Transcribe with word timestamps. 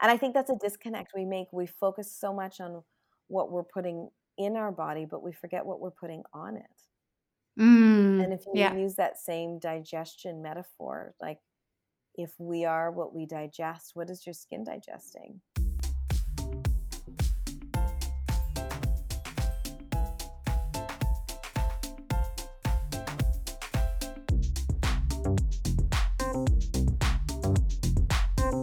And 0.00 0.10
I 0.10 0.16
think 0.16 0.34
that's 0.34 0.50
a 0.50 0.56
disconnect 0.56 1.12
we 1.14 1.24
make. 1.24 1.48
We 1.52 1.66
focus 1.66 2.12
so 2.12 2.32
much 2.32 2.60
on 2.60 2.82
what 3.28 3.50
we're 3.50 3.64
putting 3.64 4.08
in 4.36 4.56
our 4.56 4.70
body, 4.70 5.04
but 5.04 5.22
we 5.22 5.32
forget 5.32 5.66
what 5.66 5.80
we're 5.80 5.90
putting 5.90 6.22
on 6.32 6.56
it. 6.56 7.60
Mm, 7.60 8.22
and 8.22 8.32
if 8.32 8.46
you 8.46 8.52
yeah. 8.54 8.74
use 8.74 8.94
that 8.94 9.18
same 9.18 9.58
digestion 9.58 10.40
metaphor, 10.40 11.14
like 11.20 11.38
if 12.14 12.32
we 12.38 12.64
are 12.64 12.90
what 12.92 13.14
we 13.14 13.26
digest, 13.26 13.92
what 13.94 14.10
is 14.10 14.24
your 14.24 14.32
skin 14.32 14.64
digesting? 14.64 15.40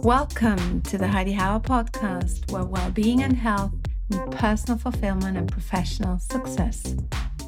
Welcome 0.06 0.82
to 0.82 0.98
the 0.98 1.08
Heidi 1.08 1.34
Hauer 1.34 1.60
podcast, 1.60 2.52
where 2.52 2.62
well-being 2.62 3.24
and 3.24 3.36
health 3.36 3.72
meet 4.08 4.30
personal 4.30 4.78
fulfillment 4.78 5.36
and 5.36 5.50
professional 5.50 6.20
success. 6.20 6.94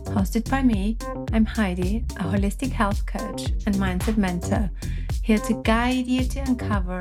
Hosted 0.07 0.51
by 0.51 0.65
me, 0.65 0.97
I'm 1.33 1.45
Heidi, 1.45 2.05
a 2.17 2.25
holistic 2.25 2.73
health 2.73 3.07
coach 3.07 3.51
and 3.65 3.77
mindset 3.77 4.17
mentor, 4.17 4.73
here 5.23 5.39
to 5.39 5.55
guide 5.63 6.09
you 6.09 6.25
to 6.25 6.41
uncover 6.41 6.99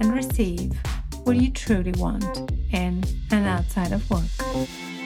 and 0.00 0.12
receive 0.12 0.72
what 1.22 1.36
you 1.36 1.52
truly 1.52 1.92
want 1.92 2.50
in 2.72 3.04
and 3.30 3.46
outside 3.46 3.92
of 3.92 4.10
work. 4.10 4.24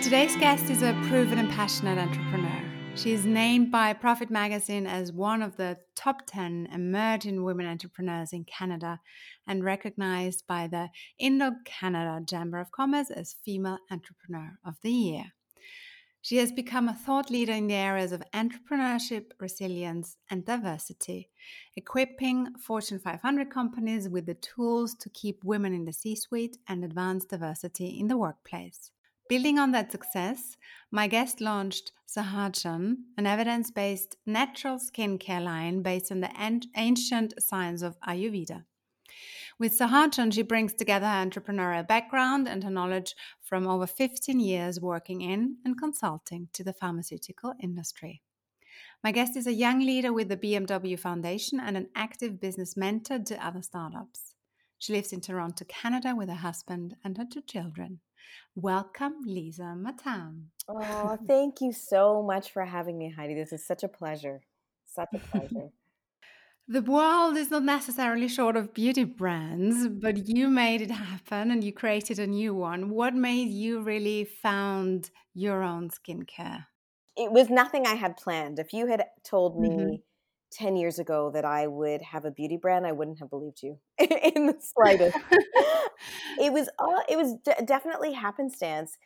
Today's 0.02 0.34
guest 0.36 0.70
is 0.70 0.80
a 0.80 0.98
proven 1.08 1.38
and 1.38 1.50
passionate 1.50 1.98
entrepreneur. 1.98 2.69
She 2.96 3.12
is 3.12 3.24
named 3.24 3.70
by 3.70 3.92
Profit 3.94 4.30
Magazine 4.30 4.86
as 4.86 5.12
one 5.12 5.42
of 5.42 5.56
the 5.56 5.78
top 5.94 6.22
10 6.26 6.68
emerging 6.72 7.42
women 7.44 7.66
entrepreneurs 7.66 8.32
in 8.32 8.44
Canada 8.44 9.00
and 9.46 9.64
recognized 9.64 10.46
by 10.46 10.66
the 10.66 10.88
Indo 11.18 11.52
Canada 11.64 12.22
Chamber 12.26 12.58
of 12.58 12.72
Commerce 12.72 13.10
as 13.10 13.36
Female 13.44 13.78
Entrepreneur 13.90 14.58
of 14.64 14.74
the 14.82 14.90
Year. 14.90 15.32
She 16.22 16.36
has 16.36 16.52
become 16.52 16.88
a 16.88 16.94
thought 16.94 17.30
leader 17.30 17.52
in 17.52 17.68
the 17.68 17.74
areas 17.74 18.12
of 18.12 18.22
entrepreneurship, 18.34 19.32
resilience, 19.38 20.18
and 20.28 20.44
diversity, 20.44 21.30
equipping 21.76 22.48
Fortune 22.58 22.98
500 22.98 23.50
companies 23.50 24.08
with 24.08 24.26
the 24.26 24.34
tools 24.34 24.94
to 24.96 25.08
keep 25.08 25.42
women 25.42 25.72
in 25.72 25.86
the 25.86 25.94
C 25.94 26.14
suite 26.14 26.58
and 26.68 26.84
advance 26.84 27.24
diversity 27.24 27.98
in 27.98 28.08
the 28.08 28.18
workplace. 28.18 28.90
Building 29.30 29.60
on 29.60 29.70
that 29.70 29.92
success, 29.92 30.56
my 30.90 31.06
guest 31.06 31.40
launched 31.40 31.92
Sahajan, 32.04 32.96
an 33.16 33.26
evidence 33.28 33.70
based 33.70 34.16
natural 34.26 34.76
skincare 34.78 35.40
line 35.40 35.82
based 35.82 36.10
on 36.10 36.18
the 36.18 36.32
ancient 36.76 37.34
science 37.40 37.82
of 37.82 37.96
Ayurveda. 38.00 38.64
With 39.56 39.78
Sahajan, 39.78 40.32
she 40.32 40.42
brings 40.42 40.74
together 40.74 41.06
her 41.06 41.24
entrepreneurial 41.24 41.86
background 41.86 42.48
and 42.48 42.64
her 42.64 42.70
knowledge 42.70 43.14
from 43.40 43.68
over 43.68 43.86
15 43.86 44.40
years 44.40 44.80
working 44.80 45.20
in 45.20 45.58
and 45.64 45.78
consulting 45.78 46.48
to 46.52 46.64
the 46.64 46.72
pharmaceutical 46.72 47.54
industry. 47.62 48.22
My 49.04 49.12
guest 49.12 49.36
is 49.36 49.46
a 49.46 49.52
young 49.52 49.78
leader 49.78 50.12
with 50.12 50.28
the 50.28 50.36
BMW 50.36 50.98
Foundation 50.98 51.60
and 51.60 51.76
an 51.76 51.86
active 51.94 52.40
business 52.40 52.76
mentor 52.76 53.20
to 53.20 53.46
other 53.46 53.62
startups. 53.62 54.34
She 54.78 54.92
lives 54.92 55.12
in 55.12 55.20
Toronto, 55.20 55.64
Canada, 55.68 56.16
with 56.16 56.28
her 56.28 56.34
husband 56.34 56.96
and 57.04 57.16
her 57.16 57.26
two 57.32 57.42
children. 57.42 58.00
Welcome, 58.54 59.22
Lisa 59.26 59.74
Mattam. 59.76 60.46
Oh, 60.72 61.18
thank 61.26 61.60
you 61.60 61.72
so 61.72 62.22
much 62.22 62.52
for 62.52 62.64
having 62.64 62.96
me, 62.96 63.10
Heidi. 63.10 63.34
This 63.34 63.52
is 63.52 63.66
such 63.66 63.82
a 63.82 63.88
pleasure. 63.88 64.40
Such 64.86 65.08
a 65.14 65.18
pleasure. 65.18 65.70
the 66.68 66.82
world 66.82 67.36
is 67.36 67.50
not 67.50 67.64
necessarily 67.64 68.28
short 68.28 68.54
of 68.54 68.72
beauty 68.72 69.02
brands, 69.02 69.88
but 69.88 70.28
you 70.28 70.48
made 70.48 70.80
it 70.80 70.92
happen 70.92 71.50
and 71.50 71.64
you 71.64 71.72
created 71.72 72.20
a 72.20 72.26
new 72.26 72.54
one. 72.54 72.90
What 72.90 73.14
made 73.14 73.48
you 73.48 73.80
really 73.80 74.24
found 74.24 75.10
your 75.34 75.64
own 75.64 75.90
skincare? 75.90 76.66
It 77.16 77.32
was 77.32 77.50
nothing 77.50 77.86
I 77.86 77.94
had 77.94 78.16
planned. 78.16 78.60
If 78.60 78.72
you 78.72 78.86
had 78.86 79.04
told 79.24 79.60
me 79.60 79.70
mm-hmm. 79.70 79.94
10 80.52 80.76
years 80.76 80.98
ago 80.98 81.30
that 81.32 81.44
I 81.44 81.66
would 81.66 82.02
have 82.02 82.24
a 82.24 82.30
beauty 82.30 82.58
brand, 82.60 82.86
I 82.86 82.92
wouldn't 82.92 83.18
have 83.20 83.30
believed 83.30 83.62
you 83.62 83.78
in 83.98 84.46
the 84.46 84.56
slightest. 84.60 85.16
it 86.38 86.52
was 86.52 86.68
all, 86.78 87.02
it 87.08 87.16
was 87.16 87.36
d- 87.44 87.64
definitely 87.64 88.12
happenstance. 88.12 88.96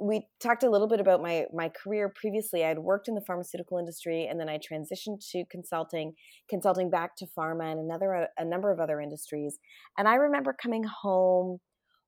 We 0.00 0.26
talked 0.42 0.64
a 0.64 0.70
little 0.70 0.88
bit 0.88 0.98
about 0.98 1.22
my 1.22 1.44
my 1.54 1.68
career 1.68 2.12
previously. 2.14 2.64
I 2.64 2.68
had 2.68 2.80
worked 2.80 3.06
in 3.06 3.14
the 3.14 3.20
pharmaceutical 3.20 3.78
industry 3.78 4.26
and 4.26 4.40
then 4.40 4.48
I 4.48 4.58
transitioned 4.58 5.24
to 5.30 5.44
consulting, 5.50 6.14
consulting 6.50 6.90
back 6.90 7.16
to 7.18 7.26
pharma 7.38 7.70
and 7.70 7.78
another 7.78 8.14
uh, 8.14 8.26
a 8.36 8.44
number 8.44 8.72
of 8.72 8.80
other 8.80 9.00
industries. 9.00 9.58
And 9.96 10.08
I 10.08 10.14
remember 10.14 10.52
coming 10.60 10.84
home 10.84 11.58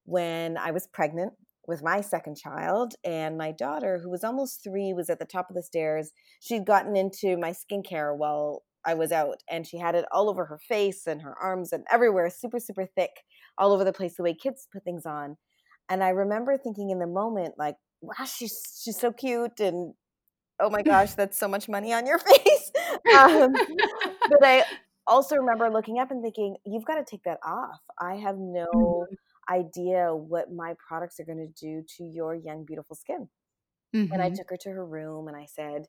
when 0.05 0.56
I 0.59 0.73
was 0.73 0.89
pregnant 0.93 1.35
with 1.69 1.83
my 1.83 2.01
second 2.01 2.37
child 2.37 2.95
and 3.05 3.37
my 3.37 3.53
daughter 3.53 4.01
who 4.03 4.11
was 4.11 4.25
almost 4.25 4.62
3 4.65 4.93
was 4.93 5.11
at 5.11 5.19
the 5.19 5.25
top 5.25 5.51
of 5.51 5.56
the 5.56 5.62
stairs. 5.62 6.12
She'd 6.41 6.65
gotten 6.67 6.97
into 6.97 7.37
my 7.37 7.53
skincare 7.53 8.17
while 8.17 8.62
I 8.87 8.95
was 8.95 9.13
out, 9.13 9.43
and 9.51 9.67
she 9.67 9.79
had 9.79 9.95
it 9.95 10.05
all 10.13 10.31
over 10.31 10.45
her 10.45 10.59
face 10.59 11.07
and 11.07 11.23
her 11.23 11.35
arms 11.37 11.73
and 11.73 11.85
everywhere, 11.91 12.31
super, 12.31 12.61
super 12.61 12.87
thick, 12.87 13.11
all 13.59 13.73
over 13.73 13.85
the 13.85 13.93
place, 13.93 14.17
the 14.17 14.23
way 14.23 14.35
kids 14.35 14.69
put 14.73 14.85
things 14.85 15.05
on. 15.05 15.37
And 15.89 16.03
I 16.03 16.11
remember 16.11 16.57
thinking 16.57 16.91
in 16.91 16.99
the 16.99 17.07
moment, 17.07 17.55
like, 17.59 17.77
wow, 18.01 18.25
she's 18.25 18.81
she's 18.83 18.99
so 18.99 19.13
cute, 19.13 19.61
and 19.61 19.95
oh 20.61 20.71
my 20.71 20.83
gosh, 20.83 21.13
that's 21.17 21.39
so 21.39 21.49
much 21.49 21.69
money 21.69 21.93
on 21.93 22.07
your 22.07 22.19
face. 22.21 22.73
um, 23.17 23.53
but 23.53 24.45
I 24.45 24.65
also 25.07 25.37
remember 25.37 25.71
looking 25.71 25.99
up 25.99 26.11
and 26.11 26.23
thinking, 26.23 26.57
you've 26.65 26.85
got 26.85 26.97
to 26.97 27.05
take 27.05 27.23
that 27.25 27.39
off. 27.45 27.81
I 28.01 28.17
have 28.17 28.37
no 28.39 28.67
mm-hmm. 28.75 29.55
idea 29.55 30.15
what 30.15 30.53
my 30.53 30.75
products 30.87 31.21
are 31.21 31.25
going 31.25 31.39
to 31.39 31.67
do 31.67 31.83
to 31.97 32.05
your 32.05 32.35
young, 32.35 32.65
beautiful 32.65 32.97
skin. 32.97 33.29
Mm-hmm. 33.95 34.13
And 34.13 34.23
I 34.23 34.27
mm-hmm. 34.27 34.37
took 34.37 34.51
her 34.51 34.57
to 34.63 34.71
her 34.71 34.85
room 34.85 35.29
and 35.29 35.37
I 35.37 35.47
said, 35.47 35.87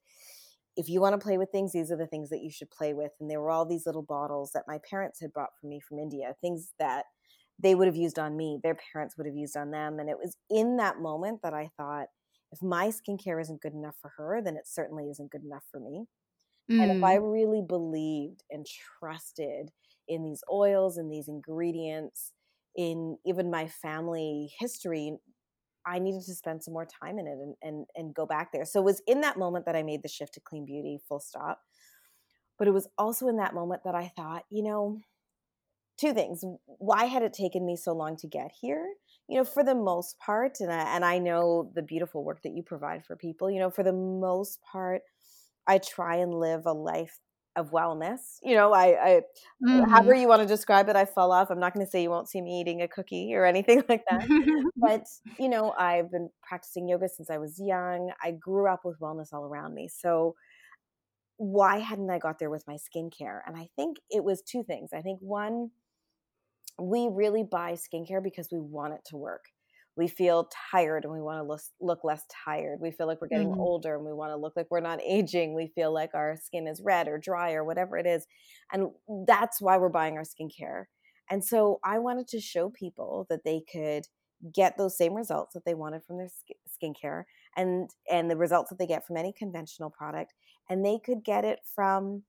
if 0.78 0.88
you 0.88 1.02
want 1.02 1.20
to 1.20 1.24
play 1.24 1.38
with 1.38 1.52
things, 1.52 1.74
these 1.74 1.92
are 1.92 1.98
the 1.98 2.08
things 2.08 2.30
that 2.30 2.42
you 2.42 2.52
should 2.52 2.70
play 2.70 2.94
with. 2.94 3.12
And 3.20 3.30
there 3.30 3.42
were 3.42 3.50
all 3.50 3.66
these 3.66 3.86
little 3.86 4.04
bottles 4.04 4.52
that 4.54 4.64
my 4.68 4.80
parents 4.90 5.20
had 5.20 5.34
brought 5.34 5.50
for 5.60 5.68
me 5.68 5.80
from 5.80 6.00
India, 6.00 6.36
things 6.40 6.72
that 6.80 7.06
they 7.60 7.74
would 7.74 7.88
have 7.88 7.96
used 7.96 8.20
on 8.20 8.38
me, 8.38 8.60
their 8.62 8.78
parents 8.94 9.18
would 9.18 9.26
have 9.26 9.36
used 9.36 9.58
on 9.58 9.72
them. 9.72 10.00
And 10.00 10.10
it 10.10 10.18
was 10.18 10.38
in 10.50 10.78
that 10.78 11.00
moment 11.00 11.40
that 11.44 11.56
I 11.56 11.72
thought, 11.76 12.08
if 12.52 12.62
my 12.62 12.90
skincare 12.90 13.42
isn't 13.42 13.62
good 13.62 13.74
enough 13.74 13.96
for 14.00 14.14
her, 14.18 14.42
then 14.42 14.56
it 14.56 14.68
certainly 14.68 15.10
isn't 15.10 15.32
good 15.32 15.44
enough 15.44 15.64
for 15.72 15.80
me. 15.80 16.06
Mm. 16.72 16.84
And 16.84 16.92
if 16.92 17.04
I 17.04 17.18
mm. 17.18 17.32
really 17.34 17.64
believed 17.68 18.44
and 18.52 18.66
trusted 19.00 19.72
in 20.08 20.24
these 20.24 20.44
oils 20.52 20.98
and 20.98 21.12
these 21.12 21.28
ingredients, 21.28 22.32
in 22.78 23.18
even 23.26 23.50
my 23.50 23.68
family 23.68 24.54
history, 24.60 25.18
I 25.88 26.00
needed 26.00 26.24
to 26.26 26.36
spend 26.36 26.64
some 26.64 26.74
more 26.74 26.86
time 26.86 27.18
in 27.18 27.28
it 27.28 27.38
and, 27.40 27.56
and 27.62 27.86
and 27.96 28.14
go 28.14 28.26
back 28.26 28.52
there. 28.52 28.66
So 28.66 28.82
it 28.82 28.86
was 28.86 29.02
in 29.08 29.22
that 29.22 29.38
moment 29.38 29.66
that 29.66 29.76
I 29.76 29.84
made 29.84 30.04
the 30.04 30.10
shift 30.10 30.34
to 30.34 30.40
clean 30.42 30.66
beauty, 30.66 31.00
full 31.08 31.20
stop. 31.20 31.62
But 32.58 32.68
it 32.68 32.72
was 32.72 32.90
also 32.98 33.28
in 33.28 33.38
that 33.38 33.54
moment 33.54 33.84
that 33.86 33.96
I 33.96 34.12
thought, 34.16 34.44
you 34.50 34.64
know, 34.64 35.00
two 35.98 36.14
things. 36.14 36.44
Why 36.66 37.06
had 37.06 37.24
it 37.24 37.34
taken 37.34 37.66
me 37.66 37.76
so 37.76 37.94
long 37.94 38.18
to 38.18 38.28
get 38.28 38.52
here? 38.60 38.86
You 39.28 39.38
know, 39.38 39.44
for 39.44 39.64
the 39.64 39.76
most 39.76 40.18
part, 40.20 40.60
and 40.60 40.72
I, 40.72 40.96
and 40.96 41.06
I 41.06 41.20
know 41.20 41.72
the 41.76 41.82
beautiful 41.82 42.24
work 42.24 42.42
that 42.44 42.54
you 42.54 42.64
provide 42.64 43.06
for 43.06 43.16
people. 43.16 43.52
You 43.52 43.60
know, 43.60 43.70
for 43.70 43.84
the 43.84 43.94
most 43.94 44.62
part, 44.62 45.02
I 45.68 45.80
try 45.80 46.18
and 46.18 46.34
live 46.34 46.66
a 46.66 46.72
life 46.74 47.20
of 47.58 47.72
wellness. 47.72 48.38
You 48.44 48.56
know, 48.56 48.72
I, 48.72 48.86
I 48.86 49.22
mm-hmm. 49.66 49.90
however 49.90 50.14
you 50.14 50.28
want 50.28 50.42
to 50.44 50.48
describe 50.48 50.88
it, 50.88 50.96
I 50.96 51.06
fell 51.06 51.32
off. 51.32 51.50
I'm 51.50 51.60
not 51.60 51.74
going 51.74 51.86
to 51.86 51.90
say 51.90 52.04
you 52.04 52.10
won't 52.10 52.30
see 52.30 52.40
me 52.40 52.62
eating 52.62 52.84
a 52.84 52.88
cookie 52.88 53.34
or 53.34 53.46
anything 53.46 53.84
like 53.90 54.04
that. 54.10 54.28
but, 54.78 55.08
you 55.40 55.50
know, 55.50 55.74
I've 55.78 56.12
been 56.12 56.30
practicing 56.42 56.88
yoga 56.88 57.10
since 57.10 57.30
I 57.30 57.38
was 57.38 57.60
young. 57.60 58.12
I 58.24 58.32
grew 58.32 58.68
up 58.72 58.86
with 58.86 59.00
wellness 59.00 59.34
all 59.34 59.44
around 59.44 59.74
me. 59.74 59.90
So 59.90 60.36
why 61.38 61.80
hadn't 61.80 62.10
I 62.10 62.20
got 62.20 62.40
there 62.40 62.50
with 62.50 62.66
my 62.68 62.76
skincare? 62.78 63.42
And 63.46 63.58
I 63.58 63.68
think 63.76 63.98
it 64.10 64.24
was 64.24 64.42
two 64.42 64.64
things. 64.64 64.92
I 64.94 65.02
think 65.02 65.20
one, 65.22 65.72
we 66.80 67.10
really 67.12 67.44
buy 67.44 67.74
skincare 67.74 68.24
because 68.24 68.50
we 68.52 68.60
want 68.60 68.94
it 68.94 69.02
to 69.08 69.18
work 69.18 69.46
we 69.98 70.08
feel 70.08 70.50
tired 70.72 71.04
and 71.04 71.12
we 71.12 71.22
want 71.22 71.40
to 71.40 71.44
look, 71.44 71.62
look 71.82 72.04
less 72.04 72.24
tired. 72.46 72.80
We 72.80 72.92
feel 72.92 73.08
like 73.08 73.20
we're 73.20 73.28
getting 73.28 73.50
mm-hmm. 73.50 73.60
older 73.60 73.96
and 73.96 74.06
we 74.06 74.14
want 74.14 74.32
to 74.32 74.38
look 74.38 74.54
like 74.56 74.68
we're 74.70 74.80
not 74.80 75.02
aging. 75.06 75.56
We 75.56 75.72
feel 75.74 75.92
like 75.92 76.12
our 76.14 76.38
skin 76.42 76.68
is 76.68 76.82
red 76.82 77.08
or 77.08 77.18
dry 77.18 77.54
or 77.54 77.64
whatever 77.64 77.98
it 77.98 78.06
is. 78.06 78.26
And 78.72 78.90
that's 79.26 79.60
why 79.60 79.78
we're 79.78 79.90
buying 79.90 80.16
our 80.16 80.24
skincare. 80.24 80.86
And 81.30 81.44
so 81.44 81.80
I 81.84 82.00
wanted 82.00 82.28
to 82.30 82.40
show 82.40 82.70
people 82.70 83.26
that 83.30 83.44
they 83.44 83.64
could 83.72 84.06
get 84.54 84.78
those 84.78 84.96
same 84.96 85.16
results 85.16 85.56
that 85.56 85.66
they 85.66 85.74
wanted 85.74 86.04
from 86.04 86.18
their 86.18 86.30
skincare 86.70 87.24
and 87.56 87.90
and 88.10 88.30
the 88.30 88.38
results 88.38 88.70
that 88.70 88.78
they 88.78 88.86
get 88.86 89.06
from 89.06 89.18
any 89.18 89.34
conventional 89.34 89.90
product 89.90 90.36
and 90.70 90.86
they 90.86 91.00
could 91.04 91.24
get 91.24 91.44
it 91.44 91.60
from 91.74 92.22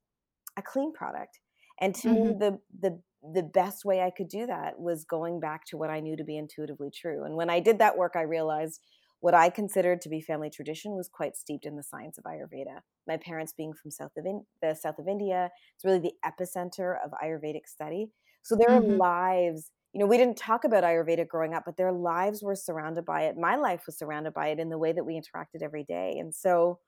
a 0.57 0.63
clean 0.63 0.93
product. 0.93 1.39
And 1.81 1.95
to 1.97 2.09
mm-hmm. 2.09 2.29
me 2.29 2.35
the 2.39 2.59
the 2.81 3.01
the 3.23 3.43
best 3.43 3.85
way 3.85 4.01
I 4.01 4.11
could 4.11 4.29
do 4.29 4.47
that 4.47 4.79
was 4.79 5.05
going 5.05 5.41
back 5.41 5.65
to 5.67 5.77
what 5.77 5.91
I 5.91 6.01
knew 6.01 6.17
to 6.17 6.25
be 6.25 6.37
intuitively 6.37 6.91
true. 6.95 7.25
And 7.25 7.35
when 7.37 7.51
I 7.51 7.61
did 7.61 7.79
that 7.79 7.97
work, 7.97 8.13
I 8.17 8.23
realized 8.23 8.81
what 9.21 9.35
I 9.35 9.51
considered 9.51 10.01
to 10.03 10.09
be 10.09 10.21
family 10.21 10.51
tradition 10.51 10.93
was 10.93 11.09
quite 11.13 11.37
steeped 11.37 11.67
in 11.67 11.77
the 11.77 11.83
science 11.83 12.19
of 12.19 12.25
Ayurveda. 12.25 12.81
My 13.09 13.17
parents 13.17 13.53
being 13.57 13.73
from 13.73 13.91
south 13.91 14.13
of 14.17 14.25
in, 14.25 14.45
the 14.63 14.75
south 14.75 14.99
of 15.01 15.09
India, 15.09 15.51
it's 15.75 15.85
really 15.85 15.99
the 15.99 16.13
epicenter 16.25 16.95
of 17.05 17.11
Ayurvedic 17.23 17.67
study. 17.67 18.11
So 18.43 18.57
their 18.57 18.81
mm-hmm. 18.81 18.97
lives 18.97 19.73
you 19.93 20.01
know, 20.01 20.07
we 20.07 20.19
didn't 20.19 20.37
talk 20.37 20.65
about 20.65 20.85
Ayurveda 20.85 21.27
growing 21.27 21.55
up, 21.55 21.63
but 21.65 21.77
their 21.77 21.93
lives 21.93 22.43
were 22.43 22.55
surrounded 22.55 23.05
by 23.05 23.23
it. 23.23 23.37
My 23.37 23.57
life 23.57 23.85
was 23.87 23.99
surrounded 23.99 24.35
by 24.35 24.49
it 24.49 24.59
in 24.59 24.69
the 24.69 24.79
way 24.79 24.93
that 24.93 25.05
we 25.05 25.15
interacted 25.15 25.63
every 25.63 25.85
day. 25.85 26.17
And 26.19 26.35
so 26.35 26.79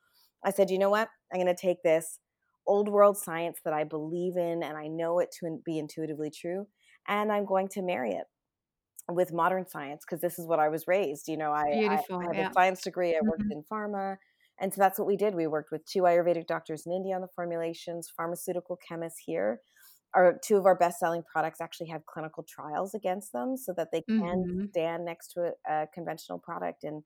I 0.45 0.51
said, 0.51 0.71
you 0.71 0.79
know 0.79 0.91
what? 0.91 1.09
I'm 1.33 1.41
going 1.41 1.55
to 1.55 1.61
take 1.61 1.83
this 1.83 2.19
old 2.71 2.89
world 2.89 3.17
science 3.17 3.59
that 3.65 3.75
I 3.75 3.85
believe 3.85 4.37
in 4.37 4.63
and 4.63 4.77
I 4.77 4.87
know 4.87 5.19
it 5.19 5.35
to 5.41 5.59
be 5.65 5.79
intuitively 5.79 6.31
true, 6.31 6.67
and 7.09 7.33
I'm 7.33 7.45
going 7.45 7.69
to 7.71 7.83
marry 7.83 8.13
it 8.13 8.27
with 9.09 9.33
modern 9.33 9.67
science 9.67 10.05
because 10.07 10.21
this 10.21 10.39
is 10.39 10.47
what 10.47 10.61
I 10.61 10.69
was 10.69 10.87
raised. 10.87 11.29
You 11.29 11.37
know, 11.37 11.51
I, 11.51 11.65
I, 11.65 12.01
I 12.15 12.25
have 12.25 12.35
yeah. 12.35 12.51
a 12.51 12.53
science 12.53 12.83
degree, 12.83 13.11
I 13.11 13.21
worked 13.23 13.43
mm-hmm. 13.43 13.53
in 13.53 13.65
pharma. 13.71 14.17
And 14.63 14.73
so 14.73 14.79
that's 14.79 14.99
what 14.99 15.09
we 15.09 15.17
did. 15.17 15.35
We 15.35 15.47
worked 15.47 15.71
with 15.73 15.87
two 15.87 16.03
Ayurvedic 16.03 16.47
doctors 16.47 16.83
in 16.85 16.93
India 16.93 17.15
on 17.15 17.23
the 17.23 17.29
formulations, 17.35 18.13
pharmaceutical 18.15 18.79
chemists 18.87 19.23
here 19.25 19.61
our 20.15 20.39
two 20.45 20.57
of 20.57 20.67
our 20.67 20.75
best 20.75 20.99
selling 20.99 21.23
products 21.31 21.61
actually 21.61 21.89
have 21.89 22.05
clinical 22.07 22.45
trials 22.49 22.95
against 22.95 23.33
them 23.33 23.57
so 23.57 23.73
that 23.77 23.89
they 23.93 24.03
can 24.03 24.21
mm-hmm. 24.21 24.65
stand 24.71 25.05
next 25.05 25.33
to 25.33 25.53
a, 25.69 25.73
a, 25.73 25.87
conventional 25.95 26.39
product 26.39 26.85
and 26.85 27.03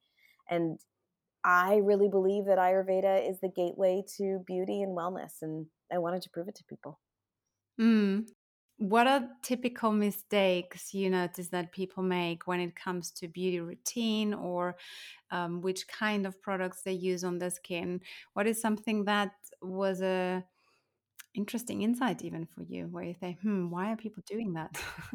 and 0.50 0.78
i 1.44 1.76
really 1.76 2.08
believe 2.08 2.46
that 2.46 2.58
ayurveda 2.58 3.28
is 3.28 3.40
the 3.40 3.48
gateway 3.48 4.02
to 4.16 4.42
beauty 4.46 4.82
and 4.82 4.96
wellness 4.96 5.42
and 5.42 5.66
i 5.92 5.98
wanted 5.98 6.22
to 6.22 6.30
prove 6.30 6.48
it 6.48 6.54
to 6.54 6.64
people. 6.64 7.00
Mm. 7.80 8.28
what 8.78 9.06
are 9.06 9.28
typical 9.42 9.92
mistakes 9.92 10.94
you 10.94 11.10
notice 11.10 11.48
that 11.48 11.72
people 11.72 12.02
make 12.02 12.46
when 12.46 12.60
it 12.60 12.76
comes 12.76 13.10
to 13.12 13.28
beauty 13.28 13.60
routine 13.60 14.34
or 14.34 14.76
um, 15.32 15.60
which 15.62 15.88
kind 15.88 16.26
of 16.26 16.40
products 16.42 16.82
they 16.82 16.92
use 16.92 17.24
on 17.24 17.38
their 17.38 17.50
skin? 17.50 18.00
What 18.34 18.46
is 18.48 18.60
something 18.60 19.04
that 19.06 19.32
was 19.62 20.02
a 20.02 20.44
interesting 21.34 21.82
insight 21.82 22.22
even 22.24 22.46
for 22.46 22.62
you 22.62 22.86
where 22.88 23.04
you 23.04 23.14
think 23.14 23.40
hmm 23.42 23.70
why 23.70 23.92
are 23.92 23.96
people 23.96 24.22
doing 24.26 24.54
that? 24.54 24.70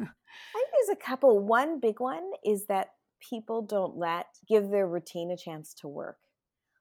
I 0.54 0.58
think 0.58 0.68
there's 0.72 0.98
a 0.98 1.00
couple. 1.00 1.38
One 1.38 1.80
big 1.80 2.00
one 2.00 2.30
is 2.44 2.66
that 2.66 2.94
people 3.20 3.62
don't 3.62 3.96
let 3.96 4.26
give 4.48 4.70
their 4.70 4.86
routine 4.86 5.30
a 5.30 5.36
chance 5.36 5.74
to 5.74 5.88
work 5.88 6.18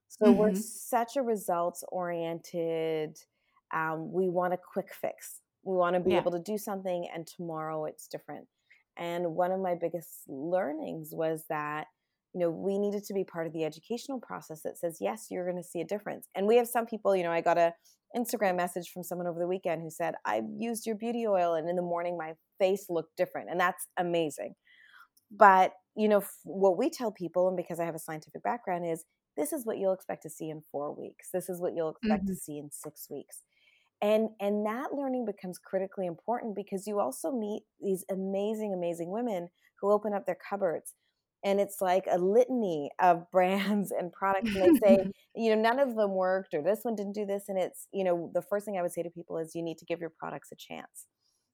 so 0.08 0.26
mm-hmm. 0.26 0.38
we're 0.38 0.56
such 0.56 1.16
a 1.16 1.22
results 1.22 1.84
oriented 1.92 3.18
um, 3.74 4.12
we 4.12 4.30
want 4.30 4.54
a 4.54 4.58
quick 4.58 4.94
fix 4.94 5.42
we 5.64 5.76
want 5.76 5.96
to 5.96 6.00
be 6.00 6.12
yeah. 6.12 6.18
able 6.18 6.32
to 6.32 6.40
do 6.40 6.58
something 6.58 7.08
and 7.14 7.28
tomorrow 7.28 7.86
it's 7.86 8.08
different 8.08 8.48
and 8.98 9.36
one 9.36 9.52
of 9.52 9.60
my 9.60 9.76
biggest 9.76 10.24
learnings 10.28 11.10
was 11.14 11.44
that 11.50 11.88
you 12.34 12.40
know 12.40 12.50
we 12.50 12.78
needed 12.78 13.04
to 13.04 13.14
be 13.14 13.24
part 13.24 13.48
of 13.48 13.54
the 13.54 13.66
educational 13.66 14.20
process 14.20 14.62
that 14.64 14.78
says 14.78 14.98
yes 15.00 15.28
you're 15.30 15.50
going 15.50 15.62
to 15.62 15.68
see 15.68 15.82
a 15.82 15.86
difference 15.86 16.28
and 16.36 16.48
we 16.48 16.58
have 16.58 16.68
some 16.68 16.86
people 16.86 17.16
you 17.16 17.24
know 17.24 17.32
i 17.32 17.42
got 17.42 17.58
a 17.58 17.74
Instagram 18.16 18.56
message 18.56 18.90
from 18.90 19.04
someone 19.04 19.28
over 19.28 19.40
the 19.40 19.48
weekend 19.48 19.82
who 19.82 19.90
said, 19.90 20.16
I 20.26 20.42
used 20.58 20.86
your 20.86 20.96
beauty 20.96 21.28
oil 21.28 21.54
and 21.54 21.70
in 21.70 21.76
the 21.76 21.82
morning 21.82 22.18
my 22.18 22.34
face 22.58 22.86
looked 22.90 23.16
different. 23.18 23.50
And 23.50 23.60
that's 23.60 23.88
amazing. 23.98 24.56
But, 25.32 25.74
you 25.96 26.08
know, 26.08 26.24
what 26.44 26.78
we 26.78 26.90
tell 26.90 27.12
people, 27.12 27.48
and 27.48 27.58
because 27.58 27.80
I 27.80 27.86
have 27.86 27.96
a 27.96 28.00
scientific 28.00 28.44
background, 28.44 28.86
is 28.86 29.06
this 29.38 29.54
is 29.54 29.66
what 29.66 29.78
you'll 29.78 29.94
expect 29.94 30.24
to 30.24 30.30
see 30.30 30.50
in 30.50 30.62
four 30.72 30.94
weeks. 30.94 31.30
This 31.34 31.50
is 31.50 31.62
what 31.62 31.74
you'll 31.76 31.92
expect 31.92 32.24
mm-hmm. 32.24 32.34
to 32.34 32.40
see 32.40 32.58
in 32.58 32.70
six 32.72 33.08
weeks. 33.10 33.44
And 34.02 34.30
and 34.40 34.66
that 34.66 34.94
learning 34.94 35.26
becomes 35.26 35.60
critically 35.60 36.06
important 36.06 36.56
because 36.56 36.88
you 36.88 37.00
also 37.00 37.32
meet 37.32 37.64
these 37.82 38.06
amazing, 38.10 38.74
amazing 38.74 39.12
women 39.12 39.50
who 39.82 39.92
open 39.92 40.14
up 40.14 40.26
their 40.26 40.38
cupboards 40.50 40.94
and 41.44 41.60
it's 41.60 41.82
like 41.82 42.06
a 42.10 42.18
litany 42.18 42.90
of 43.00 43.26
brands 43.32 43.92
and 43.92 44.12
products 44.12 44.54
and 44.56 44.76
they 44.76 44.80
say 44.80 45.12
you 45.36 45.56
know 45.56 45.62
none 45.62 45.80
of 45.80 45.96
them 45.96 46.12
worked 46.12 46.54
or 46.54 46.62
this 46.62 46.80
one 46.84 46.96
didn't 46.96 47.14
do 47.14 47.26
this 47.26 47.44
and 47.48 47.58
it's 47.58 47.88
you 47.94 48.04
know 48.04 48.30
the 48.34 48.42
first 48.42 48.66
thing 48.66 48.78
i 48.78 48.82
would 48.82 48.92
say 48.92 49.04
to 49.04 49.10
people 49.10 49.38
is 49.38 49.56
you 49.56 49.64
need 49.64 49.78
to 49.78 49.86
give 49.86 50.00
your 50.00 50.12
products 50.18 50.50
a 50.52 50.56
chance 50.56 51.06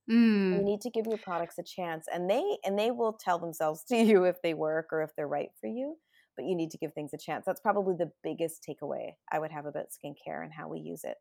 mm. 0.10 0.58
you 0.58 0.64
need 0.64 0.82
to 0.82 0.90
give 0.90 1.06
your 1.08 1.18
products 1.18 1.58
a 1.58 1.64
chance 1.64 2.06
and 2.14 2.30
they 2.30 2.44
and 2.64 2.78
they 2.78 2.92
will 2.92 3.14
tell 3.14 3.40
themselves 3.40 3.84
to 3.88 3.98
you 3.98 4.24
if 4.24 4.42
they 4.42 4.54
work 4.54 4.88
or 4.92 5.02
if 5.02 5.12
they're 5.16 5.28
right 5.28 5.50
for 5.60 5.68
you 5.68 5.96
but 6.36 6.46
you 6.46 6.56
need 6.56 6.72
to 6.72 6.78
give 6.78 6.94
things 6.94 7.12
a 7.14 7.18
chance 7.18 7.44
that's 7.46 7.62
probably 7.62 7.96
the 7.98 8.12
biggest 8.24 8.66
takeaway 8.68 9.12
i 9.32 9.40
would 9.40 9.52
have 9.52 9.66
about 9.66 9.86
skincare 9.86 10.44
and 10.44 10.54
how 10.54 10.68
we 10.68 10.80
use 10.80 11.02
it 11.04 11.18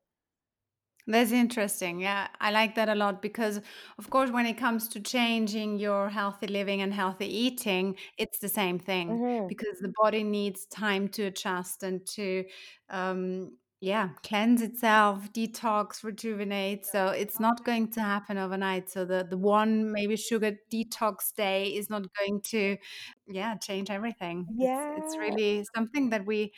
that's 1.07 1.33
interesting. 1.33 2.01
Yeah, 2.01 2.29
I 2.41 2.51
like 2.51 2.75
that 2.77 2.89
a 2.89 2.95
lot 2.95 3.21
because, 3.21 3.61
of 3.99 4.09
course, 4.09 4.31
when 4.31 4.47
it 4.47 4.55
comes 4.55 4.89
to 4.89 5.01
changing 5.01 5.79
your 5.79 6.09
healthy 6.09 6.47
living 6.47 6.81
and 6.81 6.95
healthy 6.95 7.27
eating, 7.27 7.97
it's 8.17 8.39
the 8.39 8.49
same 8.49 8.79
thing 8.79 9.11
mm-hmm. 9.11 9.47
because 9.47 9.79
the 9.81 9.93
body 10.01 10.23
needs 10.23 10.65
time 10.67 11.09
to 11.09 11.25
adjust 11.25 11.83
and 11.83 12.07
to, 12.07 12.45
um, 12.89 13.51
yeah, 13.85 14.09
cleanse 14.23 14.63
itself, 14.63 15.31
detox, 15.33 16.03
rejuvenate. 16.03 16.87
So 16.87 17.09
it's 17.09 17.39
not 17.39 17.65
going 17.67 17.89
to 17.93 18.01
happen 18.01 18.39
overnight. 18.39 18.89
So 18.89 19.05
the 19.05 19.27
the 19.29 19.37
one 19.37 19.93
maybe 19.93 20.17
sugar 20.17 20.53
detox 20.73 21.35
day 21.37 21.67
is 21.67 21.91
not 21.91 22.07
going 22.19 22.41
to, 22.53 22.79
yeah, 23.29 23.57
change 23.57 23.91
everything. 23.91 24.47
Yeah, 24.57 24.97
it's, 24.97 25.15
it's 25.15 25.19
really 25.19 25.67
something 25.75 26.09
that 26.11 26.25
we 26.25 26.53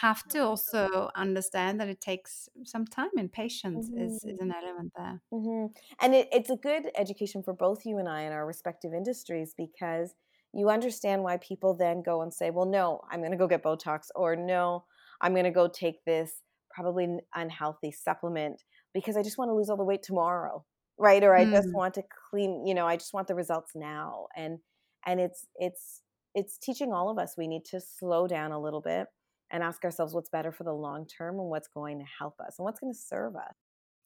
have 0.00 0.22
to 0.28 0.38
also 0.38 1.10
understand 1.16 1.80
that 1.80 1.88
it 1.88 2.00
takes 2.00 2.48
some 2.64 2.86
time 2.86 3.10
and 3.18 3.30
patience 3.30 3.90
mm-hmm. 3.90 4.04
is, 4.04 4.24
is 4.24 4.38
an 4.38 4.48
mm-hmm. 4.48 4.64
element 4.64 4.92
there. 4.96 5.20
Mm-hmm. 5.32 5.66
And 6.00 6.14
it, 6.14 6.28
it's 6.32 6.48
a 6.48 6.56
good 6.56 6.84
education 6.96 7.42
for 7.42 7.52
both 7.52 7.84
you 7.84 7.98
and 7.98 8.08
I 8.08 8.22
in 8.22 8.32
our 8.32 8.46
respective 8.46 8.94
industries 8.94 9.52
because 9.54 10.14
you 10.54 10.70
understand 10.70 11.24
why 11.24 11.38
people 11.38 11.74
then 11.74 12.02
go 12.02 12.22
and 12.22 12.32
say, 12.32 12.50
well, 12.50 12.66
no, 12.66 13.00
I'm 13.10 13.20
going 13.20 13.32
to 13.32 13.36
go 13.36 13.48
get 13.48 13.64
Botox, 13.64 14.08
or 14.14 14.36
no, 14.36 14.84
I'm 15.20 15.32
going 15.32 15.44
to 15.44 15.50
go 15.50 15.68
take 15.68 16.04
this 16.04 16.32
probably 16.72 17.18
unhealthy 17.34 17.92
supplement 17.92 18.62
because 18.94 19.16
I 19.16 19.22
just 19.22 19.38
want 19.38 19.50
to 19.50 19.54
lose 19.54 19.68
all 19.68 19.76
the 19.76 19.84
weight 19.84 20.02
tomorrow. 20.02 20.64
Right. 20.98 21.22
Or 21.24 21.34
I 21.34 21.44
mm. 21.44 21.50
just 21.50 21.72
want 21.72 21.94
to 21.94 22.02
clean, 22.30 22.66
you 22.66 22.74
know, 22.74 22.86
I 22.86 22.96
just 22.96 23.14
want 23.14 23.26
the 23.26 23.34
results 23.34 23.72
now. 23.74 24.26
And, 24.36 24.58
and 25.06 25.20
it's, 25.20 25.46
it's, 25.56 26.02
it's 26.34 26.58
teaching 26.58 26.92
all 26.92 27.10
of 27.10 27.18
us 27.18 27.34
we 27.36 27.48
need 27.48 27.64
to 27.66 27.80
slow 27.80 28.26
down 28.26 28.52
a 28.52 28.60
little 28.60 28.80
bit 28.80 29.06
and 29.50 29.62
ask 29.62 29.84
ourselves 29.84 30.14
what's 30.14 30.30
better 30.30 30.52
for 30.52 30.64
the 30.64 30.72
long 30.72 31.06
term 31.06 31.38
and 31.38 31.48
what's 31.48 31.68
going 31.68 31.98
to 31.98 32.04
help 32.18 32.40
us 32.40 32.56
and 32.58 32.64
what's 32.64 32.80
going 32.80 32.92
to 32.92 32.98
serve 32.98 33.36
us. 33.36 33.54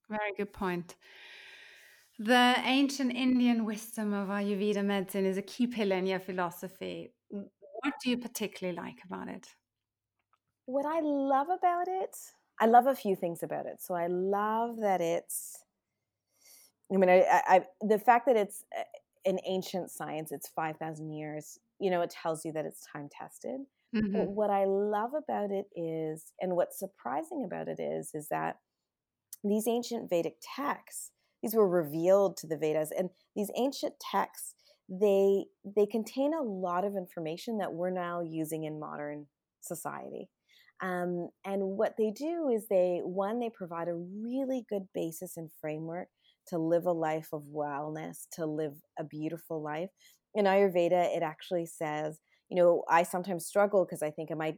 Very 0.09 0.33
good 0.37 0.53
point. 0.53 0.97
The 2.19 2.55
ancient 2.65 3.15
Indian 3.15 3.65
wisdom 3.65 4.15
of 4.15 4.29
Ayurveda 4.29 4.85
medicine 4.85 5.27
is 5.27 5.37
a 5.37 5.43
key 5.43 5.67
pillar 5.67 5.97
in 5.97 6.07
your 6.07 6.21
philosophy. 6.21 7.13
What 7.29 7.95
do 8.03 8.11
you 8.11 8.17
particularly 8.17 8.77
like 8.77 8.99
about 9.05 9.29
it? 9.29 9.47
What 10.65 10.87
I 10.87 11.01
love 11.01 11.49
about 11.49 11.89
it, 11.89 12.17
I 12.61 12.67
love 12.67 12.87
a 12.87 12.95
few 12.95 13.17
things 13.17 13.43
about 13.43 13.67
it. 13.67 13.81
So 13.81 13.95
I 13.95 14.07
love 14.07 14.79
that 14.81 15.01
it's, 15.01 15.59
I 16.93 16.97
mean, 16.97 17.11
I, 17.11 17.25
I, 17.31 17.63
the 17.81 17.99
fact 17.99 18.27
that 18.27 18.37
it's 18.37 18.65
uh, 18.77 18.83
an 19.25 19.39
ancient 19.47 19.91
science, 19.91 20.33
it's 20.33 20.49
5,000 20.49 21.13
years, 21.13 21.59
you 21.79 21.91
know, 21.91 22.01
it 22.01 22.11
tells 22.11 22.45
you 22.45 22.53
that 22.53 22.65
it's 22.65 22.87
time 22.91 23.09
tested. 23.11 23.61
Mm-hmm. 23.95 24.13
But 24.13 24.29
what 24.29 24.51
I 24.51 24.65
love 24.65 25.11
about 25.17 25.51
it 25.51 25.67
is, 25.77 26.33
and 26.41 26.57
what's 26.57 26.79
surprising 26.79 27.45
about 27.45 27.69
it 27.69 27.81
is, 27.81 28.13
is 28.15 28.29
that 28.29 28.57
these 29.45 29.69
ancient 29.69 30.09
Vedic 30.09 30.37
texts, 30.57 31.13
these 31.43 31.55
were 31.55 31.69
revealed 31.69 32.37
to 32.39 32.47
the 32.47 32.57
Vedas, 32.57 32.91
and 32.97 33.11
these 33.35 33.51
ancient 33.57 33.95
texts, 34.01 34.55
they 34.89 35.45
they 35.65 35.87
contain 35.87 36.33
a 36.33 36.43
lot 36.43 36.85
of 36.85 36.97
information 36.97 37.59
that 37.59 37.73
we're 37.73 37.91
now 37.91 38.21
using 38.21 38.65
in 38.65 38.79
modern 38.79 39.27
society. 39.61 40.29
Um, 40.83 41.29
and 41.45 41.63
what 41.63 41.95
they 41.97 42.11
do 42.11 42.51
is 42.55 42.67
they 42.69 43.01
one 43.03 43.41
they 43.41 43.51
provide 43.51 43.89
a 43.89 43.95
really 43.95 44.65
good 44.69 44.89
basis 44.95 45.37
and 45.37 45.51
framework 45.61 46.09
to 46.49 46.59
live 46.59 46.87
a 46.87 46.93
life 46.93 47.29
of 47.33 47.43
wellness, 47.45 48.27
to 48.33 48.47
live 48.47 48.75
a 48.99 49.05
beautiful 49.05 49.63
life. 49.63 49.91
In 50.35 50.45
Ayurveda, 50.45 51.17
it 51.17 51.23
actually 51.23 51.67
says 51.67 52.21
you 52.49 52.57
know, 52.57 52.85
I 52.89 53.03
sometimes 53.03 53.47
struggle 53.47 53.85
because 53.85 54.03
I 54.03 54.11
think, 54.11 54.31
am 54.31 54.41
I 54.41 54.57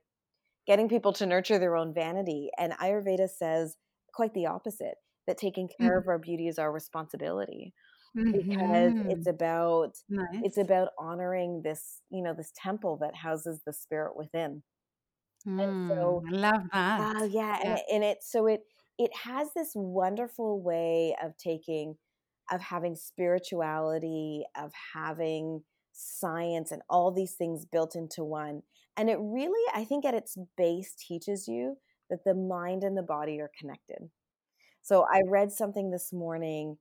getting 0.66 0.88
people 0.88 1.12
to 1.14 1.26
nurture 1.26 1.58
their 1.58 1.76
own 1.76 1.94
vanity? 1.94 2.50
And 2.58 2.72
Ayurveda 2.75 3.28
says 3.28 3.76
quite 4.12 4.34
the 4.34 4.46
opposite 4.46 4.96
that 5.26 5.38
taking 5.38 5.68
care 5.80 5.92
mm-hmm. 5.92 5.98
of 5.98 6.08
our 6.08 6.18
beauty 6.18 6.48
is 6.48 6.58
our 6.58 6.72
responsibility 6.72 7.72
mm-hmm. 8.16 8.32
because 8.32 8.92
it's 9.10 9.28
mm-hmm. 9.28 9.30
about 9.30 9.92
nice. 10.08 10.42
it's 10.42 10.58
about 10.58 10.88
honoring 10.98 11.60
this 11.62 12.00
you 12.10 12.22
know 12.22 12.34
this 12.34 12.50
temple 12.56 12.98
that 13.00 13.14
houses 13.14 13.60
the 13.66 13.72
spirit 13.72 14.16
within 14.16 14.62
and 15.59 15.88
so 15.88 16.23
I 16.26 16.31
love 16.31 16.62
that 16.73 17.17
uh, 17.17 17.25
yeah, 17.25 17.31
yeah. 17.31 17.59
And, 17.62 17.78
it, 17.78 17.85
and 17.93 18.05
it 18.05 18.19
so 18.23 18.47
it 18.47 18.62
it 18.99 19.11
has 19.25 19.49
this 19.55 19.73
wonderful 19.75 20.61
way 20.61 21.17
of 21.23 21.37
taking 21.37 21.97
of 22.50 22.61
having 22.61 22.97
spirituality 22.97 24.45
of 24.57 24.73
having 24.95 25.62
science 25.93 26.71
and 26.71 26.83
all 26.88 27.11
these 27.11 27.35
things 27.35 27.67
built 27.67 27.95
into 27.95 28.25
one. 28.25 28.62
And 28.97 29.11
it 29.11 29.19
really, 29.21 29.73
I 29.75 29.85
think, 29.85 30.05
at 30.05 30.14
its 30.14 30.37
base, 30.57 30.95
teaches 30.95 31.47
you 31.49 31.76
that 32.11 32.25
the 32.25 32.35
mind 32.35 32.85
and 32.85 32.97
the 32.97 33.02
body 33.02 33.40
are 33.40 33.50
connected. 33.59 34.11
So 34.83 35.07
I 35.12 35.23
read 35.28 35.52
something 35.52 35.90
this 35.90 36.12
morning. 36.12 36.78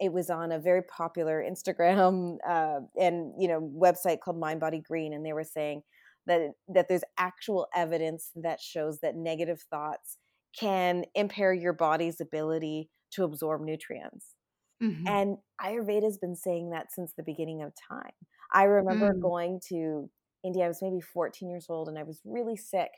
It 0.00 0.12
was 0.12 0.28
on 0.28 0.50
a 0.50 0.58
very 0.58 0.82
popular 0.82 1.42
Instagram 1.42 2.38
uh, 2.48 2.80
and 3.00 3.32
you 3.38 3.48
know 3.48 3.60
website 3.60 4.20
called 4.20 4.38
Mind 4.38 4.60
Body 4.60 4.80
Green, 4.80 5.12
and 5.12 5.24
they 5.24 5.32
were 5.32 5.44
saying 5.44 5.82
that 6.26 6.52
that 6.68 6.88
there's 6.88 7.04
actual 7.18 7.66
evidence 7.74 8.30
that 8.36 8.60
shows 8.60 9.00
that 9.00 9.16
negative 9.16 9.62
thoughts 9.70 10.18
can 10.58 11.04
impair 11.14 11.52
your 11.52 11.72
body's 11.72 12.20
ability 12.20 12.90
to 13.12 13.24
absorb 13.24 13.60
nutrients. 13.60 14.34
Mm-hmm. 14.82 15.06
And 15.06 15.36
Ayurveda 15.60 16.04
has 16.04 16.18
been 16.18 16.36
saying 16.36 16.70
that 16.70 16.92
since 16.92 17.12
the 17.16 17.22
beginning 17.22 17.62
of 17.62 17.72
time. 17.88 18.12
I 18.52 18.64
remember 18.64 19.14
mm. 19.14 19.20
going 19.20 19.60
to 19.68 20.08
India. 20.44 20.64
I 20.64 20.68
was 20.68 20.82
maybe 20.82 21.00
14 21.00 21.48
years 21.48 21.66
old 21.68 21.88
and 21.88 21.98
I 21.98 22.02
was 22.02 22.20
really 22.24 22.56
sick. 22.56 22.90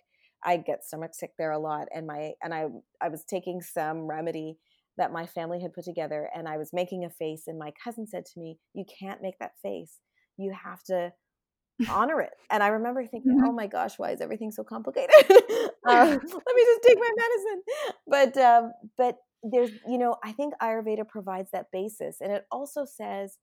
I 0.45 0.59
get 0.59 0.85
stomach 0.85 1.14
sick 1.14 1.33
there 1.38 1.52
a 1.52 1.59
lot 1.59 1.88
and 1.95 2.06
my 2.06 2.33
and 2.42 2.52
I 2.52 2.66
I 3.00 3.09
was 3.09 3.25
taking 3.25 3.62
some 3.62 4.06
remedy 4.06 4.59
that 4.99 5.12
my 5.12 5.26
family 5.26 5.61
had 5.61 5.73
put 5.73 5.85
together 5.85 6.28
and 6.35 6.49
I 6.49 6.56
was 6.56 6.73
making 6.73 7.04
a 7.04 7.11
face 7.11 7.45
and 7.47 7.59
my 7.59 7.73
cousin 7.83 8.06
said 8.06 8.26
to 8.26 8.40
me, 8.40 8.59
"You 8.75 8.85
can't 8.85 9.23
make 9.23 9.38
that 9.38 9.59
face. 9.62 9.99
You 10.37 10.52
have 10.52 10.83
to 10.85 11.12
honor 11.88 12.21
it." 12.21 12.33
And 12.50 12.62
I 12.62 12.68
remember 12.68 13.04
thinking, 13.06 13.33
mm-hmm. 13.33 13.49
"Oh 13.49 13.52
my 13.52 13.66
gosh, 13.66 13.99
why 13.99 14.11
is 14.11 14.21
everything 14.21 14.50
so 14.50 14.64
complicated? 14.64 15.11
um, 15.30 16.09
let 16.09 16.21
me 16.21 16.64
just 16.64 16.83
take 16.87 16.99
my 16.99 17.11
medicine." 17.16 17.62
But 18.06 18.37
um, 18.37 18.73
but 18.97 19.16
there's 19.42 19.71
you 19.88 19.99
know 19.99 20.16
I 20.25 20.33
think 20.33 20.54
Ayurveda 20.62 21.09
provides 21.09 21.50
that 21.52 21.71
basis, 21.73 22.18
and 22.21 22.33
it 22.33 22.45
also 22.50 22.85
says 22.85 23.38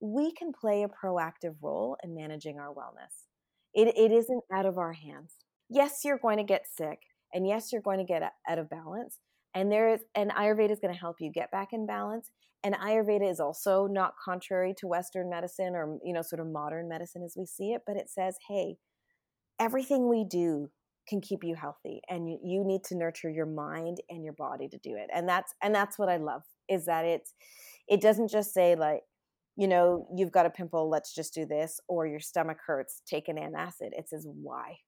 we 0.00 0.32
can 0.32 0.52
play 0.52 0.82
a 0.82 0.88
proactive 0.88 1.54
role 1.62 1.96
in 2.02 2.14
managing 2.14 2.58
our 2.58 2.72
wellness. 2.74 3.24
It, 3.72 3.88
it 3.96 4.12
isn't 4.12 4.44
out 4.52 4.66
of 4.66 4.78
our 4.78 4.92
hands. 4.92 5.32
Yes, 5.70 6.00
you're 6.04 6.18
going 6.18 6.36
to 6.36 6.44
get 6.44 6.66
sick, 6.66 7.00
and 7.32 7.46
yes, 7.46 7.72
you're 7.72 7.82
going 7.82 7.98
to 7.98 8.04
get 8.04 8.22
out 8.48 8.58
of 8.58 8.68
balance. 8.68 9.18
And 9.54 9.70
there 9.70 9.92
is, 9.92 10.00
and 10.14 10.30
Ayurveda 10.32 10.70
is 10.70 10.80
going 10.80 10.92
to 10.92 10.98
help 10.98 11.16
you 11.20 11.30
get 11.32 11.50
back 11.50 11.68
in 11.72 11.86
balance. 11.86 12.30
And 12.64 12.74
Ayurveda 12.74 13.30
is 13.30 13.40
also 13.40 13.86
not 13.86 14.14
contrary 14.24 14.74
to 14.78 14.88
Western 14.88 15.28
medicine 15.28 15.74
or 15.74 15.98
you 16.02 16.14
know 16.14 16.22
sort 16.22 16.40
of 16.40 16.46
modern 16.46 16.88
medicine 16.88 17.22
as 17.22 17.34
we 17.36 17.46
see 17.46 17.72
it, 17.72 17.82
but 17.86 17.96
it 17.96 18.08
says, 18.08 18.36
hey, 18.48 18.76
everything 19.60 20.08
we 20.08 20.24
do 20.24 20.70
can 21.06 21.20
keep 21.20 21.44
you 21.44 21.54
healthy, 21.54 22.00
and 22.08 22.28
you, 22.28 22.38
you 22.42 22.64
need 22.64 22.82
to 22.84 22.96
nurture 22.96 23.30
your 23.30 23.46
mind 23.46 23.98
and 24.08 24.24
your 24.24 24.32
body 24.32 24.68
to 24.68 24.78
do 24.78 24.96
it. 24.96 25.10
And 25.14 25.28
that's 25.28 25.54
and 25.62 25.74
that's 25.74 25.98
what 25.98 26.08
I 26.08 26.16
love 26.16 26.42
is 26.68 26.86
that 26.86 27.04
it's 27.04 27.34
it 27.86 28.00
doesn't 28.00 28.30
just 28.30 28.54
say 28.54 28.74
like 28.74 29.02
you 29.56 29.68
know, 29.68 30.08
you've 30.14 30.32
got 30.32 30.46
a 30.46 30.50
pimple, 30.50 30.90
let's 30.90 31.14
just 31.14 31.32
do 31.32 31.46
this, 31.46 31.80
or 31.86 32.06
your 32.06 32.20
stomach 32.20 32.58
hurts, 32.66 33.02
take 33.06 33.28
an 33.28 33.36
antacid. 33.36 33.90
It 33.92 34.08
says 34.08 34.26
why. 34.26 34.78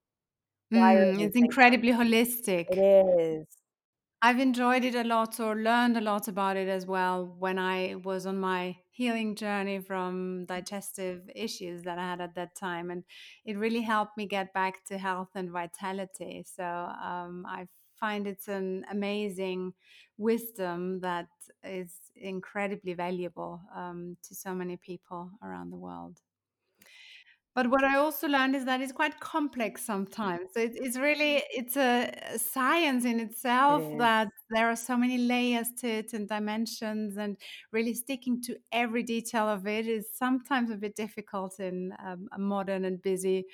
Why 0.70 0.96
mm, 0.96 1.20
it's 1.20 1.36
incredibly 1.36 1.92
holistic. 1.92 2.66
It 2.70 2.78
is. 2.78 3.46
I've 4.26 4.40
enjoyed 4.40 4.84
it 4.84 4.96
a 4.96 5.04
lot 5.04 5.38
or 5.38 5.54
learned 5.54 5.96
a 5.96 6.00
lot 6.00 6.26
about 6.26 6.56
it 6.56 6.68
as 6.68 6.84
well 6.84 7.26
when 7.38 7.58
I 7.60 7.94
was 7.94 8.26
on 8.26 8.38
my 8.38 8.76
healing 8.90 9.36
journey 9.36 9.78
from 9.78 10.46
digestive 10.46 11.30
issues 11.34 11.82
that 11.84 11.96
I 11.98 12.02
had 12.10 12.20
at 12.20 12.34
that 12.34 12.56
time. 12.56 12.90
And 12.90 13.04
it 13.44 13.56
really 13.56 13.82
helped 13.82 14.16
me 14.16 14.26
get 14.26 14.52
back 14.52 14.84
to 14.86 14.98
health 14.98 15.28
and 15.36 15.50
vitality. 15.50 16.44
So 16.44 16.64
um, 16.64 17.46
I 17.46 17.68
find 17.94 18.26
it's 18.26 18.48
an 18.48 18.84
amazing 18.90 19.74
wisdom 20.18 21.00
that 21.00 21.28
is 21.62 21.92
incredibly 22.16 22.94
valuable 22.94 23.60
um, 23.74 24.16
to 24.24 24.34
so 24.34 24.54
many 24.54 24.76
people 24.76 25.30
around 25.40 25.70
the 25.70 25.76
world. 25.76 26.20
But 27.56 27.70
what 27.70 27.82
I 27.82 27.96
also 27.96 28.28
learned 28.28 28.54
is 28.54 28.66
that 28.66 28.82
it's 28.82 28.92
quite 28.92 29.18
complex 29.18 29.82
sometimes. 29.82 30.50
So 30.52 30.60
it's, 30.60 30.76
it's 30.78 30.98
really 30.98 31.42
it's 31.50 31.74
a, 31.78 32.12
science 32.36 33.06
in 33.06 33.18
itself 33.18 33.82
it 33.82 33.98
that 33.98 34.28
there 34.50 34.68
are 34.70 34.76
so 34.76 34.96
many 34.96 35.18
layers 35.18 35.68
to 35.80 35.88
it 35.88 36.12
and 36.12 36.28
dimensions, 36.28 37.16
and 37.16 37.36
really 37.72 37.94
sticking 37.94 38.40
to 38.42 38.56
every 38.72 39.02
detail 39.02 39.48
of 39.48 39.66
it 39.66 39.86
is 39.86 40.08
sometimes 40.12 40.70
a 40.70 40.76
bit 40.76 40.94
difficult 40.94 41.58
in 41.58 41.92
um, 42.04 42.28
a 42.32 42.38
modern 42.38 42.84
and 42.84 43.02
busy 43.02 43.46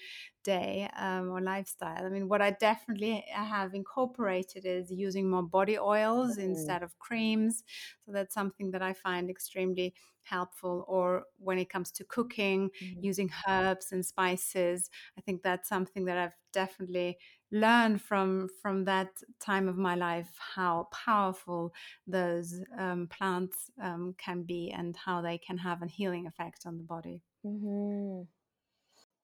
day 0.45 0.89
um, 0.99 1.31
or 1.31 1.41
lifestyle. 1.41 2.05
I 2.05 2.09
mean, 2.09 2.29
what 2.29 2.43
I 2.43 2.51
definitely 2.51 3.25
have 3.33 3.75
incorporated 3.75 4.67
is 4.67 4.91
using 4.91 5.31
more 5.31 5.43
body 5.43 5.79
oils 5.79 6.37
mm. 6.37 6.43
instead 6.43 6.83
of 6.83 6.99
creams. 6.99 7.63
So 8.05 8.13
that's 8.13 8.35
something 8.35 8.73
that 8.73 8.83
I 8.83 8.93
find 8.93 9.31
extremely 9.31 9.95
helpful. 10.25 10.85
Or 10.89 11.25
when 11.39 11.59
it 11.59 11.71
comes 11.71 11.91
to 11.93 12.05
cooking, 12.05 12.71
mm. 12.83 12.97
using 13.01 13.31
herbs 13.49 13.93
and 13.93 14.05
spices, 14.05 14.91
I 15.17 15.21
think 15.21 15.43
that's 15.43 15.69
something 15.69 16.05
that 16.07 16.19
I've 16.19 16.37
definitely 16.53 17.19
learned 17.53 18.01
from 18.01 18.49
from 18.63 18.85
that 18.87 19.11
time 19.39 19.69
of 19.69 19.77
my 19.77 19.95
life 19.95 20.31
how 20.55 20.89
powerful 20.91 21.73
those 22.07 22.61
um, 22.79 23.07
plants 23.09 23.71
um, 23.81 24.15
can 24.19 24.43
be 24.43 24.73
and 24.77 24.97
how 24.97 25.21
they 25.21 25.37
can 25.39 25.59
have 25.59 25.83
a 25.83 25.87
healing 25.87 26.27
effect 26.27 26.63
on 26.67 26.79
the 26.79 26.83
body. 26.83 27.21
Mm-hmm. 27.47 28.23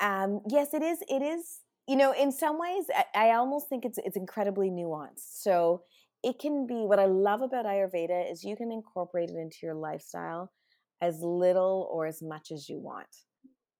Um, 0.00 0.40
yes, 0.49 0.75
it 0.75 0.82
is. 0.82 0.99
It 1.08 1.23
is. 1.23 1.61
You 1.88 1.97
know, 1.97 2.12
in 2.12 2.30
some 2.30 2.58
ways, 2.58 2.85
I, 2.94 3.28
I 3.28 3.30
almost 3.32 3.68
think 3.68 3.85
it's 3.85 3.99
it's 4.04 4.16
incredibly 4.16 4.68
nuanced. 4.68 5.40
So 5.42 5.82
it 6.23 6.38
can 6.38 6.66
be. 6.66 6.75
What 6.75 6.99
I 6.99 7.06
love 7.06 7.40
about 7.40 7.64
Ayurveda 7.64 8.30
is 8.30 8.44
you 8.44 8.56
can 8.56 8.70
incorporate 8.70 9.30
it 9.30 9.37
into 9.37 9.58
your 9.62 9.75
lifestyle 9.75 10.52
as 11.00 11.23
little 11.23 11.88
or 11.90 12.06
as 12.06 12.20
much 12.23 12.50
as 12.52 12.68
you 12.68 12.78
want, 12.78 13.08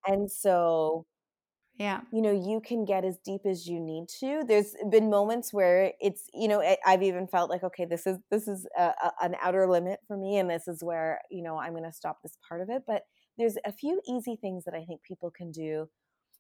and 0.07 0.31
so 0.31 1.05
yeah 1.79 2.01
you 2.13 2.21
know 2.21 2.33
you 2.33 2.61
can 2.61 2.85
get 2.85 3.05
as 3.05 3.19
deep 3.25 3.43
as 3.47 3.67
you 3.67 3.81
need 3.81 4.09
to 4.09 4.43
there's 4.47 4.75
been 4.91 5.09
moments 5.11 5.53
where 5.53 5.93
it's 6.01 6.25
you 6.35 6.49
know 6.49 6.63
i've 6.87 7.03
even 7.03 7.27
felt 7.27 7.51
like 7.51 7.63
okay 7.63 7.85
this 7.85 8.07
is 8.07 8.19
this 8.31 8.49
is 8.49 8.67
a, 8.77 8.83
a, 8.83 9.13
an 9.23 9.35
outer 9.43 9.69
limit 9.69 10.01
for 10.07 10.17
me 10.17 10.39
and 10.39 10.51
this 10.51 10.69
is 10.69 10.83
where 10.83 11.21
you 11.31 11.43
know 11.43 11.57
i'm 11.59 11.73
going 11.73 11.85
to 11.85 11.93
stop 11.93 12.19
this 12.23 12.37
part 12.49 12.61
of 12.61 12.69
it 12.69 12.83
but 12.87 13.03
there's 13.37 13.57
a 13.65 13.73
few 13.73 14.01
easy 14.09 14.37
things 14.37 14.65
that 14.65 14.75
i 14.75 14.85
think 14.85 15.03
people 15.03 15.31
can 15.31 15.51
do 15.51 15.89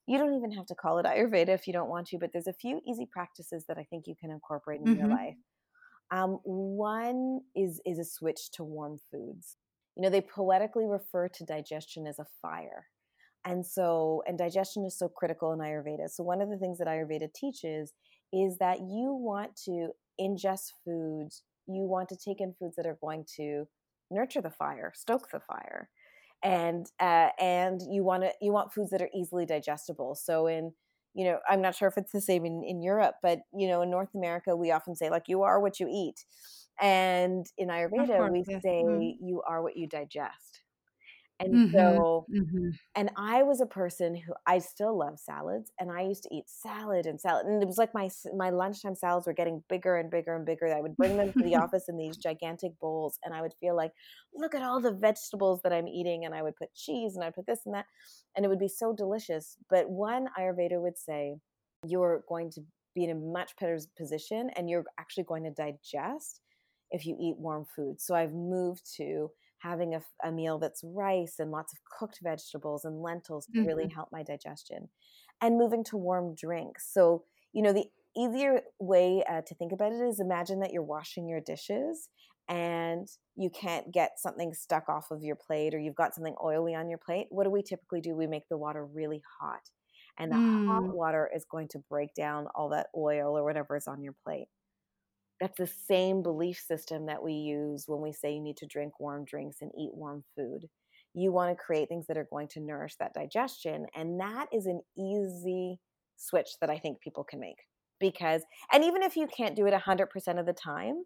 you 0.08 0.16
don't 0.16 0.34
even 0.34 0.50
have 0.52 0.64
to 0.66 0.74
call 0.74 0.98
it 0.98 1.04
Ayurveda 1.04 1.50
if 1.50 1.66
you 1.66 1.74
don't 1.74 1.90
want 1.90 2.06
to, 2.08 2.18
but 2.18 2.30
there's 2.32 2.46
a 2.46 2.52
few 2.54 2.80
easy 2.88 3.06
practices 3.12 3.66
that 3.68 3.76
I 3.76 3.84
think 3.84 4.06
you 4.06 4.14
can 4.18 4.30
incorporate 4.30 4.80
in 4.80 4.86
mm-hmm. 4.86 5.00
your 5.00 5.08
life. 5.08 5.36
Um, 6.10 6.38
one 6.44 7.40
is 7.54 7.82
is 7.84 7.98
a 7.98 8.04
switch 8.04 8.50
to 8.52 8.64
warm 8.64 8.98
foods. 9.12 9.56
You 9.96 10.02
know, 10.02 10.08
they 10.08 10.22
poetically 10.22 10.86
refer 10.86 11.28
to 11.28 11.44
digestion 11.44 12.06
as 12.06 12.18
a 12.18 12.24
fire. 12.40 12.86
And 13.48 13.64
so, 13.64 14.22
and 14.26 14.36
digestion 14.36 14.84
is 14.84 14.98
so 14.98 15.08
critical 15.08 15.52
in 15.52 15.60
Ayurveda. 15.60 16.10
So, 16.10 16.22
one 16.22 16.42
of 16.42 16.50
the 16.50 16.58
things 16.58 16.78
that 16.78 16.86
Ayurveda 16.86 17.32
teaches 17.34 17.92
is 18.32 18.58
that 18.58 18.80
you 18.80 19.14
want 19.14 19.56
to 19.64 19.90
ingest 20.20 20.72
foods, 20.84 21.42
you 21.66 21.84
want 21.84 22.08
to 22.10 22.16
take 22.16 22.40
in 22.40 22.54
foods 22.58 22.76
that 22.76 22.86
are 22.86 22.98
going 23.00 23.24
to 23.36 23.66
nurture 24.10 24.42
the 24.42 24.50
fire, 24.50 24.92
stoke 24.94 25.30
the 25.32 25.40
fire 25.40 25.88
and 26.42 26.86
uh, 27.00 27.28
and 27.40 27.80
you 27.90 28.04
want 28.04 28.22
to 28.22 28.32
you 28.40 28.52
want 28.52 28.72
foods 28.72 28.90
that 28.90 29.02
are 29.02 29.10
easily 29.14 29.46
digestible. 29.46 30.14
So 30.14 30.46
in 30.46 30.72
you 31.14 31.24
know 31.24 31.38
I'm 31.48 31.62
not 31.62 31.74
sure 31.74 31.88
if 31.88 31.98
it's 31.98 32.12
the 32.12 32.20
same 32.20 32.44
in, 32.44 32.62
in 32.64 32.82
Europe, 32.82 33.16
but 33.22 33.40
you 33.52 33.68
know 33.68 33.82
in 33.82 33.90
North 33.90 34.14
America 34.14 34.56
we 34.56 34.70
often 34.70 34.94
say 34.94 35.10
like 35.10 35.24
you 35.26 35.42
are 35.42 35.60
what 35.60 35.80
you 35.80 35.88
eat, 35.90 36.24
and 36.80 37.46
in 37.56 37.68
Ayurveda 37.68 38.18
course, 38.18 38.30
we 38.32 38.44
yes. 38.48 38.62
say 38.62 38.82
mm-hmm. 38.84 39.26
you 39.26 39.42
are 39.46 39.62
what 39.62 39.76
you 39.76 39.86
digest. 39.88 40.57
And 41.40 41.54
mm-hmm, 41.54 41.76
so, 41.76 42.26
mm-hmm. 42.34 42.70
and 42.96 43.10
I 43.16 43.44
was 43.44 43.60
a 43.60 43.66
person 43.66 44.16
who 44.16 44.32
I 44.46 44.58
still 44.58 44.98
love 44.98 45.20
salads, 45.20 45.70
and 45.78 45.90
I 45.90 46.02
used 46.02 46.24
to 46.24 46.34
eat 46.34 46.44
salad 46.48 47.06
and 47.06 47.20
salad, 47.20 47.46
and 47.46 47.62
it 47.62 47.66
was 47.66 47.78
like 47.78 47.94
my 47.94 48.08
my 48.36 48.50
lunchtime 48.50 48.96
salads 48.96 49.26
were 49.26 49.32
getting 49.32 49.62
bigger 49.68 49.96
and 49.96 50.10
bigger 50.10 50.34
and 50.34 50.44
bigger. 50.44 50.66
I 50.74 50.80
would 50.80 50.96
bring 50.96 51.16
them 51.16 51.32
to 51.32 51.42
the 51.44 51.54
office 51.62 51.84
in 51.88 51.96
these 51.96 52.16
gigantic 52.16 52.72
bowls, 52.80 53.20
and 53.24 53.32
I 53.32 53.40
would 53.40 53.54
feel 53.60 53.76
like, 53.76 53.92
look 54.34 54.54
at 54.54 54.62
all 54.62 54.80
the 54.80 54.92
vegetables 54.92 55.60
that 55.62 55.72
I'm 55.72 55.86
eating, 55.86 56.24
and 56.24 56.34
I 56.34 56.42
would 56.42 56.56
put 56.56 56.74
cheese 56.74 57.14
and 57.14 57.24
I'd 57.24 57.34
put 57.36 57.46
this 57.46 57.60
and 57.66 57.74
that, 57.74 57.86
and 58.34 58.44
it 58.44 58.48
would 58.48 58.58
be 58.58 58.68
so 58.68 58.92
delicious. 58.92 59.56
But 59.70 59.88
one 59.88 60.26
Ayurveda 60.38 60.80
would 60.80 60.98
say, 60.98 61.36
you're 61.86 62.24
going 62.28 62.50
to 62.52 62.62
be 62.96 63.04
in 63.04 63.10
a 63.10 63.14
much 63.14 63.52
better 63.60 63.78
position, 63.96 64.50
and 64.56 64.68
you're 64.68 64.84
actually 64.98 65.24
going 65.24 65.44
to 65.44 65.50
digest 65.50 66.40
if 66.90 67.06
you 67.06 67.16
eat 67.20 67.36
warm 67.38 67.64
food. 67.64 68.00
So 68.00 68.14
I've 68.14 68.32
moved 68.32 68.82
to 68.96 69.30
having 69.58 69.94
a, 69.94 70.00
a, 70.24 70.30
meal 70.30 70.58
that's 70.58 70.82
rice 70.84 71.36
and 71.38 71.50
lots 71.50 71.72
of 71.72 71.78
cooked 71.98 72.18
vegetables 72.22 72.84
and 72.84 73.02
lentils 73.02 73.46
to 73.46 73.58
mm-hmm. 73.58 73.66
really 73.66 73.88
help 73.88 74.08
my 74.12 74.22
digestion 74.22 74.88
and 75.40 75.58
moving 75.58 75.84
to 75.84 75.96
warm 75.96 76.34
drinks 76.34 76.88
so 76.92 77.24
you 77.52 77.62
know 77.62 77.72
the 77.72 77.86
easier 78.16 78.62
way 78.80 79.22
uh, 79.28 79.42
to 79.42 79.54
think 79.54 79.72
about 79.72 79.92
it 79.92 80.00
is 80.00 80.20
imagine 80.20 80.60
that 80.60 80.72
you're 80.72 80.82
washing 80.82 81.28
your 81.28 81.40
dishes 81.40 82.08
and 82.48 83.08
you 83.36 83.50
can't 83.50 83.92
get 83.92 84.12
something 84.16 84.54
stuck 84.54 84.88
off 84.88 85.10
of 85.10 85.22
your 85.22 85.36
plate 85.36 85.74
or 85.74 85.78
you've 85.78 85.94
got 85.94 86.14
something 86.14 86.34
oily 86.42 86.74
on 86.74 86.88
your 86.88 86.98
plate 86.98 87.26
what 87.30 87.44
do 87.44 87.50
we 87.50 87.62
typically 87.62 88.00
do 88.00 88.16
we 88.16 88.26
make 88.26 88.48
the 88.48 88.56
water 88.56 88.86
really 88.86 89.22
hot 89.40 89.70
and 90.18 90.32
the 90.32 90.36
mm. 90.36 90.66
hot 90.66 90.84
water 90.84 91.30
is 91.34 91.44
going 91.50 91.68
to 91.68 91.78
break 91.90 92.14
down 92.14 92.46
all 92.54 92.68
that 92.70 92.88
oil 92.96 93.36
or 93.36 93.44
whatever 93.44 93.76
is 93.76 93.86
on 93.86 94.02
your 94.02 94.14
plate 94.24 94.48
that's 95.40 95.58
the 95.58 95.66
same 95.66 96.22
belief 96.22 96.58
system 96.58 97.06
that 97.06 97.22
we 97.22 97.32
use 97.32 97.84
when 97.86 98.00
we 98.00 98.12
say 98.12 98.32
you 98.32 98.42
need 98.42 98.56
to 98.58 98.66
drink 98.66 98.98
warm 98.98 99.24
drinks 99.24 99.58
and 99.60 99.70
eat 99.78 99.90
warm 99.94 100.24
food. 100.36 100.68
You 101.14 101.32
want 101.32 101.50
to 101.50 101.62
create 101.62 101.88
things 101.88 102.06
that 102.08 102.16
are 102.16 102.28
going 102.30 102.48
to 102.48 102.60
nourish 102.60 102.96
that 102.96 103.14
digestion. 103.14 103.86
And 103.94 104.20
that 104.20 104.46
is 104.52 104.66
an 104.66 104.80
easy 104.96 105.78
switch 106.16 106.50
that 106.60 106.70
I 106.70 106.78
think 106.78 107.00
people 107.00 107.24
can 107.24 107.40
make. 107.40 107.58
Because, 108.00 108.42
and 108.72 108.84
even 108.84 109.02
if 109.02 109.16
you 109.16 109.26
can't 109.26 109.56
do 109.56 109.66
it 109.66 109.74
100% 109.74 110.06
of 110.38 110.46
the 110.46 110.52
time, 110.52 111.02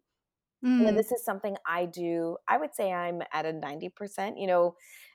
mm. 0.65 0.79
you 0.79 0.85
know, 0.85 0.93
mm. 0.93 0.97
this 0.97 1.13
is 1.13 1.25
something 1.25 1.57
I 1.67 1.87
do. 1.87 2.37
I 2.49 2.59
would 2.59 2.75
say 2.75 2.93
I'm 2.93 3.23
at 3.33 3.47
a 3.47 3.53
90%. 3.53 4.35
You 4.37 4.47
know, 4.47 4.75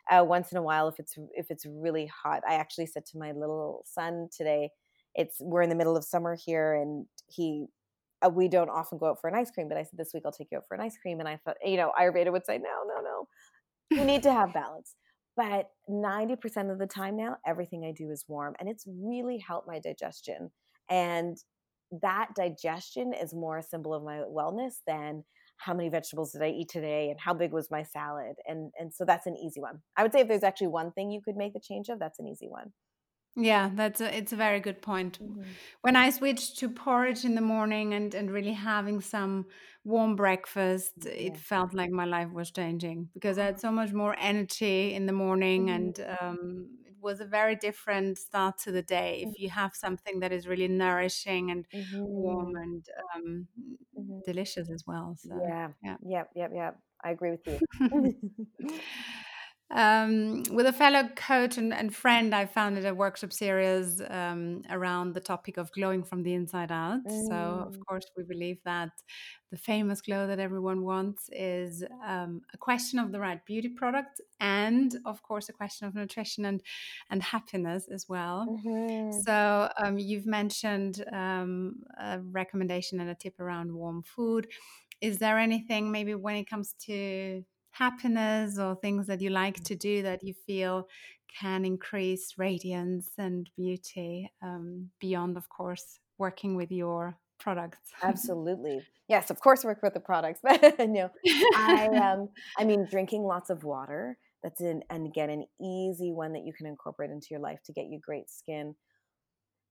uh, 0.09 0.23
once 0.23 0.51
in 0.51 0.57
a 0.57 0.63
while, 0.63 0.87
if 0.87 0.99
it's 0.99 1.15
if 1.33 1.51
it's 1.51 1.65
really 1.67 2.09
hot, 2.23 2.41
I 2.47 2.55
actually 2.55 2.87
said 2.87 3.05
to 3.07 3.17
my 3.17 3.31
little 3.31 3.83
son 3.85 4.29
today, 4.35 4.69
it's 5.13 5.37
we're 5.39 5.61
in 5.61 5.69
the 5.69 5.75
middle 5.75 5.97
of 5.97 6.03
summer 6.03 6.35
here, 6.35 6.73
and 6.73 7.05
he 7.27 7.67
Uh, 8.25 8.29
we 8.29 8.47
don't 8.47 8.69
often 8.69 8.97
go 8.97 9.07
out 9.07 9.21
for 9.21 9.27
an 9.27 9.35
ice 9.35 9.51
cream, 9.51 9.67
but 9.69 9.77
I 9.77 9.83
said 9.83 9.97
this 9.97 10.11
week 10.13 10.23
I'll 10.25 10.31
take 10.31 10.47
you 10.51 10.57
out 10.57 10.65
for 10.67 10.75
an 10.75 10.81
ice 10.81 10.97
cream, 11.01 11.19
and 11.19 11.29
I 11.29 11.37
thought, 11.37 11.57
you 11.63 11.77
know, 11.77 11.91
Ayurveda 11.99 12.31
would 12.31 12.45
say, 12.45 12.57
no, 12.57 12.83
no, 12.87 13.01
no, 13.01 13.27
you 13.97 14.03
need 14.03 14.23
to 14.23 14.33
have 14.33 14.53
balance. 14.53 14.95
But 15.35 15.69
90% 15.89 16.71
of 16.71 16.79
the 16.79 16.87
time 16.87 17.15
now, 17.15 17.37
everything 17.45 17.85
I 17.85 17.91
do 17.91 18.09
is 18.09 18.25
warm, 18.27 18.55
and 18.59 18.67
it's 18.67 18.85
really 18.87 19.37
helped 19.37 19.67
my 19.67 19.79
digestion. 19.79 20.49
And 20.89 21.37
that 22.01 22.29
digestion 22.35 23.13
is 23.13 23.33
more 23.33 23.59
a 23.59 23.63
symbol 23.63 23.93
of 23.93 24.03
my 24.03 24.23
wellness 24.29 24.77
than 24.87 25.23
how 25.57 25.73
many 25.73 25.89
vegetables 25.89 26.31
did 26.31 26.41
I 26.41 26.49
eat 26.49 26.69
today 26.69 27.09
and 27.09 27.19
how 27.19 27.33
big 27.33 27.51
was 27.51 27.71
my 27.71 27.83
salad. 27.83 28.35
And 28.45 28.71
and 28.79 28.93
so 28.93 29.05
that's 29.05 29.25
an 29.27 29.35
easy 29.37 29.59
one. 29.59 29.81
I 29.95 30.03
would 30.03 30.11
say 30.11 30.21
if 30.21 30.27
there's 30.27 30.43
actually 30.43 30.67
one 30.67 30.91
thing 30.91 31.11
you 31.11 31.21
could 31.21 31.35
make 31.35 31.53
the 31.53 31.59
change 31.59 31.89
of, 31.89 31.99
that's 31.99 32.19
an 32.19 32.27
easy 32.27 32.47
one. 32.47 32.73
Yeah, 33.39 33.69
that's 33.73 34.01
a, 34.01 34.17
it's 34.17 34.33
a 34.33 34.35
very 34.35 34.59
good 34.59 34.81
point. 34.81 35.19
Mm-hmm. 35.21 35.43
When 35.81 35.95
I 35.95 36.09
switched 36.09 36.57
to 36.59 36.69
porridge 36.69 37.23
in 37.23 37.35
the 37.35 37.41
morning 37.41 37.93
and 37.93 38.15
and 38.15 38.31
really 38.31 38.53
having 38.53 38.99
some 38.99 39.45
warm 39.83 40.15
breakfast, 40.15 40.93
yeah. 41.05 41.11
it 41.11 41.37
felt 41.37 41.73
like 41.73 41.91
my 41.91 42.05
life 42.05 42.31
was 42.33 42.49
changing 42.49 43.09
because 43.13 43.37
I 43.37 43.45
had 43.45 43.59
so 43.59 43.71
much 43.71 43.93
more 43.93 44.15
energy 44.19 44.95
in 44.95 45.05
the 45.05 45.13
morning, 45.13 45.67
mm-hmm. 45.67 45.75
and 45.75 46.17
um, 46.19 46.69
it 46.83 46.95
was 46.99 47.19
a 47.19 47.25
very 47.25 47.55
different 47.55 48.17
start 48.17 48.57
to 48.63 48.71
the 48.71 48.81
day. 48.81 49.21
Mm-hmm. 49.21 49.29
If 49.29 49.39
you 49.39 49.49
have 49.51 49.75
something 49.75 50.19
that 50.21 50.31
is 50.31 50.47
really 50.47 50.67
nourishing 50.67 51.51
and 51.51 51.67
warm 51.93 52.55
mm-hmm. 52.55 52.63
and 52.63 52.85
um, 53.15 53.47
mm-hmm. 53.99 54.19
delicious 54.25 54.67
as 54.71 54.83
well. 54.87 55.15
So 55.15 55.39
yeah, 55.47 55.67
yeah, 55.83 55.97
yep, 56.03 56.29
yep, 56.35 56.51
yep. 56.55 56.79
I 57.03 57.11
agree 57.11 57.31
with 57.31 57.45
you. 57.45 57.59
Um, 59.69 60.43
with 60.51 60.65
a 60.65 60.71
fellow 60.71 61.09
coach 61.15 61.57
and, 61.57 61.73
and, 61.73 61.93
friend, 61.93 62.33
I 62.33 62.45
founded 62.45 62.85
a 62.85 62.95
workshop 62.95 63.33
series 63.33 64.01
um, 64.09 64.61
around 64.69 65.13
the 65.13 65.19
topic 65.19 65.57
of 65.57 65.69
glowing 65.73 66.03
from 66.03 66.23
the 66.23 66.33
inside 66.33 66.71
out. 66.71 67.03
Mm. 67.05 67.27
So, 67.27 67.33
of 67.67 67.75
mm. 67.75 67.85
course, 67.85 68.05
we 68.15 68.23
believe 68.23 68.59
that 68.63 68.91
the 69.51 69.57
famous 69.57 70.01
glow 70.01 70.25
that 70.25 70.39
everyone 70.39 70.83
wants 70.85 71.29
is 71.33 71.83
um, 72.05 72.41
a 72.53 72.57
question 72.57 72.97
of 72.97 73.11
the 73.11 73.19
right 73.19 73.45
beauty 73.45 73.67
product, 73.67 74.21
and 74.39 74.97
of 75.05 75.21
course, 75.21 75.49
a 75.49 75.53
question 75.53 75.85
of 75.85 75.95
nutrition 75.95 76.45
and 76.45 76.61
and 77.09 77.21
happiness 77.21 77.89
as 77.91 78.07
well. 78.07 78.47
Mm-hmm. 78.65 79.19
So, 79.25 79.69
um, 79.77 79.99
you've 79.99 80.25
mentioned 80.25 81.03
um, 81.11 81.83
a 81.99 82.19
recommendation 82.21 83.01
and 83.01 83.09
a 83.09 83.15
tip 83.15 83.37
around 83.37 83.73
warm 83.73 84.01
food. 84.01 84.47
Is 85.01 85.17
there 85.17 85.37
anything 85.37 85.91
maybe 85.91 86.15
when 86.15 86.37
it 86.37 86.49
comes 86.49 86.73
to 86.85 87.43
happiness 87.77 88.57
or 88.57 88.75
things 88.75 89.07
that 89.07 89.21
you 89.21 89.29
like 89.29 89.63
to 89.63 89.75
do 89.75 90.01
that 90.03 90.23
you 90.23 90.33
feel 90.45 90.87
can 91.39 91.65
increase 91.65 92.33
radiance 92.37 93.11
and 93.17 93.49
beauty 93.55 94.31
um, 94.41 94.89
beyond, 94.99 95.37
of 95.37 95.47
course, 95.49 95.99
working 96.17 96.55
with 96.55 96.71
your 96.71 97.17
products. 97.39 97.79
Absolutely. 98.03 98.81
Yes, 99.07 99.29
of 99.29 99.39
course, 99.39 99.63
work 99.63 99.81
with 99.83 99.93
the 99.93 99.99
products. 99.99 100.39
But 100.41 100.79
no, 100.89 101.09
I, 101.55 101.87
um, 102.13 102.29
I 102.57 102.63
mean, 102.63 102.87
drinking 102.89 103.23
lots 103.23 103.49
of 103.49 103.63
water. 103.63 104.17
That's 104.43 104.61
an, 104.61 104.83
and 104.89 105.07
again, 105.07 105.29
an 105.29 105.45
easy 105.61 106.11
one 106.11 106.33
that 106.33 106.45
you 106.45 106.53
can 106.53 106.67
incorporate 106.67 107.11
into 107.11 107.27
your 107.31 107.39
life 107.39 107.59
to 107.65 107.73
get 107.73 107.85
you 107.85 107.99
great 107.99 108.29
skin. 108.29 108.75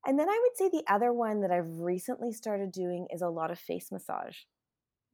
And 0.07 0.19
then 0.19 0.29
I 0.29 0.41
would 0.41 0.57
say 0.57 0.69
the 0.69 0.93
other 0.93 1.13
one 1.13 1.41
that 1.41 1.51
I've 1.51 1.81
recently 1.81 2.33
started 2.33 2.71
doing 2.71 3.09
is 3.13 3.23
a 3.23 3.29
lot 3.29 3.51
of 3.51 3.59
face 3.59 3.91
massage. 3.91 4.37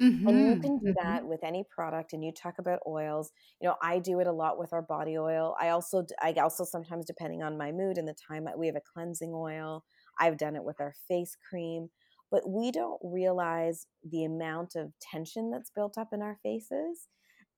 Mm-hmm. 0.03 0.29
And 0.29 0.39
you 0.39 0.47
mm-hmm, 0.47 0.61
can 0.61 0.79
do 0.79 0.87
mm-hmm. 0.87 1.07
that 1.09 1.25
with 1.25 1.45
any 1.45 1.65
product. 1.71 2.13
And 2.13 2.25
you 2.25 2.33
talk 2.33 2.55
about 2.59 2.81
oils. 2.87 3.31
You 3.61 3.69
know, 3.69 3.77
I 3.83 3.99
do 3.99 4.21
it 4.21 4.27
a 4.27 4.33
lot 4.33 4.59
with 4.59 4.73
our 4.73 4.83
body 4.83 5.17
oil. 5.17 5.55
I 5.61 5.69
also, 5.69 6.05
I 6.21 6.33
also 6.33 6.65
sometimes, 6.65 7.07
depending 7.07 7.43
on 7.43 7.57
my 7.57 7.71
mood 7.71 7.99
and 7.99 8.09
the 8.09 8.15
time, 8.29 8.49
we 8.57 8.67
have 8.67 8.77
a 8.77 8.83
cleansing 8.93 9.33
oil. 9.33 9.85
I've 10.19 10.39
done 10.39 10.57
it 10.57 10.65
with 10.65 10.81
our 10.81 10.95
face 11.09 11.37
cream. 11.49 11.89
But 12.31 12.49
we 12.49 12.73
don't 12.73 12.99
realize 13.05 13.87
the 14.03 14.25
amount 14.25 14.75
of 14.75 14.93
tension 15.01 15.51
that's 15.51 15.71
built 15.71 15.99
up 15.99 16.09
in 16.13 16.23
our 16.23 16.39
faces. 16.43 17.09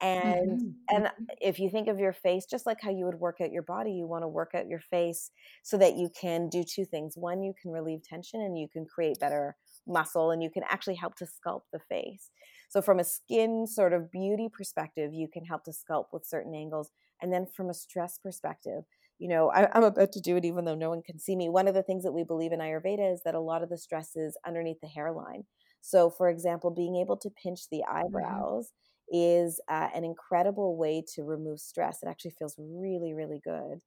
And 0.00 0.50
mm-hmm. 0.50 0.96
and 0.96 1.04
mm-hmm. 1.04 1.24
if 1.40 1.60
you 1.60 1.70
think 1.70 1.88
of 1.88 2.00
your 2.00 2.12
face 2.12 2.44
just 2.50 2.66
like 2.66 2.80
how 2.82 2.90
you 2.90 3.04
would 3.04 3.20
work 3.20 3.36
out 3.40 3.52
your 3.52 3.62
body, 3.62 3.92
you 3.92 4.06
want 4.06 4.24
to 4.24 4.28
work 4.28 4.50
out 4.54 4.68
your 4.68 4.80
face 4.80 5.30
so 5.62 5.78
that 5.78 5.96
you 5.96 6.10
can 6.20 6.48
do 6.48 6.64
two 6.64 6.84
things. 6.84 7.16
One, 7.16 7.42
you 7.42 7.54
can 7.60 7.70
relieve 7.70 8.02
tension 8.02 8.40
and 8.40 8.58
you 8.58 8.68
can 8.68 8.84
create 8.84 9.20
better 9.20 9.56
muscle 9.86 10.30
and 10.30 10.42
you 10.42 10.50
can 10.50 10.62
actually 10.68 10.94
help 10.94 11.16
to 11.16 11.26
sculpt 11.26 11.64
the 11.72 11.80
face. 11.88 12.30
So, 12.68 12.82
from 12.82 12.98
a 12.98 13.04
skin 13.04 13.66
sort 13.66 13.92
of 13.92 14.10
beauty 14.10 14.48
perspective, 14.52 15.12
you 15.12 15.28
can 15.32 15.44
help 15.44 15.64
to 15.64 15.70
sculpt 15.70 16.06
with 16.12 16.26
certain 16.26 16.54
angles. 16.54 16.90
And 17.22 17.32
then 17.32 17.46
from 17.46 17.70
a 17.70 17.74
stress 17.74 18.18
perspective, 18.18 18.84
you 19.18 19.28
know, 19.28 19.50
I, 19.50 19.68
am 19.76 19.84
about 19.84 20.12
to 20.12 20.20
do 20.20 20.36
it 20.36 20.44
even 20.44 20.64
though 20.64 20.74
no 20.74 20.90
one 20.90 21.02
can 21.02 21.18
see 21.18 21.36
me. 21.36 21.48
One 21.48 21.68
of 21.68 21.74
the 21.74 21.82
things 21.82 22.02
that 22.02 22.12
we 22.12 22.24
believe 22.24 22.52
in 22.52 22.58
Ayurveda 22.58 23.12
is 23.12 23.22
that 23.24 23.34
a 23.34 23.40
lot 23.40 23.62
of 23.62 23.68
the 23.68 23.78
stress 23.78 24.16
is 24.16 24.36
underneath 24.46 24.80
the 24.80 24.88
hairline. 24.88 25.44
So, 25.80 26.10
for 26.10 26.28
example, 26.28 26.70
being 26.70 26.96
able 26.96 27.16
to 27.18 27.30
pinch 27.30 27.68
the 27.70 27.82
mm-hmm. 27.88 28.06
eyebrows 28.06 28.72
is 29.12 29.60
uh, 29.70 29.88
an 29.94 30.04
incredible 30.04 30.76
way 30.76 31.04
to 31.14 31.22
remove 31.22 31.60
stress. 31.60 31.98
It 32.02 32.08
actually 32.08 32.34
feels 32.38 32.56
really, 32.58 33.12
really 33.12 33.40
good. 33.44 33.80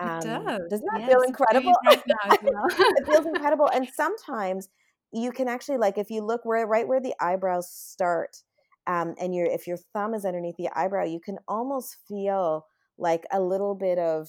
Um, 0.00 0.18
it 0.18 0.22
does. 0.22 0.60
Doesn't 0.70 0.86
that 0.92 1.00
yes, 1.00 1.08
feel 1.08 1.22
incredible? 1.22 1.72
Right 1.84 2.02
it 2.06 3.06
feels 3.06 3.26
incredible. 3.26 3.68
And 3.74 3.88
sometimes 3.94 4.68
you 5.12 5.32
can 5.32 5.48
actually 5.48 5.78
like 5.78 5.98
if 5.98 6.10
you 6.10 6.22
look 6.22 6.44
where 6.44 6.66
right 6.66 6.86
where 6.86 7.00
the 7.00 7.14
eyebrows 7.20 7.70
start 7.70 8.36
um, 8.86 9.14
and 9.20 9.34
your 9.34 9.46
if 9.46 9.66
your 9.66 9.78
thumb 9.94 10.14
is 10.14 10.24
underneath 10.24 10.56
the 10.58 10.68
eyebrow 10.74 11.04
you 11.04 11.20
can 11.20 11.38
almost 11.48 11.96
feel 12.06 12.66
like 12.98 13.24
a 13.32 13.40
little 13.40 13.74
bit 13.74 13.98
of 13.98 14.28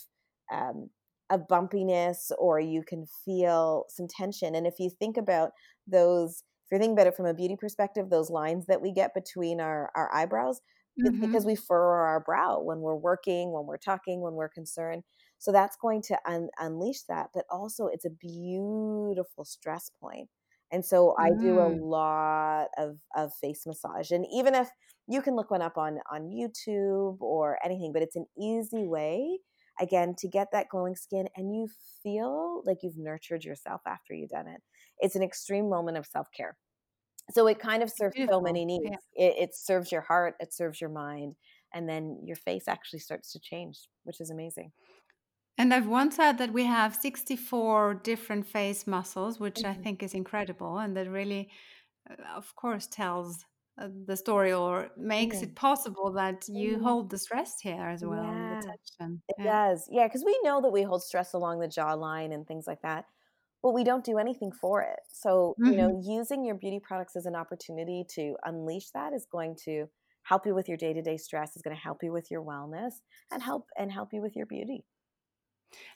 um, 0.52 0.90
a 1.30 1.38
bumpiness 1.38 2.32
or 2.38 2.60
you 2.60 2.84
can 2.84 3.06
feel 3.26 3.86
some 3.90 4.08
tension. 4.08 4.56
And 4.56 4.66
if 4.66 4.76
you 4.80 4.90
think 4.90 5.18
about 5.18 5.52
those 5.88 6.44
if 6.66 6.72
you're 6.72 6.80
thinking 6.80 6.94
about 6.94 7.08
it 7.08 7.16
from 7.16 7.26
a 7.26 7.34
beauty 7.34 7.56
perspective 7.60 8.10
those 8.10 8.30
lines 8.30 8.68
that 8.68 8.82
we 8.82 8.92
get 8.92 9.16
between 9.16 9.60
our, 9.60 9.92
our 9.96 10.14
eyebrows 10.14 10.60
mm-hmm. 11.00 11.08
it's 11.08 11.26
because 11.26 11.46
we 11.46 11.56
furrow 11.56 12.04
our 12.04 12.20
brow 12.20 12.60
when 12.60 12.80
we're 12.80 12.96
working 12.96 13.52
when 13.52 13.66
we're 13.66 13.78
talking 13.78 14.22
when 14.22 14.34
we're 14.34 14.50
concerned. 14.50 15.04
So 15.40 15.52
that's 15.52 15.78
going 15.78 16.02
to 16.04 16.18
un- 16.26 16.50
unleash 16.60 17.04
that 17.10 17.28
but 17.34 17.46
also 17.50 17.88
it's 17.88 18.06
a 18.06 18.10
beautiful 18.10 19.46
stress 19.46 19.92
point 20.02 20.30
and 20.72 20.86
so 20.86 21.16
I 21.18 21.32
do 21.32 21.60
a 21.60 21.70
mm. 21.70 21.80
lot 21.82 22.68
of, 22.78 22.98
of 23.16 23.34
face 23.42 23.66
massage. 23.66 24.12
And 24.12 24.26
even 24.32 24.54
if 24.54 24.70
you 25.08 25.22
can 25.22 25.36
look 25.36 25.50
one 25.50 25.62
up 25.62 25.78
on, 25.78 26.00
on 26.12 26.30
YouTube 26.30 27.20
or 27.22 27.58
anything, 27.64 27.92
but 27.92 28.04
it's 28.04 28.16
an 28.16 28.28
easy 28.40 28.86
way, 28.86 29.40
again, 29.80 30.14
to 30.20 30.28
get 30.28 30.50
that 30.52 30.70
glowing 30.70 30.96
skin 30.96 31.28
and 31.36 31.56
you 31.56 31.68
feel 32.04 32.62
like 32.66 32.78
you've 32.84 32.98
nurtured 32.98 33.44
yourself 33.44 33.82
after 33.88 34.14
you've 34.14 34.30
done 34.30 34.48
it. 34.48 34.62
It's 35.00 35.16
an 35.16 35.24
extreme 35.24 35.70
moment 35.70 35.98
of 35.98 36.06
self 36.06 36.28
care. 36.36 36.56
So 37.32 37.48
it 37.48 37.60
kind 37.60 37.82
of 37.82 37.90
serves 37.92 38.16
Beautiful. 38.16 38.40
so 38.40 38.44
many 38.44 38.66
needs. 38.66 38.86
Yeah. 39.16 39.26
It, 39.28 39.36
it 39.38 39.56
serves 39.56 39.92
your 39.92 40.02
heart, 40.02 40.36
it 40.40 40.54
serves 40.54 40.82
your 40.82 40.90
mind, 40.90 41.36
and 41.74 41.88
then 41.88 42.20
your 42.24 42.36
face 42.36 42.68
actually 42.68 43.00
starts 43.00 43.32
to 43.34 43.40
change, 43.40 43.80
which 44.04 44.20
is 44.20 44.30
amazing. 44.30 44.72
And 45.60 45.74
I've 45.74 45.88
once 45.88 46.16
heard 46.16 46.38
that 46.38 46.54
we 46.54 46.64
have 46.64 46.96
64 46.96 47.96
different 47.96 48.48
face 48.48 48.88
muscles, 48.88 49.42
which 49.42 49.56
mm-hmm. 49.56 49.72
I 49.72 49.74
think 49.84 50.02
is 50.02 50.14
incredible. 50.14 50.78
And 50.78 50.96
that 50.96 51.10
really, 51.10 51.50
uh, 52.10 52.16
of 52.38 52.56
course, 52.56 52.88
tells 52.88 53.44
uh, 53.78 53.90
the 54.06 54.16
story 54.16 54.54
or 54.54 54.90
makes 54.96 55.36
mm-hmm. 55.36 55.48
it 55.48 55.56
possible 55.56 56.14
that 56.14 56.46
you 56.48 56.76
mm-hmm. 56.76 56.84
hold 56.86 57.10
the 57.10 57.18
stress 57.18 57.60
here 57.62 57.90
as 57.90 58.06
well. 58.06 58.24
Yeah, 58.24 58.62
it 59.02 59.36
yeah. 59.38 59.44
does. 59.44 59.86
Yeah, 59.92 60.08
because 60.08 60.24
we 60.26 60.40
know 60.44 60.62
that 60.62 60.72
we 60.72 60.84
hold 60.84 61.04
stress 61.04 61.34
along 61.34 61.60
the 61.60 61.68
jawline 61.68 62.34
and 62.34 62.48
things 62.48 62.66
like 62.66 62.82
that, 62.84 63.04
but 63.62 63.74
we 63.74 63.84
don't 63.84 64.06
do 64.06 64.18
anything 64.18 64.54
for 64.54 64.82
it. 64.82 65.00
So, 65.12 65.56
you 65.58 65.76
know, 65.76 65.90
mm-hmm. 65.90 66.10
using 66.10 66.46
your 66.46 66.56
beauty 66.56 66.80
products 66.82 67.18
as 67.18 67.26
an 67.26 67.36
opportunity 67.36 68.06
to 68.16 68.36
unleash 68.46 68.92
that 68.92 69.12
is 69.12 69.28
going 69.30 69.58
to 69.66 69.88
help 70.24 70.46
you 70.46 70.56
with 70.56 70.70
your 70.70 70.78
day-to-day 70.78 71.18
stress 71.18 71.58
is 71.58 71.62
going 71.62 71.76
to 71.76 71.82
help 71.82 71.98
you 72.02 72.14
with 72.14 72.32
your 72.32 72.44
wellness 72.44 72.94
and 73.30 73.44
help 73.44 73.68
and 73.78 73.92
help 73.92 74.14
you 74.14 74.22
with 74.22 74.38
your 74.38 74.46
beauty 74.46 74.86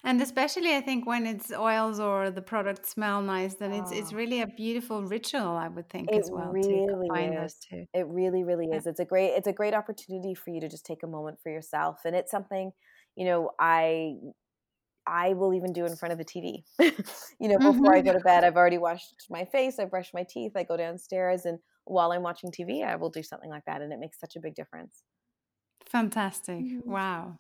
and 0.04 0.22
especially, 0.22 0.76
I 0.76 0.82
think 0.82 1.06
when 1.06 1.26
it's 1.26 1.52
oils 1.52 2.00
or 2.00 2.30
the 2.32 2.42
products 2.42 2.90
smell 2.90 3.22
nice, 3.22 3.56
then 3.56 3.74
it's 3.74 3.92
it's 3.92 4.12
oh. 4.12 4.14
really 4.14 4.42
a 4.42 4.48
beautiful 4.48 5.04
ritual, 5.04 5.48
I 5.58 5.68
would 5.68 5.90
think, 5.90 6.16
It 6.16 6.18
as 6.18 6.32
well, 6.32 6.58
to 6.64 6.82
really 6.82 7.10
combine 7.10 7.36
those 7.36 7.56
is. 7.56 7.68
two. 7.70 7.86
It 7.94 8.08
really, 8.08 8.44
really 8.44 8.68
Yeah. 8.72 8.72
is. 8.72 8.88
It's 8.88 9.00
a 9.00 9.06
great 9.06 9.30
it's 9.34 9.48
a 9.48 9.54
great 9.54 9.74
opportunity 9.74 10.34
for 10.34 10.50
you 10.50 10.60
to 10.62 10.70
just 10.70 10.86
take 10.86 11.04
a 11.04 11.08
moment 11.08 11.40
for 11.42 11.52
yourself. 11.52 12.02
And 12.06 12.16
it's 12.16 12.32
something, 12.32 12.72
you 13.16 13.26
know, 13.26 13.52
I 13.60 14.16
I 15.08 15.34
will 15.34 15.54
even 15.56 15.74
do 15.74 15.86
in 15.86 15.98
front 15.98 16.14
of 16.14 16.20
the 16.20 16.26
TV. 16.26 16.66
you 17.40 17.50
know, 17.50 17.60
before 17.60 17.96
I 17.96 18.02
go 18.02 18.14
to 18.14 18.22
bed, 18.22 18.44
I've 18.46 18.58
already 18.58 18.78
washed 18.80 19.28
my 19.30 19.46
face, 19.46 19.80
I've 19.80 19.92
brushed 19.92 20.14
my 20.14 20.26
teeth, 20.30 20.54
I 20.56 20.64
go 20.64 20.78
downstairs 20.78 21.46
and 21.46 21.60
while 21.86 22.12
I'm 22.14 22.24
watching 22.24 22.52
TV, 22.52 22.84
I 22.84 22.96
will 22.98 23.10
do 23.12 23.24
something 23.24 23.50
like 23.50 23.66
that 23.68 23.82
and 23.82 23.94
it 23.94 24.00
makes 24.00 24.20
such 24.20 24.36
a 24.38 24.42
big 24.42 24.56
difference. 24.56 25.04
Fantastic. 25.86 26.66
Mhm. 26.66 26.82
Wow. 26.84 27.38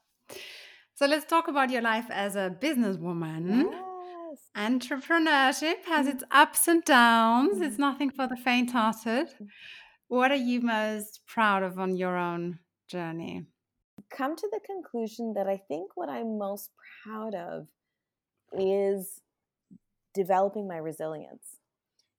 So 0.95 1.07
let's 1.07 1.25
talk 1.25 1.47
about 1.47 1.71
your 1.71 1.81
life 1.81 2.05
as 2.09 2.35
a 2.35 2.55
businesswoman. 2.61 3.71
Yes. 3.71 4.39
Entrepreneurship 4.55 5.83
has 5.85 6.07
its 6.07 6.23
ups 6.31 6.67
and 6.67 6.83
downs. 6.85 7.61
It's 7.61 7.73
mm-hmm. 7.73 7.81
nothing 7.81 8.09
for 8.11 8.27
the 8.27 8.37
faint 8.37 8.71
hearted. 8.71 9.27
Mm-hmm. 9.27 9.45
What 10.07 10.31
are 10.31 10.35
you 10.35 10.61
most 10.61 11.21
proud 11.25 11.63
of 11.63 11.79
on 11.79 11.97
your 11.97 12.15
own 12.15 12.59
journey? 12.87 13.45
Come 14.11 14.35
to 14.35 14.47
the 14.51 14.59
conclusion 14.65 15.33
that 15.33 15.47
I 15.47 15.57
think 15.57 15.91
what 15.95 16.09
I'm 16.09 16.37
most 16.37 16.69
proud 17.03 17.33
of 17.33 17.67
is 18.51 19.19
developing 20.13 20.67
my 20.67 20.77
resilience. 20.77 21.57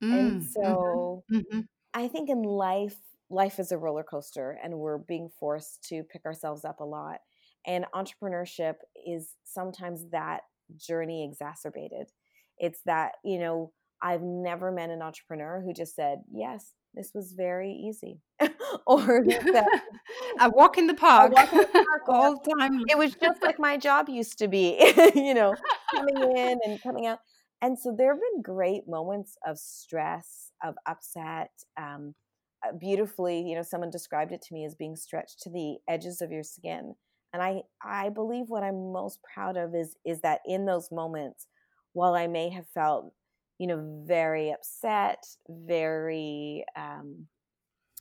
Mm, 0.02 0.18
and 0.18 0.42
mm-hmm, 0.42 0.46
so 0.50 1.22
mm-hmm. 1.32 1.60
I 1.94 2.08
think 2.08 2.28
in 2.28 2.42
life, 2.42 2.96
life 3.30 3.60
is 3.60 3.70
a 3.70 3.78
roller 3.78 4.02
coaster 4.02 4.58
and 4.62 4.74
we're 4.74 4.98
being 4.98 5.30
forced 5.38 5.84
to 5.90 6.02
pick 6.02 6.24
ourselves 6.26 6.64
up 6.64 6.80
a 6.80 6.84
lot. 6.84 7.20
And 7.66 7.86
entrepreneurship 7.94 8.74
is 9.06 9.32
sometimes 9.44 10.06
that 10.10 10.40
journey 10.76 11.24
exacerbated. 11.24 12.10
It's 12.58 12.80
that, 12.86 13.12
you 13.24 13.38
know, 13.38 13.72
I've 14.02 14.22
never 14.22 14.70
met 14.70 14.90
an 14.90 15.02
entrepreneur 15.02 15.62
who 15.64 15.72
just 15.72 15.96
said, 15.96 16.22
Yes, 16.32 16.72
this 16.94 17.12
was 17.14 17.32
very 17.32 17.72
easy. 17.72 18.20
or 18.86 19.24
that, 19.26 19.82
a 20.40 20.50
walk 20.50 20.78
in 20.78 20.86
the 20.86 20.94
park, 20.94 21.32
in 21.52 21.58
the 21.58 21.66
park 21.72 22.08
all 22.08 22.36
time. 22.38 22.84
It 22.88 22.98
was 22.98 23.14
just 23.14 23.42
like 23.42 23.58
my 23.58 23.76
job 23.76 24.08
used 24.08 24.38
to 24.38 24.48
be, 24.48 24.78
you 25.14 25.34
know, 25.34 25.54
coming 25.92 26.36
in 26.36 26.58
and 26.64 26.82
coming 26.82 27.06
out. 27.06 27.18
And 27.62 27.78
so 27.78 27.94
there 27.96 28.12
have 28.12 28.20
been 28.20 28.42
great 28.42 28.86
moments 28.86 29.36
of 29.46 29.58
stress, 29.58 30.52
of 30.62 30.74
upset. 30.86 31.50
Um, 31.78 32.14
uh, 32.66 32.72
beautifully, 32.72 33.40
you 33.40 33.54
know, 33.54 33.62
someone 33.62 33.90
described 33.90 34.32
it 34.32 34.42
to 34.42 34.54
me 34.54 34.64
as 34.64 34.74
being 34.74 34.96
stretched 34.96 35.40
to 35.42 35.50
the 35.50 35.76
edges 35.88 36.20
of 36.20 36.30
your 36.30 36.42
skin. 36.42 36.94
And 37.34 37.42
I, 37.42 37.62
I 37.82 38.08
believe 38.08 38.46
what 38.48 38.62
I'm 38.62 38.92
most 38.92 39.18
proud 39.22 39.58
of 39.58 39.74
is 39.74 39.96
is 40.06 40.22
that 40.22 40.40
in 40.46 40.64
those 40.64 40.90
moments, 40.90 41.46
while 41.92 42.14
I 42.14 42.26
may 42.28 42.48
have 42.48 42.66
felt 42.72 43.12
you 43.58 43.66
know, 43.66 44.02
very 44.04 44.50
upset, 44.50 45.24
very, 45.48 46.64
um, 46.76 47.26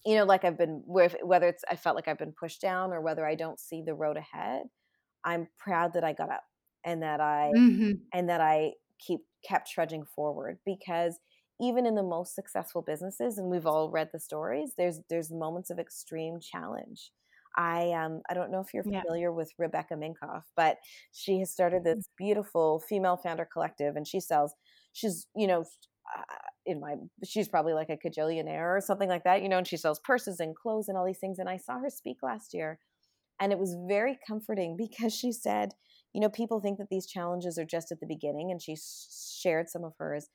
you 0.05 0.15
know, 0.15 0.25
like 0.25 0.43
I've 0.43 0.57
been, 0.57 0.81
whether 0.85 1.47
it's, 1.47 1.63
I 1.69 1.75
felt 1.75 1.95
like 1.95 2.07
I've 2.07 2.17
been 2.17 2.33
pushed 2.33 2.61
down 2.61 2.91
or 2.91 3.01
whether 3.01 3.25
I 3.25 3.35
don't 3.35 3.59
see 3.59 3.81
the 3.81 3.93
road 3.93 4.17
ahead. 4.17 4.63
I'm 5.23 5.47
proud 5.57 5.93
that 5.93 6.03
I 6.03 6.13
got 6.13 6.29
up 6.29 6.43
and 6.83 7.01
that 7.03 7.21
I, 7.21 7.51
mm-hmm. 7.55 7.91
and 8.13 8.29
that 8.29 8.41
I 8.41 8.73
keep, 8.99 9.21
kept 9.47 9.71
trudging 9.71 10.05
forward 10.05 10.57
because 10.65 11.19
even 11.61 11.85
in 11.85 11.95
the 11.95 12.03
most 12.03 12.35
successful 12.35 12.81
businesses, 12.81 13.37
and 13.37 13.49
we've 13.49 13.67
all 13.67 13.89
read 13.89 14.09
the 14.11 14.19
stories, 14.19 14.71
there's, 14.77 14.99
there's 15.09 15.31
moments 15.31 15.69
of 15.69 15.79
extreme 15.79 16.39
challenge. 16.41 17.11
I 17.55 17.91
um 17.91 18.21
I 18.29 18.33
don't 18.33 18.51
know 18.51 18.61
if 18.61 18.73
you're 18.73 18.83
familiar 18.83 19.29
yeah. 19.29 19.35
with 19.35 19.51
Rebecca 19.57 19.95
Minkoff, 19.95 20.43
but 20.55 20.77
she 21.11 21.39
has 21.39 21.51
started 21.51 21.83
mm-hmm. 21.83 21.97
this 21.97 22.09
beautiful 22.17 22.81
female 22.87 23.17
founder 23.17 23.47
collective, 23.51 23.95
and 23.95 24.07
she 24.07 24.19
sells 24.19 24.53
she's 24.93 25.27
you 25.35 25.47
know 25.47 25.65
uh, 26.15 26.21
in 26.65 26.79
my 26.79 26.95
she's 27.25 27.49
probably 27.49 27.73
like 27.73 27.89
a 27.89 27.97
cajillionaire 27.97 28.77
or 28.77 28.81
something 28.81 29.09
like 29.09 29.23
that 29.23 29.41
you 29.41 29.49
know 29.49 29.57
and 29.57 29.67
she 29.67 29.77
sells 29.77 29.99
purses 29.99 30.39
and 30.39 30.55
clothes 30.55 30.87
and 30.87 30.97
all 30.97 31.05
these 31.05 31.19
things 31.19 31.39
and 31.39 31.49
i 31.49 31.57
saw 31.57 31.79
her 31.79 31.89
speak 31.89 32.17
last 32.21 32.53
year 32.53 32.79
and 33.41 33.51
it 33.51 33.59
was 33.59 33.75
very 33.87 34.17
comforting 34.25 34.77
because 34.77 35.13
she 35.13 35.31
said 35.31 35.71
you 36.13 36.21
know 36.21 36.29
people 36.29 36.59
think 36.59 36.77
that 36.77 36.89
these 36.89 37.07
challenges 37.07 37.57
are 37.57 37.65
just 37.65 37.91
at 37.91 37.99
the 37.99 38.07
beginning 38.07 38.51
and 38.51 38.61
she 38.61 38.77
shared 39.41 39.69
some 39.69 39.83
of 39.83 39.93
hers 39.97 40.29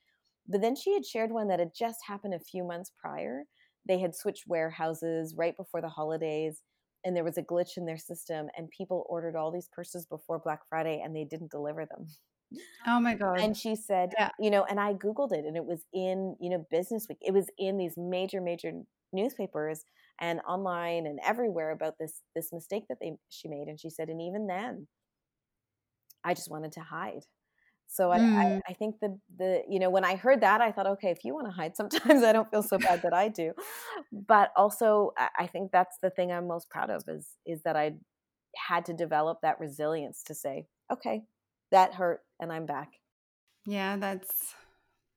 but 0.46 0.61
then 0.61 0.74
she 0.74 0.94
had 0.94 1.04
shared 1.04 1.31
one 1.31 1.48
that 1.48 1.61
had 1.61 1.72
just 1.78 1.98
happened 2.07 2.35
a 2.35 2.40
few 2.40 2.64
months 2.64 2.92
prior 3.00 3.44
they 3.87 3.98
had 3.98 4.14
switched 4.14 4.44
warehouses 4.46 5.35
right 5.37 5.57
before 5.57 5.81
the 5.81 5.88
holidays 5.88 6.62
and 7.09 7.16
there 7.16 7.25
was 7.25 7.38
a 7.38 7.42
glitch 7.42 7.77
in 7.77 7.87
their 7.87 7.99
system 7.99 8.49
and 8.57 8.71
people 8.71 9.07
ordered 9.09 9.35
all 9.35 9.51
these 9.51 9.68
purses 9.73 10.07
before 10.07 10.38
black 10.38 10.61
friday 10.68 11.03
and 11.05 11.16
they 11.16 11.25
didn't 11.25 11.51
deliver 11.51 11.85
them 11.87 12.07
Oh 12.87 13.01
my 13.01 13.14
god. 13.14 13.40
And 13.40 13.57
she 13.57 13.77
said, 13.77 14.12
yeah. 14.18 14.31
you 14.38 14.51
know, 14.51 14.64
and 14.64 14.81
I 14.81 14.94
googled 14.94 15.33
it 15.33 15.44
and 15.44 15.57
it 15.57 15.64
was 15.64 15.85
in, 15.92 16.37
you 16.40 16.51
know, 16.51 16.66
Business 16.71 17.07
Week. 17.09 17.18
It 17.21 17.35
was 17.35 17.51
in 17.59 17.77
these 17.77 17.94
major 17.97 18.40
major 18.40 18.73
newspapers 19.12 19.85
and 20.21 20.40
online 20.49 21.07
and 21.07 21.18
everywhere 21.25 21.71
about 21.71 21.94
this 21.99 22.23
this 22.35 22.53
mistake 22.53 22.85
that 22.88 22.99
they 23.01 23.12
she 23.29 23.49
made 23.49 23.68
and 23.68 23.81
she 23.81 23.90
said 23.90 24.09
and 24.09 24.21
even 24.21 24.47
then 24.47 24.87
I 26.25 26.35
just 26.35 26.51
wanted 26.51 26.73
to 26.73 26.81
hide. 26.81 27.25
So 27.90 28.12
I, 28.12 28.18
mm. 28.18 28.37
I, 28.37 28.61
I, 28.68 28.72
think 28.74 29.01
the 29.01 29.18
the 29.38 29.62
you 29.68 29.79
know 29.79 29.88
when 29.88 30.05
I 30.05 30.14
heard 30.14 30.42
that 30.42 30.61
I 30.61 30.70
thought 30.70 30.87
okay 30.87 31.11
if 31.11 31.24
you 31.24 31.35
want 31.35 31.46
to 31.46 31.53
hide 31.53 31.74
sometimes 31.83 32.22
I 32.22 32.33
don't 32.33 32.51
feel 32.51 32.62
so 32.62 32.79
bad 32.79 33.03
that 33.03 33.14
I 33.14 33.29
do, 33.29 33.55
but 34.12 34.53
also 34.57 35.12
I 35.38 35.46
think 35.46 35.72
that's 35.72 35.96
the 36.03 36.11
thing 36.11 36.31
I'm 36.31 36.46
most 36.46 36.70
proud 36.70 36.90
of 36.90 37.03
is 37.09 37.27
is 37.46 37.62
that 37.62 37.77
I 37.77 37.94
had 38.57 38.85
to 38.87 38.92
develop 38.92 39.40
that 39.42 39.59
resilience 39.59 40.22
to 40.24 40.35
say 40.35 40.66
okay 40.92 41.22
that 41.70 41.94
hurt 41.94 42.20
and 42.40 42.53
I'm 42.53 42.66
back. 42.66 42.92
Yeah, 43.66 43.96
that's 43.96 44.55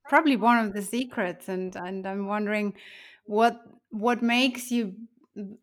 probably 0.08 0.36
one 0.36 0.58
of 0.58 0.72
the 0.72 0.82
secrets 0.82 1.48
and 1.48 1.76
and 1.76 2.06
I'm 2.06 2.26
wondering 2.26 2.74
what 3.26 3.60
what 3.90 4.22
makes 4.22 4.70
you 4.70 4.94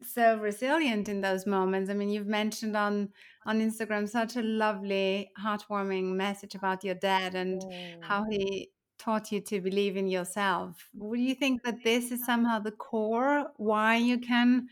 so 0.01 0.38
resilient 0.38 1.10
in 1.10 1.21
those 1.21 1.45
moments. 1.45 1.89
I 1.89 1.93
mean, 1.93 2.10
you've 2.10 2.27
mentioned 2.27 2.75
on 2.75 3.10
on 3.45 3.60
Instagram 3.60 4.08
such 4.08 4.36
a 4.36 4.41
lovely 4.41 5.32
heartwarming 5.39 6.15
message 6.15 6.55
about 6.55 6.84
your 6.84 6.95
dad 6.95 7.36
and 7.36 7.62
mm. 7.62 8.03
how 8.03 8.25
he 8.29 8.69
taught 8.97 9.32
you 9.32 9.39
to 9.39 9.62
believe 9.62 9.95
in 9.95 10.08
yourself. 10.08 10.89
Would 10.93 11.19
you 11.19 11.34
think 11.34 11.63
that 11.63 11.84
this 11.84 12.12
is 12.12 12.25
somehow 12.25 12.60
the 12.60 12.71
core 12.71 13.47
why 13.58 13.95
you 13.95 14.19
can 14.19 14.67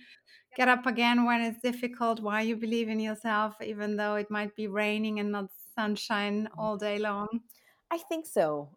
get 0.56 0.68
up 0.68 0.86
again 0.86 1.26
when 1.26 1.42
it's 1.42 1.62
difficult, 1.62 2.20
why 2.20 2.42
you 2.42 2.56
believe 2.56 2.90
in 2.90 3.00
yourself 3.00 3.56
even 3.64 3.96
though 3.96 4.16
it 4.16 4.30
might 4.30 4.56
be 4.56 4.68
raining 4.68 5.20
and 5.20 5.32
not 5.32 5.50
sunshine 5.76 6.50
all 6.58 6.76
day 6.78 7.00
long? 7.00 7.28
I 7.90 7.98
think 7.98 8.26
so. 8.26 8.70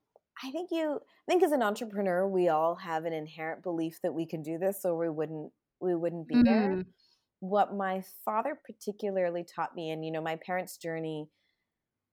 I 0.42 0.50
think 0.50 0.70
you 0.70 1.00
I 1.02 1.32
think 1.32 1.42
as 1.42 1.52
an 1.52 1.62
entrepreneur 1.62 2.26
we 2.28 2.48
all 2.48 2.76
have 2.76 3.04
an 3.04 3.12
inherent 3.12 3.62
belief 3.62 4.00
that 4.02 4.14
we 4.14 4.26
can 4.26 4.42
do 4.42 4.56
this 4.56 4.84
or 4.84 4.96
we 4.96 5.08
wouldn't 5.08 5.52
we 5.80 5.94
wouldn't 5.94 6.28
be 6.28 6.36
mm. 6.36 6.44
there. 6.44 6.84
What 7.40 7.74
my 7.74 8.02
father 8.24 8.58
particularly 8.66 9.44
taught 9.44 9.74
me 9.74 9.90
and 9.90 10.04
you 10.04 10.10
know 10.10 10.20
my 10.20 10.36
parents' 10.36 10.76
journey 10.76 11.28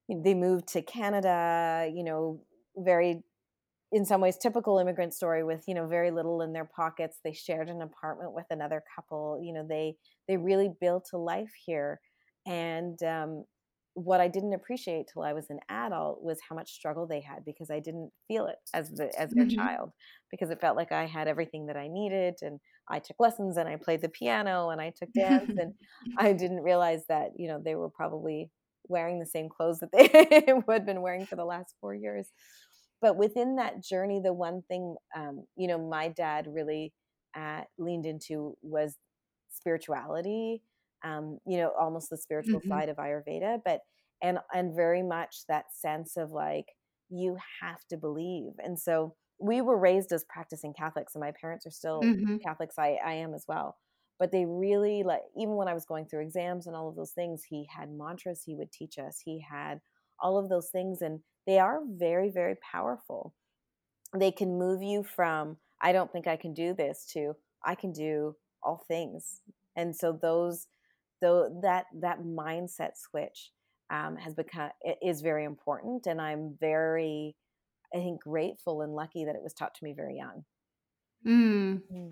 they 0.10 0.34
moved 0.34 0.68
to 0.70 0.82
Canada, 0.82 1.92
you 1.94 2.04
know, 2.04 2.40
very 2.78 3.24
in 3.92 4.06
some 4.06 4.22
ways 4.22 4.38
typical 4.38 4.80
immigrant 4.80 5.14
story 5.14 5.44
with 5.44 5.64
you 5.68 5.74
know 5.74 5.88
very 5.88 6.12
little 6.12 6.42
in 6.42 6.52
their 6.52 6.66
pockets 6.66 7.20
they 7.24 7.32
shared 7.32 7.70
an 7.70 7.82
apartment 7.82 8.34
with 8.34 8.46
another 8.50 8.84
couple 8.94 9.42
you 9.42 9.54
know 9.54 9.66
they 9.68 9.96
they 10.28 10.36
really 10.36 10.70
built 10.82 11.10
a 11.14 11.18
life 11.18 11.54
here 11.66 12.02
and 12.46 13.02
um, 13.04 13.46
what 13.94 14.22
I 14.22 14.28
didn't 14.28 14.54
appreciate 14.54 15.08
till 15.12 15.24
I 15.24 15.34
was 15.34 15.50
an 15.50 15.60
adult 15.70 16.22
was 16.22 16.38
how 16.48 16.56
much 16.56 16.72
struggle 16.72 17.08
they 17.08 17.22
had 17.22 17.44
because 17.46 17.72
I 17.72 17.80
didn't 17.80 18.12
feel 18.28 18.46
it 18.46 18.58
as 18.74 18.92
the, 18.92 19.12
as 19.20 19.32
their 19.32 19.46
mm-hmm. 19.46 19.56
child 19.56 19.92
because 20.32 20.50
it 20.50 20.62
felt 20.62 20.78
like 20.78 20.92
I 20.92 21.06
had 21.06 21.28
everything 21.28 21.66
that 21.68 21.78
I 21.78 21.88
needed 21.88 22.36
and 22.42 22.60
I 22.90 23.00
took 23.00 23.18
lessons 23.20 23.58
and 23.58 23.68
I 23.68 23.76
played 23.76 24.02
the 24.02 24.10
piano 24.10 24.70
and 24.70 24.80
I 24.82 24.92
took 24.92 25.12
dance 25.14 25.52
and 25.60 25.74
I 26.18 26.34
didn't 26.34 26.62
realize 26.62 27.04
that 27.10 27.32
you 27.36 27.48
know 27.48 27.62
they 27.64 27.76
were 27.76 27.90
probably 27.90 28.50
wearing 28.88 29.20
the 29.20 29.26
same 29.26 29.50
clothes 29.50 29.80
that 29.80 29.92
they 29.92 30.08
had 30.70 30.86
been 30.86 31.02
wearing 31.02 31.26
for 31.26 31.36
the 31.36 31.46
last 31.46 31.76
four 31.82 31.94
years. 31.94 32.30
But 33.02 33.18
within 33.18 33.58
that 33.58 33.84
journey, 33.84 34.22
the 34.24 34.34
one 34.34 34.64
thing 34.68 34.96
um, 35.16 35.46
you 35.56 35.68
know 35.68 35.78
my 35.78 36.08
dad 36.10 36.48
really 36.48 36.94
uh, 37.36 37.62
leaned 37.78 38.06
into 38.06 38.58
was 38.62 38.96
spirituality 39.52 40.62
um, 41.04 41.40
you 41.46 41.58
know, 41.58 41.72
almost 41.80 42.10
the 42.10 42.18
spiritual 42.18 42.60
mm-hmm. 42.60 42.70
side 42.70 42.90
of 42.90 42.98
Ayurveda, 42.98 43.60
but 43.64 43.82
and 44.22 44.40
and 44.54 44.76
very 44.76 45.04
much 45.04 45.44
that 45.48 45.66
sense 45.74 46.18
of 46.18 46.32
like 46.32 46.66
you 47.10 47.38
have 47.62 47.86
to 47.90 47.98
believe. 47.98 48.54
And 48.60 48.80
so 48.80 49.16
we 49.40 49.62
were 49.62 49.78
raised 49.78 50.12
as 50.12 50.24
practicing 50.24 50.74
Catholics, 50.74 51.16
and 51.16 51.22
my 51.22 51.32
parents 51.32 51.66
are 51.66 51.72
still 51.72 52.02
mm-hmm. 52.02 52.38
Catholics. 52.38 52.76
I, 52.78 52.98
I 53.06 53.14
am 53.14 53.34
as 53.34 53.46
well. 53.48 53.78
But 54.20 54.32
they 54.32 54.46
really 54.46 55.04
like 55.04 55.22
even 55.38 55.56
when 55.56 55.68
I 55.68 55.74
was 55.74 55.86
going 55.86 56.06
through 56.06 56.22
exams 56.24 56.66
and 56.66 56.76
all 56.76 56.90
of 56.90 56.96
those 56.96 57.12
things, 57.12 57.44
he 57.48 57.68
had 57.76 57.92
mantras 57.92 58.44
he 58.44 58.56
would 58.56 58.72
teach 58.72 58.98
us. 58.98 59.22
He 59.24 59.40
had 59.40 59.80
all 60.20 60.38
of 60.38 60.50
those 60.50 60.70
things, 60.70 61.02
and 61.02 61.20
they 61.46 61.60
are 61.60 61.82
very, 61.88 62.30
very 62.30 62.56
powerful. 62.56 63.36
They 64.16 64.32
can 64.32 64.58
move 64.58 64.82
you 64.82 65.04
from 65.04 65.58
I 65.82 65.92
don't 65.92 66.12
think 66.12 66.26
I 66.28 66.38
can 66.38 66.54
do 66.54 66.74
this 66.74 67.06
to 67.14 67.36
I 67.64 67.76
can 67.76 67.92
do 67.92 68.36
all 68.64 68.84
things. 68.88 69.42
And 69.76 69.96
so 69.96 70.18
those 70.20 70.68
though 71.22 71.60
that 71.62 71.86
that 72.00 72.22
mindset 72.22 72.92
switch 72.96 73.52
um, 73.90 74.18
has 74.18 74.34
become 74.34 74.70
is 75.02 75.22
very 75.22 75.46
important 75.46 76.08
and 76.08 76.22
i'm 76.22 76.56
very 76.60 77.36
i 77.94 77.98
think 77.98 78.22
grateful 78.24 78.82
and 78.82 78.94
lucky 78.94 79.26
that 79.26 79.36
it 79.36 79.44
was 79.44 79.54
taught 79.54 79.74
to 79.76 79.84
me 79.84 79.94
very 79.94 80.16
young. 80.18 80.44
Mm. 81.26 81.82
Mm. 81.92 82.10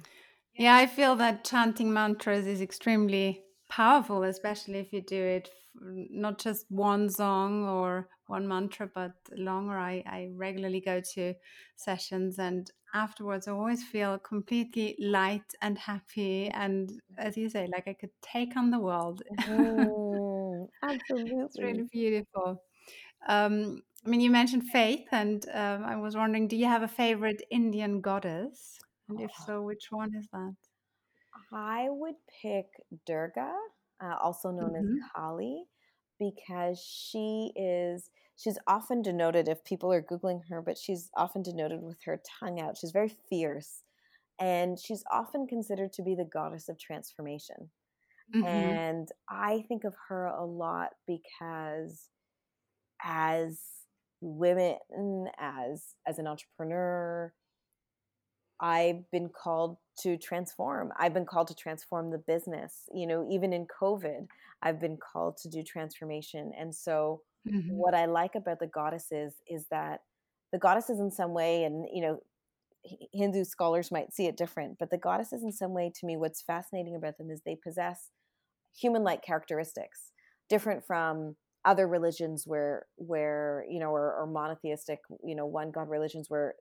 yeah 0.58 0.76
i 0.76 0.86
feel 0.86 1.16
that 1.16 1.44
chanting 1.46 1.94
mantras 1.94 2.48
is 2.48 2.62
extremely 2.62 3.44
powerful 3.70 4.24
especially 4.24 4.80
if 4.80 4.92
you 4.94 5.02
do 5.02 5.22
it 5.24 5.50
not 5.82 6.40
just 6.40 6.66
one 6.70 7.10
song 7.10 7.66
or 7.66 8.08
one 8.28 8.48
mantra 8.48 8.90
but 8.96 9.12
longer. 9.36 9.78
I, 9.78 10.02
I 10.06 10.30
regularly 10.34 10.80
go 10.80 11.02
to 11.14 11.34
sessions 11.76 12.40
and 12.40 12.72
afterwards 12.94 13.48
I 13.48 13.52
always 13.52 13.84
feel 13.84 14.18
completely 14.20 14.96
light 15.00 15.54
and 15.62 15.78
happy 15.78 16.48
and 16.50 16.92
as 17.18 17.36
you 17.36 17.50
say 17.50 17.68
like 17.74 17.88
I 17.88 17.94
could 17.94 18.12
take 18.22 18.56
on 18.56 18.72
the 18.72 18.80
world. 18.80 19.22
Mm, 19.48 20.68
absolutely 20.82 21.46
it's 21.46 21.60
really 21.60 21.84
beautiful. 21.92 22.64
Um, 23.28 23.82
I 24.06 24.10
mean 24.10 24.22
you 24.22 24.30
mentioned 24.30 24.70
faith 24.70 25.08
and 25.12 25.44
um, 25.54 25.84
I 25.84 25.96
was 25.96 26.16
wondering 26.16 26.48
do 26.48 26.56
you 26.56 26.66
have 26.66 26.84
a 26.84 26.88
favorite 26.88 27.42
Indian 27.50 28.02
goddess? 28.02 28.78
And 29.10 29.20
if 29.22 29.32
so 29.46 29.62
which 29.62 29.88
one 29.90 30.14
is 30.16 30.28
that? 30.32 30.56
I 31.52 31.88
would 31.90 32.16
pick 32.42 32.66
Durga 33.06 33.52
uh, 34.04 34.16
also 34.22 34.52
known 34.52 34.74
mm-hmm. 34.74 34.98
as 34.98 35.12
Kali 35.16 35.64
because 36.20 36.80
she 36.80 37.52
is 37.56 38.10
she's 38.38 38.60
often 38.68 39.02
denoted 39.02 39.48
if 39.48 39.64
people 39.64 39.92
are 39.92 40.04
googling 40.04 40.42
her 40.50 40.62
but 40.62 40.78
she's 40.78 41.10
often 41.18 41.42
denoted 41.42 41.82
with 41.82 41.98
her 42.06 42.22
tongue 42.40 42.60
out. 42.60 42.78
She's 42.78 42.92
very 42.92 43.12
fierce 43.30 43.82
and 44.40 44.78
she's 44.78 45.04
often 45.12 45.48
considered 45.48 45.94
to 45.94 46.04
be 46.04 46.14
the 46.14 46.30
goddess 46.32 46.70
of 46.70 46.78
transformation. 46.80 47.72
Mm-hmm. 48.34 48.44
and 48.44 49.10
i 49.30 49.64
think 49.68 49.84
of 49.84 49.94
her 50.10 50.26
a 50.26 50.44
lot 50.44 50.94
because 51.06 52.10
as 53.04 53.85
women 54.26 55.28
as 55.38 55.94
as 56.08 56.18
an 56.18 56.26
entrepreneur 56.26 57.32
i've 58.60 59.10
been 59.12 59.30
called 59.30 59.78
to 59.98 60.18
transform 60.18 60.92
i've 61.00 61.14
been 61.14 61.26
called 61.26 61.48
to 61.48 61.54
transform 61.54 62.10
the 62.10 62.18
business 62.18 62.90
you 62.94 63.06
know 63.06 63.28
even 63.30 63.54
in 63.54 63.68
covid 63.68 64.26
i've 64.64 64.82
been 64.82 64.98
called 64.98 65.38
to 65.38 65.48
do 65.48 65.62
transformation 65.62 66.52
and 66.58 66.74
so 66.74 67.22
mm-hmm. 67.48 67.70
what 67.70 67.94
i 67.94 68.06
like 68.06 68.34
about 68.34 68.60
the 68.60 68.68
goddesses 68.68 69.36
is 69.48 69.68
that 69.70 70.00
the 70.52 70.58
goddesses 70.58 71.00
in 71.00 71.12
some 71.12 71.34
way 71.34 71.64
and 71.64 71.86
you 71.94 72.02
know 72.02 72.20
hindu 73.14 73.44
scholars 73.44 73.92
might 73.92 74.12
see 74.12 74.26
it 74.26 74.38
different 74.38 74.78
but 74.80 74.90
the 74.90 74.98
goddesses 74.98 75.44
in 75.44 75.52
some 75.52 75.74
way 75.74 75.92
to 75.94 76.06
me 76.06 76.18
what's 76.18 76.42
fascinating 76.42 76.96
about 76.96 77.18
them 77.18 77.30
is 77.30 77.42
they 77.46 77.58
possess 77.64 78.10
human 78.76 79.04
like 79.04 79.24
characteristics 79.24 80.12
different 80.50 80.86
from 80.86 81.36
other 81.66 81.88
religions 81.88 82.44
where 82.46 82.86
where 82.96 83.66
you 83.70 83.80
know 83.80 83.90
or, 83.90 84.14
or 84.14 84.28
monotheistic 84.28 85.00
you 85.24 85.36
know 85.36 85.46
one 85.46 85.72
god 85.72 85.90
religions 85.90 86.30
where 86.30 86.54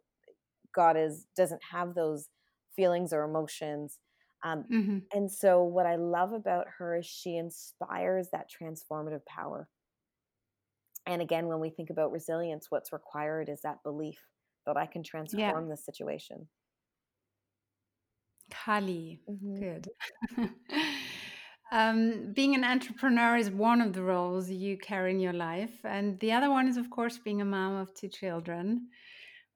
god 0.74 0.96
is 0.96 1.26
doesn't 1.36 1.60
have 1.70 1.94
those 1.94 2.28
feelings 2.74 3.12
or 3.12 3.22
emotions 3.22 3.98
um, 4.44 4.64
mm-hmm. 4.70 4.98
and 5.12 5.30
so 5.30 5.62
what 5.62 5.86
i 5.86 5.96
love 5.96 6.32
about 6.32 6.66
her 6.78 6.96
is 6.96 7.06
she 7.06 7.36
inspires 7.36 8.28
that 8.32 8.48
transformative 8.50 9.24
power 9.26 9.68
and 11.06 11.20
again 11.20 11.46
when 11.46 11.60
we 11.60 11.70
think 11.70 11.90
about 11.90 12.10
resilience 12.10 12.66
what's 12.70 12.92
required 12.92 13.48
is 13.48 13.60
that 13.62 13.82
belief 13.84 14.18
that 14.66 14.76
i 14.76 14.86
can 14.86 15.02
transform 15.02 15.68
yeah. 15.68 15.70
the 15.70 15.76
situation 15.76 16.48
kali 18.50 19.20
mm-hmm. 19.30 19.54
good 19.54 19.88
Um, 21.72 22.32
being 22.32 22.54
an 22.54 22.64
entrepreneur 22.64 23.36
is 23.36 23.50
one 23.50 23.80
of 23.80 23.92
the 23.92 24.02
roles 24.02 24.50
you 24.50 24.76
carry 24.78 25.10
in 25.10 25.20
your 25.20 25.32
life. 25.32 25.84
And 25.84 26.18
the 26.20 26.32
other 26.32 26.50
one 26.50 26.68
is, 26.68 26.76
of 26.76 26.90
course, 26.90 27.18
being 27.18 27.40
a 27.40 27.44
mom 27.44 27.76
of 27.76 27.94
two 27.94 28.08
children. 28.08 28.88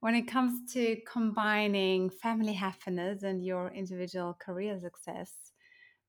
When 0.01 0.15
it 0.15 0.29
comes 0.29 0.73
to 0.75 0.97
combining 1.11 2.11
family 2.11 2.53
happiness 2.53 3.23
and 3.25 3.45
your 3.45 3.71
individual 3.73 4.37
career 4.41 4.79
success, 4.79 5.33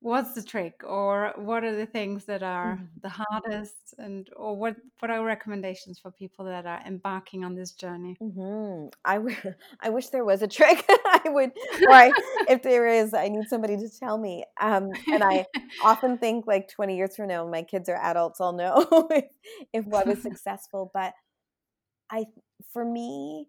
what's 0.01 0.33
the 0.33 0.41
trick 0.41 0.81
or 0.85 1.33
what 1.35 1.63
are 1.63 1.75
the 1.75 1.85
things 1.85 2.23
that 2.25 2.41
are 2.41 2.75
mm-hmm. 2.75 2.85
the 3.01 3.09
hardest 3.09 3.93
and 3.97 4.29
or 4.37 4.55
what 4.55 4.75
what 4.99 5.11
are 5.11 5.23
recommendations 5.23 5.99
for 5.99 6.09
people 6.09 6.45
that 6.45 6.65
are 6.65 6.81
embarking 6.87 7.43
on 7.43 7.53
this 7.53 7.71
journey? 7.71 8.15
Mm-hmm. 8.21 8.87
I, 9.03 9.15
w- 9.15 9.35
I 9.81 9.89
wish 9.89 10.07
there 10.07 10.23
was 10.23 10.41
a 10.41 10.47
trick. 10.47 10.85
I 11.05 11.21
would 11.25 11.51
why 11.85 12.11
if 12.47 12.63
there 12.63 12.87
is 12.87 13.13
i 13.13 13.27
need 13.27 13.47
somebody 13.49 13.77
to 13.77 13.89
tell 13.89 14.17
me. 14.17 14.45
Um, 14.61 14.89
and 15.11 15.23
i 15.23 15.45
often 15.83 16.17
think 16.17 16.47
like 16.47 16.69
20 16.69 16.95
years 16.95 17.15
from 17.15 17.27
now 17.27 17.45
my 17.47 17.63
kids 17.63 17.89
are 17.89 18.01
adults 18.01 18.39
i'll 18.39 18.53
know 18.53 18.87
if, 19.11 19.25
if 19.73 19.85
what 19.85 20.07
was 20.07 20.21
successful. 20.21 20.91
But 20.93 21.13
i 22.09 22.25
for 22.71 22.85
me 22.85 23.47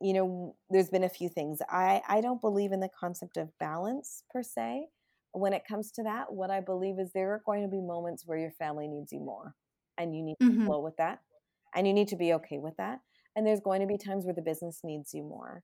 you 0.00 0.12
know 0.12 0.54
there's 0.70 0.90
been 0.90 1.04
a 1.04 1.08
few 1.08 1.28
things. 1.28 1.60
I 1.68 2.02
i 2.08 2.20
don't 2.20 2.40
believe 2.40 2.70
in 2.70 2.78
the 2.78 2.90
concept 2.98 3.36
of 3.36 3.56
balance 3.58 4.22
per 4.30 4.44
se 4.44 4.86
when 5.32 5.52
it 5.52 5.62
comes 5.68 5.90
to 5.92 6.02
that, 6.02 6.32
what 6.32 6.50
I 6.50 6.60
believe 6.60 6.98
is 6.98 7.10
there 7.12 7.32
are 7.32 7.42
going 7.44 7.62
to 7.62 7.68
be 7.68 7.80
moments 7.80 8.24
where 8.26 8.38
your 8.38 8.52
family 8.52 8.88
needs 8.88 9.12
you 9.12 9.20
more 9.20 9.54
and 9.98 10.14
you 10.14 10.22
need 10.22 10.36
to 10.40 10.46
mm-hmm. 10.46 10.66
flow 10.66 10.80
with 10.80 10.96
that 10.98 11.20
and 11.74 11.86
you 11.86 11.92
need 11.92 12.08
to 12.08 12.16
be 12.16 12.32
okay 12.34 12.58
with 12.58 12.76
that. 12.76 12.98
And 13.34 13.46
there's 13.46 13.60
going 13.60 13.80
to 13.80 13.86
be 13.86 13.96
times 13.96 14.24
where 14.24 14.34
the 14.34 14.42
business 14.42 14.80
needs 14.84 15.14
you 15.14 15.22
more. 15.22 15.62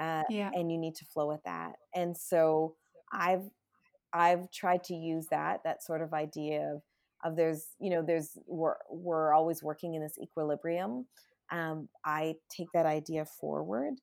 Uh, 0.00 0.22
yeah. 0.30 0.50
and 0.54 0.72
you 0.72 0.78
need 0.78 0.94
to 0.94 1.04
flow 1.04 1.28
with 1.28 1.42
that. 1.44 1.72
And 1.94 2.16
so 2.16 2.76
I've 3.12 3.44
I've 4.14 4.50
tried 4.50 4.84
to 4.84 4.94
use 4.94 5.26
that 5.30 5.60
that 5.64 5.82
sort 5.82 6.00
of 6.00 6.14
idea 6.14 6.74
of 6.74 6.82
of 7.24 7.36
there's 7.36 7.66
you 7.78 7.90
know 7.90 8.02
there's 8.02 8.30
we're 8.46 8.76
we're 8.90 9.34
always 9.34 9.62
working 9.62 9.94
in 9.94 10.02
this 10.02 10.18
equilibrium. 10.20 11.06
Um, 11.50 11.90
I 12.06 12.36
take 12.50 12.68
that 12.72 12.86
idea 12.86 13.26
forward 13.26 13.94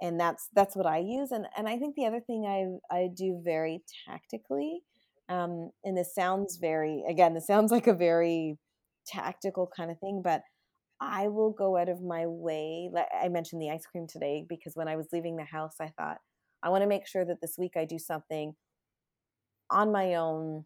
and 0.00 0.18
that's 0.18 0.48
that's 0.54 0.76
what 0.76 0.86
I 0.86 0.98
use. 0.98 1.32
And 1.32 1.46
and 1.56 1.68
I 1.68 1.78
think 1.78 1.94
the 1.96 2.06
other 2.06 2.20
thing 2.20 2.44
I 2.46 2.94
I 2.94 3.08
do 3.14 3.40
very 3.44 3.82
tactically, 4.06 4.80
um, 5.28 5.70
and 5.84 5.96
this 5.96 6.14
sounds 6.14 6.56
very 6.56 7.04
again, 7.08 7.34
this 7.34 7.46
sounds 7.46 7.72
like 7.72 7.86
a 7.86 7.94
very 7.94 8.58
tactical 9.06 9.70
kind 9.74 9.90
of 9.90 9.98
thing, 9.98 10.20
but 10.22 10.42
I 11.00 11.28
will 11.28 11.52
go 11.52 11.76
out 11.76 11.88
of 11.88 12.02
my 12.02 12.26
way. 12.26 12.90
Like 12.92 13.06
I 13.22 13.28
mentioned 13.28 13.62
the 13.62 13.70
ice 13.70 13.86
cream 13.86 14.06
today 14.08 14.44
because 14.48 14.74
when 14.74 14.88
I 14.88 14.96
was 14.96 15.08
leaving 15.12 15.36
the 15.36 15.44
house, 15.44 15.76
I 15.80 15.92
thought 15.98 16.18
I 16.62 16.70
want 16.70 16.82
to 16.82 16.88
make 16.88 17.06
sure 17.06 17.24
that 17.24 17.40
this 17.40 17.56
week 17.58 17.72
I 17.76 17.84
do 17.84 17.98
something 17.98 18.54
on 19.70 19.92
my 19.92 20.14
own, 20.14 20.64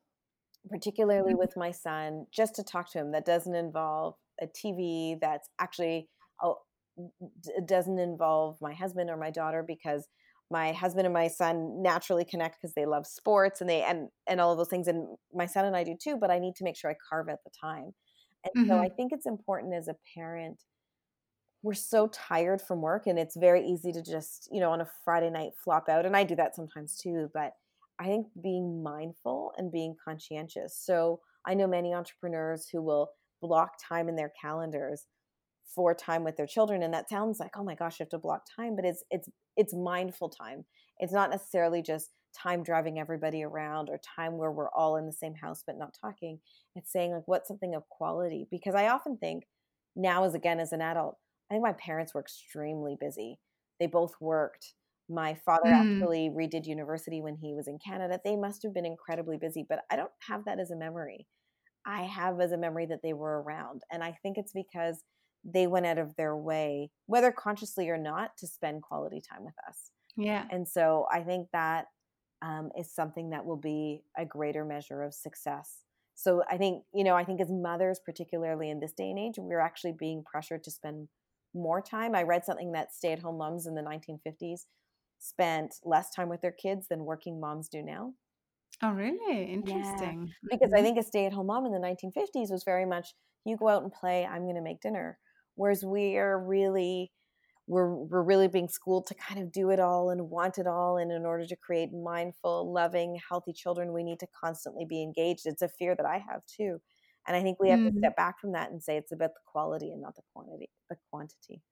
particularly 0.70 1.32
mm-hmm. 1.32 1.38
with 1.38 1.56
my 1.56 1.70
son, 1.70 2.26
just 2.32 2.54
to 2.56 2.62
talk 2.62 2.90
to 2.92 2.98
him 2.98 3.12
that 3.12 3.26
doesn't 3.26 3.54
involve 3.54 4.14
a 4.40 4.46
TV 4.46 5.18
that's 5.20 5.48
actually 5.60 6.08
it 6.96 7.66
doesn't 7.66 7.98
involve 7.98 8.58
my 8.60 8.72
husband 8.72 9.10
or 9.10 9.16
my 9.16 9.30
daughter 9.30 9.64
because 9.66 10.08
my 10.50 10.72
husband 10.72 11.06
and 11.06 11.14
my 11.14 11.28
son 11.28 11.82
naturally 11.82 12.24
connect 12.24 12.60
because 12.60 12.74
they 12.74 12.84
love 12.84 13.06
sports 13.06 13.60
and 13.60 13.70
they 13.70 13.82
and 13.82 14.08
and 14.28 14.40
all 14.40 14.52
of 14.52 14.58
those 14.58 14.68
things 14.68 14.86
and 14.86 15.08
my 15.34 15.46
son 15.46 15.64
and 15.64 15.74
I 15.74 15.82
do 15.82 15.96
too 16.00 16.16
but 16.20 16.30
I 16.30 16.38
need 16.38 16.54
to 16.56 16.64
make 16.64 16.76
sure 16.76 16.90
I 16.90 16.96
carve 17.08 17.28
out 17.28 17.38
the 17.44 17.50
time 17.60 17.92
and 18.44 18.52
mm-hmm. 18.56 18.68
so 18.68 18.78
I 18.78 18.88
think 18.88 19.12
it's 19.12 19.26
important 19.26 19.74
as 19.74 19.88
a 19.88 19.96
parent 20.14 20.62
we're 21.62 21.74
so 21.74 22.08
tired 22.08 22.60
from 22.60 22.82
work 22.82 23.06
and 23.06 23.18
it's 23.18 23.36
very 23.36 23.66
easy 23.66 23.92
to 23.92 24.02
just 24.02 24.48
you 24.52 24.60
know 24.60 24.70
on 24.70 24.82
a 24.82 24.88
Friday 25.04 25.30
night 25.30 25.52
flop 25.64 25.88
out 25.88 26.04
and 26.04 26.16
I 26.16 26.22
do 26.22 26.36
that 26.36 26.54
sometimes 26.54 26.96
too 26.96 27.30
but 27.32 27.52
I 27.98 28.06
think 28.06 28.26
being 28.42 28.82
mindful 28.82 29.52
and 29.56 29.72
being 29.72 29.96
conscientious 30.04 30.76
so 30.78 31.20
I 31.46 31.54
know 31.54 31.66
many 31.66 31.94
entrepreneurs 31.94 32.68
who 32.70 32.82
will 32.82 33.10
block 33.40 33.72
time 33.82 34.08
in 34.08 34.16
their 34.16 34.32
calendars 34.40 35.06
for 35.74 35.94
time 35.94 36.24
with 36.24 36.36
their 36.36 36.46
children 36.46 36.82
and 36.82 36.92
that 36.92 37.08
sounds 37.08 37.40
like 37.40 37.52
oh 37.56 37.64
my 37.64 37.74
gosh 37.74 37.98
you 37.98 38.04
have 38.04 38.10
to 38.10 38.18
block 38.18 38.42
time 38.56 38.76
but 38.76 38.84
it's 38.84 39.04
it's 39.10 39.28
it's 39.56 39.74
mindful 39.74 40.28
time. 40.28 40.64
It's 40.98 41.12
not 41.12 41.30
necessarily 41.30 41.82
just 41.82 42.10
time 42.40 42.62
driving 42.62 42.98
everybody 42.98 43.42
around 43.42 43.88
or 43.90 44.00
time 44.16 44.38
where 44.38 44.50
we're 44.50 44.70
all 44.70 44.96
in 44.96 45.06
the 45.06 45.12
same 45.12 45.34
house 45.34 45.62
but 45.66 45.78
not 45.78 45.94
talking. 46.00 46.38
It's 46.74 46.92
saying 46.92 47.12
like 47.12 47.26
what's 47.26 47.48
something 47.48 47.74
of 47.74 47.88
quality? 47.90 48.46
Because 48.50 48.74
i 48.74 48.88
often 48.88 49.18
think 49.18 49.44
now 49.94 50.24
as 50.24 50.34
again 50.34 50.58
as 50.58 50.72
an 50.72 50.80
adult 50.80 51.18
i 51.50 51.54
think 51.54 51.62
my 51.62 51.74
parents 51.74 52.14
were 52.14 52.20
extremely 52.20 52.96
busy. 52.98 53.38
They 53.78 53.86
both 53.86 54.14
worked. 54.20 54.74
My 55.10 55.34
father 55.34 55.70
mm. 55.70 55.74
actually 55.74 56.30
redid 56.30 56.66
university 56.66 57.20
when 57.20 57.36
he 57.36 57.52
was 57.52 57.68
in 57.68 57.78
canada. 57.84 58.18
They 58.24 58.36
must 58.36 58.62
have 58.62 58.72
been 58.72 58.86
incredibly 58.86 59.36
busy 59.36 59.66
but 59.68 59.80
i 59.90 59.96
don't 59.96 60.12
have 60.26 60.46
that 60.46 60.60
as 60.60 60.70
a 60.70 60.76
memory. 60.76 61.26
I 61.84 62.04
have 62.04 62.40
as 62.40 62.52
a 62.52 62.56
memory 62.56 62.86
that 62.86 63.00
they 63.02 63.12
were 63.12 63.42
around 63.42 63.82
and 63.92 64.02
i 64.02 64.16
think 64.22 64.38
it's 64.38 64.52
because 64.52 65.02
they 65.44 65.66
went 65.66 65.86
out 65.86 65.98
of 65.98 66.14
their 66.16 66.36
way, 66.36 66.90
whether 67.06 67.32
consciously 67.32 67.88
or 67.88 67.98
not, 67.98 68.36
to 68.38 68.46
spend 68.46 68.82
quality 68.82 69.20
time 69.20 69.44
with 69.44 69.54
us. 69.68 69.90
Yeah. 70.16 70.44
And 70.50 70.66
so 70.68 71.06
I 71.10 71.20
think 71.20 71.48
that 71.52 71.86
um, 72.42 72.70
is 72.78 72.92
something 72.92 73.30
that 73.30 73.44
will 73.44 73.56
be 73.56 74.02
a 74.16 74.24
greater 74.24 74.64
measure 74.64 75.02
of 75.02 75.14
success. 75.14 75.78
So 76.14 76.42
I 76.50 76.56
think, 76.56 76.84
you 76.94 77.04
know, 77.04 77.16
I 77.16 77.24
think 77.24 77.40
as 77.40 77.50
mothers, 77.50 78.00
particularly 78.04 78.70
in 78.70 78.80
this 78.80 78.92
day 78.92 79.10
and 79.10 79.18
age, 79.18 79.34
we're 79.38 79.60
actually 79.60 79.94
being 79.98 80.22
pressured 80.24 80.64
to 80.64 80.70
spend 80.70 81.08
more 81.54 81.80
time. 81.80 82.14
I 82.14 82.22
read 82.22 82.44
something 82.44 82.72
that 82.72 82.94
stay 82.94 83.12
at 83.12 83.18
home 83.18 83.38
moms 83.38 83.66
in 83.66 83.74
the 83.74 83.82
1950s 83.82 84.66
spent 85.18 85.76
less 85.84 86.10
time 86.10 86.28
with 86.28 86.40
their 86.42 86.52
kids 86.52 86.88
than 86.88 87.04
working 87.04 87.40
moms 87.40 87.68
do 87.68 87.82
now. 87.82 88.12
Oh, 88.82 88.90
really? 88.90 89.52
Interesting. 89.52 90.26
Yeah. 90.26 90.48
Because 90.50 90.70
mm-hmm. 90.70 90.78
I 90.78 90.82
think 90.82 90.98
a 90.98 91.02
stay 91.02 91.26
at 91.26 91.32
home 91.32 91.46
mom 91.46 91.66
in 91.66 91.72
the 91.72 91.78
1950s 91.78 92.50
was 92.50 92.64
very 92.64 92.84
much 92.84 93.14
you 93.44 93.56
go 93.56 93.68
out 93.68 93.82
and 93.82 93.92
play, 93.92 94.26
I'm 94.26 94.42
going 94.42 94.56
to 94.56 94.62
make 94.62 94.80
dinner 94.80 95.18
whereas 95.54 95.84
we 95.84 96.16
are 96.16 96.38
really 96.38 97.10
we're 97.66 97.94
we're 97.94 98.22
really 98.22 98.48
being 98.48 98.68
schooled 98.68 99.06
to 99.06 99.14
kind 99.14 99.40
of 99.40 99.52
do 99.52 99.70
it 99.70 99.78
all 99.78 100.10
and 100.10 100.30
want 100.30 100.58
it 100.58 100.66
all 100.66 100.96
and 100.96 101.12
in 101.12 101.24
order 101.24 101.46
to 101.46 101.56
create 101.56 101.92
mindful 101.92 102.72
loving 102.72 103.18
healthy 103.28 103.52
children 103.52 103.92
we 103.92 104.02
need 104.02 104.18
to 104.18 104.26
constantly 104.38 104.84
be 104.84 105.02
engaged 105.02 105.46
it's 105.46 105.62
a 105.62 105.68
fear 105.68 105.94
that 105.94 106.06
i 106.06 106.18
have 106.18 106.42
too 106.46 106.78
and 107.26 107.36
i 107.36 107.42
think 107.42 107.58
we 107.60 107.70
have 107.70 107.78
mm. 107.78 107.92
to 107.92 107.98
step 107.98 108.16
back 108.16 108.38
from 108.40 108.52
that 108.52 108.70
and 108.70 108.82
say 108.82 108.96
it's 108.96 109.12
about 109.12 109.30
the 109.34 109.40
quality 109.46 109.90
and 109.90 110.02
not 110.02 110.14
the 110.16 110.22
quantity 110.34 110.68
the 110.90 110.96
quantity 111.10 111.62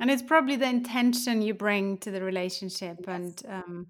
and 0.00 0.10
it's 0.10 0.22
probably 0.22 0.56
the 0.56 0.68
intention 0.68 1.42
you 1.42 1.54
bring 1.54 1.98
to 1.98 2.10
the 2.10 2.22
relationship 2.22 2.96
yes. 3.06 3.16
and 3.16 3.42
um, 3.48 3.86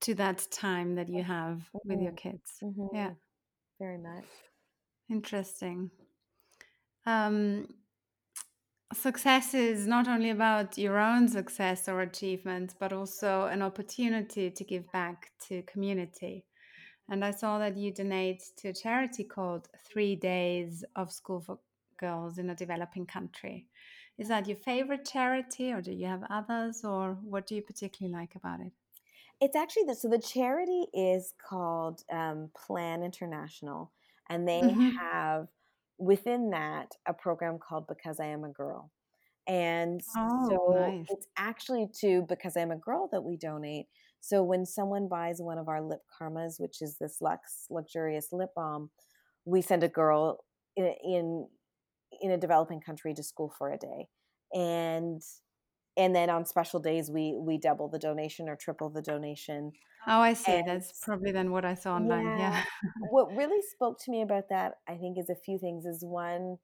to 0.00 0.14
that 0.14 0.46
time 0.50 0.94
that 0.94 1.08
you 1.08 1.22
have 1.22 1.58
mm-hmm. 1.58 1.88
with 1.90 2.00
your 2.00 2.12
mm-hmm. 2.12 2.30
kids 2.30 2.52
mm-hmm. 2.62 2.96
yeah 2.96 3.10
very 3.78 3.98
much 3.98 4.24
interesting 5.10 5.90
um, 7.06 7.66
success 8.92 9.54
is 9.54 9.86
not 9.86 10.08
only 10.08 10.30
about 10.30 10.76
your 10.76 10.98
own 10.98 11.28
success 11.28 11.88
or 11.88 12.00
achievements, 12.02 12.74
but 12.78 12.92
also 12.92 13.44
an 13.46 13.62
opportunity 13.62 14.50
to 14.50 14.64
give 14.64 14.90
back 14.92 15.30
to 15.48 15.62
community. 15.62 16.44
And 17.08 17.24
I 17.24 17.30
saw 17.30 17.58
that 17.58 17.76
you 17.76 17.92
donate 17.92 18.42
to 18.58 18.68
a 18.68 18.72
charity 18.72 19.24
called 19.24 19.68
Three 19.90 20.16
Days 20.16 20.84
of 20.96 21.12
School 21.12 21.40
for 21.40 21.58
girls 21.98 22.38
in 22.38 22.50
a 22.50 22.54
developing 22.54 23.06
country. 23.06 23.66
Is 24.18 24.28
that 24.28 24.46
your 24.46 24.56
favorite 24.56 25.04
charity, 25.04 25.72
or 25.72 25.80
do 25.80 25.92
you 25.92 26.06
have 26.06 26.22
others, 26.28 26.84
or 26.84 27.16
what 27.22 27.46
do 27.46 27.54
you 27.54 27.62
particularly 27.62 28.14
like 28.14 28.34
about 28.34 28.60
it? 28.60 28.72
It's 29.40 29.56
actually 29.56 29.84
the, 29.84 29.94
so 29.94 30.08
the 30.08 30.18
charity 30.18 30.86
is 30.92 31.32
called 31.48 32.02
um, 32.12 32.50
Plan 32.54 33.02
International, 33.02 33.90
and 34.28 34.46
they 34.46 34.60
mm-hmm. 34.60 34.90
have 34.90 35.48
within 36.00 36.50
that 36.50 36.92
a 37.06 37.12
program 37.12 37.58
called 37.58 37.86
Because 37.86 38.18
I 38.18 38.26
Am 38.26 38.44
a 38.44 38.48
Girl. 38.48 38.90
And 39.46 40.00
oh, 40.16 40.48
so 40.48 40.80
nice. 40.80 41.06
it's 41.10 41.26
actually 41.36 41.88
to 42.00 42.24
Because 42.28 42.56
I'm 42.56 42.70
a 42.70 42.76
Girl 42.76 43.08
that 43.12 43.22
we 43.22 43.36
donate. 43.36 43.86
So 44.20 44.42
when 44.42 44.66
someone 44.66 45.08
buys 45.08 45.40
one 45.40 45.58
of 45.58 45.68
our 45.68 45.82
lip 45.82 46.00
karmas, 46.20 46.58
which 46.58 46.82
is 46.82 46.96
this 46.98 47.18
lux 47.20 47.66
luxurious 47.70 48.28
lip 48.32 48.50
balm, 48.54 48.90
we 49.44 49.62
send 49.62 49.82
a 49.82 49.88
girl 49.88 50.44
in, 50.76 50.94
in 51.02 51.46
in 52.20 52.30
a 52.32 52.38
developing 52.38 52.80
country 52.80 53.14
to 53.14 53.22
school 53.22 53.52
for 53.56 53.72
a 53.72 53.78
day. 53.78 54.08
And 54.52 55.22
and 55.96 56.14
then 56.14 56.30
on 56.30 56.46
special 56.46 56.80
days 56.80 57.10
we 57.10 57.36
we 57.38 57.58
double 57.58 57.88
the 57.88 57.98
donation 57.98 58.48
or 58.48 58.56
triple 58.56 58.90
the 58.90 59.02
donation. 59.02 59.72
Oh, 60.06 60.20
I 60.20 60.32
see. 60.32 60.52
And, 60.52 60.66
That's 60.66 60.92
probably 61.02 61.30
then 61.30 61.50
what 61.50 61.64
I 61.64 61.74
saw 61.74 61.96
online. 61.96 62.24
Yeah. 62.24 62.38
yeah. 62.38 62.64
what 63.10 63.36
really 63.36 63.60
spoke 63.74 63.98
to 64.04 64.10
me 64.10 64.22
about 64.22 64.48
that, 64.48 64.74
I 64.88 64.96
think, 64.96 65.18
is 65.18 65.28
a 65.28 65.34
few 65.34 65.58
things. 65.58 65.84
Is 65.84 66.04
one, 66.04 66.56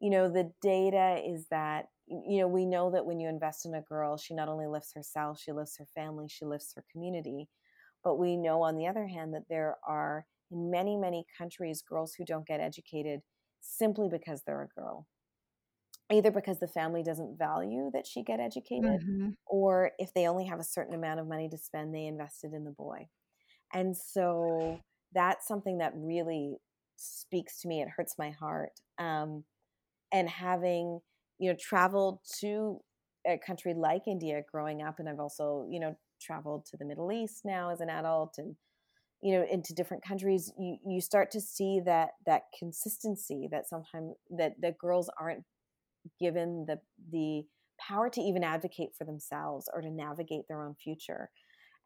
you 0.00 0.10
know, 0.10 0.28
the 0.28 0.52
data 0.62 1.20
is 1.26 1.46
that 1.50 1.86
you 2.08 2.38
know, 2.38 2.46
we 2.46 2.64
know 2.64 2.90
that 2.92 3.04
when 3.04 3.18
you 3.18 3.28
invest 3.28 3.66
in 3.66 3.74
a 3.74 3.82
girl, 3.82 4.16
she 4.16 4.34
not 4.34 4.48
only 4.48 4.66
lifts 4.66 4.92
herself, 4.94 5.40
she 5.40 5.52
lifts 5.52 5.76
her 5.78 5.86
family, 5.94 6.28
she 6.28 6.44
lifts 6.44 6.72
her 6.76 6.84
community. 6.92 7.48
But 8.04 8.16
we 8.16 8.36
know, 8.36 8.62
on 8.62 8.76
the 8.76 8.86
other 8.86 9.08
hand, 9.08 9.34
that 9.34 9.48
there 9.48 9.76
are 9.86 10.24
in 10.52 10.70
many, 10.70 10.96
many 10.96 11.26
countries 11.36 11.82
girls 11.82 12.14
who 12.14 12.24
don't 12.24 12.46
get 12.46 12.60
educated 12.60 13.20
simply 13.60 14.08
because 14.08 14.42
they're 14.42 14.62
a 14.62 14.80
girl. 14.80 15.08
Either 16.10 16.30
because 16.30 16.60
the 16.60 16.68
family 16.68 17.02
doesn't 17.02 17.36
value 17.36 17.90
that 17.92 18.06
she 18.06 18.22
get 18.22 18.38
educated, 18.38 19.02
mm-hmm. 19.02 19.30
or 19.46 19.90
if 19.98 20.14
they 20.14 20.28
only 20.28 20.46
have 20.46 20.60
a 20.60 20.64
certain 20.64 20.94
amount 20.94 21.18
of 21.18 21.26
money 21.26 21.48
to 21.48 21.58
spend, 21.58 21.92
they 21.92 22.06
invested 22.06 22.52
in 22.52 22.64
the 22.64 22.70
boy. 22.70 23.08
And 23.74 23.96
so 23.96 24.80
that's 25.12 25.48
something 25.48 25.78
that 25.78 25.92
really 25.96 26.58
speaks 26.96 27.60
to 27.60 27.68
me. 27.68 27.82
It 27.82 27.88
hurts 27.88 28.14
my 28.18 28.30
heart. 28.30 28.80
Um, 28.98 29.44
and 30.12 30.28
having 30.28 31.00
you 31.38 31.50
know 31.50 31.56
traveled 31.60 32.20
to 32.40 32.80
a 33.26 33.38
country 33.38 33.74
like 33.74 34.06
India 34.06 34.42
growing 34.50 34.82
up, 34.82 34.98
and 34.98 35.08
I've 35.08 35.20
also 35.20 35.66
you 35.70 35.80
know 35.80 35.96
traveled 36.20 36.66
to 36.66 36.76
the 36.76 36.84
Middle 36.84 37.12
East 37.12 37.42
now 37.44 37.70
as 37.70 37.80
an 37.80 37.90
adult, 37.90 38.34
and 38.38 38.56
you 39.22 39.34
know 39.34 39.44
into 39.50 39.74
different 39.74 40.04
countries. 40.04 40.52
You 40.58 40.78
you 40.86 41.00
start 41.00 41.30
to 41.32 41.40
see 41.40 41.80
that 41.84 42.10
that 42.26 42.42
consistency 42.58 43.48
that 43.50 43.68
sometimes 43.68 44.14
that 44.30 44.54
that 44.62 44.78
girls 44.78 45.10
aren't 45.20 45.44
given 46.20 46.66
the 46.66 46.78
the 47.10 47.44
power 47.78 48.08
to 48.10 48.20
even 48.20 48.42
advocate 48.42 48.90
for 48.96 49.04
themselves 49.04 49.68
or 49.72 49.80
to 49.80 49.90
navigate 49.90 50.48
their 50.48 50.62
own 50.62 50.74
future. 50.74 51.30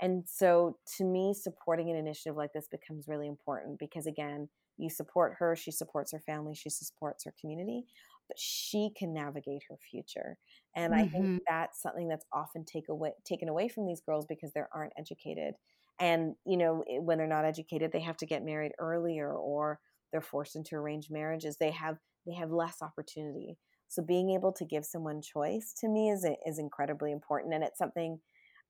And 0.01 0.25
so 0.27 0.79
to 0.97 1.05
me, 1.05 1.35
supporting 1.35 1.91
an 1.91 1.97
initiative 1.97 2.37
like 2.37 2.53
this 2.55 2.69
becomes 2.71 3.07
really 3.07 3.27
important 3.27 3.79
because, 3.79 4.07
again, 4.07 4.49
you 4.79 4.89
support 4.89 5.35
her, 5.39 5.55
she 5.55 5.71
supports 5.71 6.13
her 6.13 6.21
family, 6.21 6.55
she 6.55 6.71
supports 6.71 7.25
her 7.25 7.35
community, 7.39 7.85
but 8.29 8.39
she 8.39 8.91
can 8.97 9.13
navigate 9.13 9.63
her 9.69 9.77
future. 9.91 10.39
And 10.75 10.95
mm-hmm. 10.95 11.03
I 11.03 11.09
think 11.09 11.25
mm-hmm. 11.25 11.37
that's 11.47 11.83
something 11.83 12.09
that's 12.09 12.25
often 12.33 12.65
take 12.65 12.89
away, 12.89 13.13
taken 13.27 13.49
away 13.49 13.69
from 13.69 13.87
these 13.87 14.01
girls 14.01 14.25
because 14.27 14.53
they 14.55 14.63
aren't 14.75 14.95
educated. 14.99 15.55
And, 16.01 16.35
you 16.47 16.57
know, 16.57 16.83
when 17.01 17.19
they're 17.19 17.27
not 17.27 17.45
educated, 17.45 17.93
they 17.93 18.01
have 18.01 18.17
to 18.19 18.27
get 18.27 18.43
married 18.43 18.73
earlier 18.79 19.31
or 19.31 19.81
they're 20.13 20.23
forced 20.23 20.57
into 20.57 20.77
arranged 20.77 21.11
marriages. 21.11 21.59
They 21.59 21.73
have 21.73 21.99
they 22.27 22.35
have 22.35 22.51
less 22.51 22.77
opportunity. 22.83 23.59
So 23.91 24.03
being 24.03 24.31
able 24.31 24.53
to 24.53 24.65
give 24.65 24.87
someone 24.87 25.21
choice 25.21 25.75
to 25.81 25.89
me 25.89 26.11
is 26.11 26.25
is 26.47 26.59
incredibly 26.59 27.11
important, 27.11 27.53
and 27.53 27.65
it's 27.65 27.79
something 27.79 28.21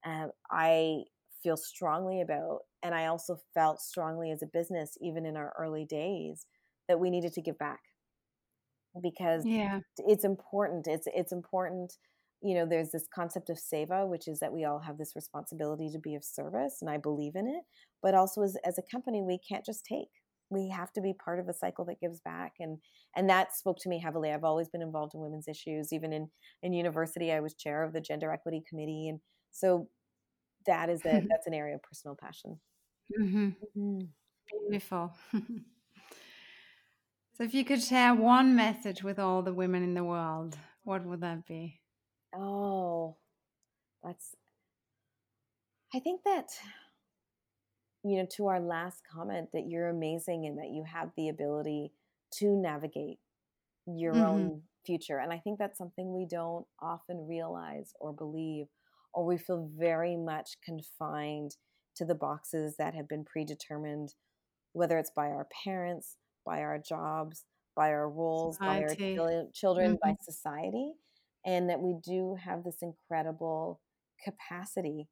uh, 0.05 0.29
I 0.51 1.03
feel 1.43 1.59
strongly 1.59 2.23
about. 2.23 2.61
And 2.83 2.95
I 2.95 3.07
also 3.07 3.39
felt 3.53 3.83
strongly 3.83 4.31
as 4.31 4.43
a 4.43 4.47
business, 4.47 4.97
even 5.01 5.27
in 5.27 5.37
our 5.37 5.53
early 5.59 5.85
days, 5.85 6.47
that 6.89 6.99
we 6.99 7.11
needed 7.11 7.35
to 7.35 7.43
give 7.43 7.59
back 7.59 7.81
because 9.03 9.45
yeah. 9.45 9.81
it's 9.99 10.25
important. 10.25 10.87
It's 10.87 11.07
it's 11.15 11.33
important. 11.33 11.93
You 12.43 12.55
know, 12.55 12.67
there's 12.67 12.91
this 12.91 13.07
concept 13.15 13.51
of 13.51 13.59
seva, 13.59 14.09
which 14.09 14.27
is 14.27 14.39
that 14.41 14.55
we 14.55 14.65
all 14.65 14.79
have 14.79 14.97
this 14.97 15.13
responsibility 15.15 15.91
to 15.91 15.99
be 15.99 16.15
of 16.15 16.25
service, 16.25 16.79
and 16.81 16.89
I 16.89 16.97
believe 16.97 17.37
in 17.37 17.47
it. 17.47 17.63
But 18.03 18.15
also, 18.15 18.43
as 18.43 18.57
as 18.65 18.79
a 18.79 18.83
company, 18.91 19.21
we 19.23 19.39
can't 19.47 19.67
just 19.67 19.85
take. 19.85 20.09
We 20.51 20.69
have 20.69 20.93
to 20.93 21.01
be 21.01 21.15
part 21.15 21.39
of 21.39 21.49
a 21.49 21.55
cycle 21.55 21.85
that 21.87 22.01
gives 22.01 22.21
back, 22.21 22.55
and 22.61 22.79
and 23.17 23.31
that 23.31 23.55
spoke 23.55 23.79
to 23.81 23.89
me 23.89 24.01
heavily. 24.01 24.33
I've 24.33 24.45
always 24.45 24.69
been 24.69 24.83
involved 24.83 25.15
in 25.15 25.21
women's 25.21 25.49
issues. 25.49 25.93
Even 25.93 26.13
in 26.13 26.29
in 26.63 26.73
university, 26.73 27.33
I 27.33 27.41
was 27.41 27.55
chair 27.55 27.83
of 27.85 27.93
the 27.93 28.01
gender 28.01 28.33
equity 28.33 28.63
committee, 28.69 29.09
and 29.09 29.21
so 29.53 29.89
that 30.67 30.91
is 30.91 31.01
a 31.07 31.25
that's 31.29 31.47
an 31.47 31.55
area 31.55 31.77
of 31.77 31.83
personal 31.83 32.17
passion. 32.21 32.61
Mm-hmm. 33.19 33.49
Mm-hmm. 33.79 34.01
Beautiful. 34.69 35.15
So, 37.41 37.45
if 37.45 37.55
you 37.55 37.65
could 37.65 37.83
share 37.83 38.15
one 38.15 38.55
message 38.55 39.03
with 39.03 39.19
all 39.19 39.41
the 39.41 39.55
women 39.55 39.83
in 39.83 39.95
the 39.95 40.05
world, 40.05 40.59
what 40.85 41.07
would 41.07 41.23
that 41.23 41.47
be? 41.47 41.81
Oh, 42.35 43.17
that's, 44.03 44.35
I 45.95 46.01
think 46.01 46.23
that, 46.25 46.51
you 48.03 48.19
know, 48.19 48.27
to 48.37 48.47
our 48.47 48.61
last 48.61 49.03
comment, 49.13 49.49
that 49.53 49.69
you're 49.69 49.89
amazing 49.89 50.47
and 50.47 50.59
that 50.59 50.71
you 50.71 50.85
have 50.85 51.11
the 51.17 51.29
ability 51.29 51.93
to 52.39 52.57
navigate 52.57 53.19
your 53.87 54.15
mm-hmm. 54.15 54.25
own 54.25 54.63
future. 54.87 55.19
And 55.19 55.33
I 55.33 55.39
think 55.39 55.59
that's 55.59 55.79
something 55.79 56.15
we 56.15 56.27
don't 56.27 56.67
often 56.81 57.27
realize 57.29 57.93
or 58.01 58.13
believe, 58.13 58.67
or 59.13 59.27
we 59.27 59.37
feel 59.37 59.69
very 59.77 60.17
much 60.17 60.57
confined 60.65 61.57
to 61.97 62.05
the 62.05 62.15
boxes 62.15 62.77
that 62.79 62.95
have 62.95 63.09
been 63.09 63.25
predetermined, 63.25 64.15
whether 64.73 64.99
it's 64.99 65.11
by 65.11 65.27
our 65.27 65.47
parents, 65.65 66.17
by 66.47 66.61
our 66.61 66.79
jobs, 66.79 67.45
by 67.77 67.91
our 67.91 68.09
roles, 68.09 68.57
society. 68.57 69.17
by 69.17 69.23
our 69.23 69.45
children, 69.53 69.93
mm-hmm. 69.93 70.11
by 70.11 70.17
society, 70.23 70.93
and 71.45 71.69
that 71.69 71.81
we 71.81 71.95
do 72.03 72.37
have 72.43 72.65
this 72.65 72.79
incredible 72.83 73.81
capacity. 74.25 75.09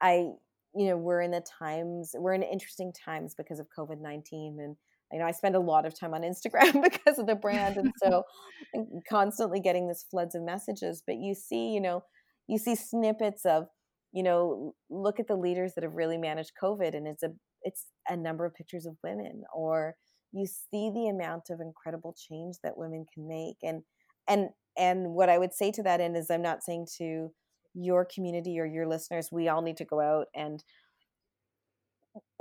I, 0.00 0.30
you 0.74 0.88
know, 0.88 0.96
we're 0.96 1.20
in 1.20 1.30
the 1.30 1.44
times, 1.58 2.12
we're 2.14 2.34
in 2.34 2.42
interesting 2.42 2.92
times 2.92 3.34
because 3.36 3.58
of 3.58 3.66
COVID 3.76 4.00
19. 4.00 4.58
And, 4.60 4.76
you 5.12 5.18
know, 5.18 5.26
I 5.26 5.30
spend 5.30 5.54
a 5.54 5.60
lot 5.60 5.86
of 5.86 5.98
time 5.98 6.14
on 6.14 6.22
Instagram 6.22 6.82
because 6.82 7.18
of 7.18 7.26
the 7.26 7.34
brand. 7.34 7.76
And 7.76 7.92
so 8.02 8.24
constantly 9.08 9.60
getting 9.60 9.88
this 9.88 10.04
floods 10.10 10.34
of 10.34 10.42
messages. 10.42 11.02
But 11.06 11.16
you 11.16 11.34
see, 11.34 11.70
you 11.70 11.80
know, 11.80 12.02
you 12.48 12.58
see 12.58 12.74
snippets 12.74 13.44
of, 13.44 13.66
you 14.12 14.22
know, 14.22 14.74
look 14.90 15.20
at 15.20 15.28
the 15.28 15.36
leaders 15.36 15.72
that 15.74 15.84
have 15.84 15.94
really 15.94 16.18
managed 16.18 16.52
COVID 16.62 16.94
and 16.94 17.06
it's 17.06 17.22
a, 17.22 17.30
it's 17.62 17.86
a 18.08 18.16
number 18.16 18.44
of 18.44 18.54
pictures 18.54 18.86
of 18.86 18.96
women 19.02 19.42
or 19.54 19.96
you 20.34 20.46
see 20.46 20.90
the 20.90 21.08
amount 21.08 21.44
of 21.50 21.60
incredible 21.60 22.14
change 22.28 22.56
that 22.62 22.76
women 22.76 23.06
can 23.14 23.26
make 23.26 23.56
and 23.62 23.82
and 24.28 24.48
and 24.76 25.14
what 25.14 25.28
i 25.28 25.38
would 25.38 25.54
say 25.54 25.70
to 25.70 25.82
that 25.82 26.00
end 26.00 26.16
is 26.16 26.30
i'm 26.30 26.42
not 26.42 26.62
saying 26.62 26.86
to 26.98 27.30
your 27.74 28.04
community 28.04 28.58
or 28.58 28.66
your 28.66 28.86
listeners 28.86 29.28
we 29.32 29.48
all 29.48 29.62
need 29.62 29.76
to 29.76 29.84
go 29.84 30.00
out 30.00 30.26
and 30.34 30.62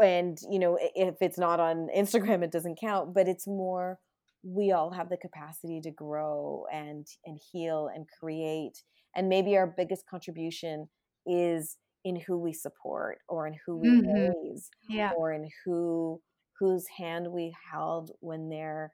and 0.02 0.38
you 0.50 0.60
know 0.60 0.78
if 0.96 1.16
it's 1.22 1.38
not 1.38 1.60
on 1.60 1.88
instagram 1.96 2.44
it 2.44 2.52
doesn't 2.52 2.80
count 2.80 3.14
but 3.14 3.28
it's 3.28 3.48
more 3.48 4.00
we 4.44 4.72
all 4.72 4.92
have 4.92 5.10
the 5.10 5.18
capacity 5.18 5.80
to 5.82 5.92
grow 5.92 6.66
and 6.72 7.08
and 7.26 7.40
heal 7.52 7.90
and 7.94 8.06
create 8.20 8.84
and 9.16 9.30
maybe 9.30 9.56
our 9.58 9.74
biggest 9.76 10.04
contribution 10.10 10.88
is 11.26 11.78
in 12.04 12.20
who 12.28 12.38
we 12.38 12.54
support 12.54 13.20
or 13.30 13.48
in 13.48 13.56
who 13.66 13.78
we 13.78 13.88
mm-hmm. 13.88 14.30
raise 14.46 14.70
yeah. 14.90 15.12
or 15.18 15.32
in 15.32 15.50
who 15.66 16.20
whose 16.60 16.86
hand 16.98 17.28
we 17.32 17.56
held 17.72 18.12
when 18.20 18.50
they're 18.50 18.92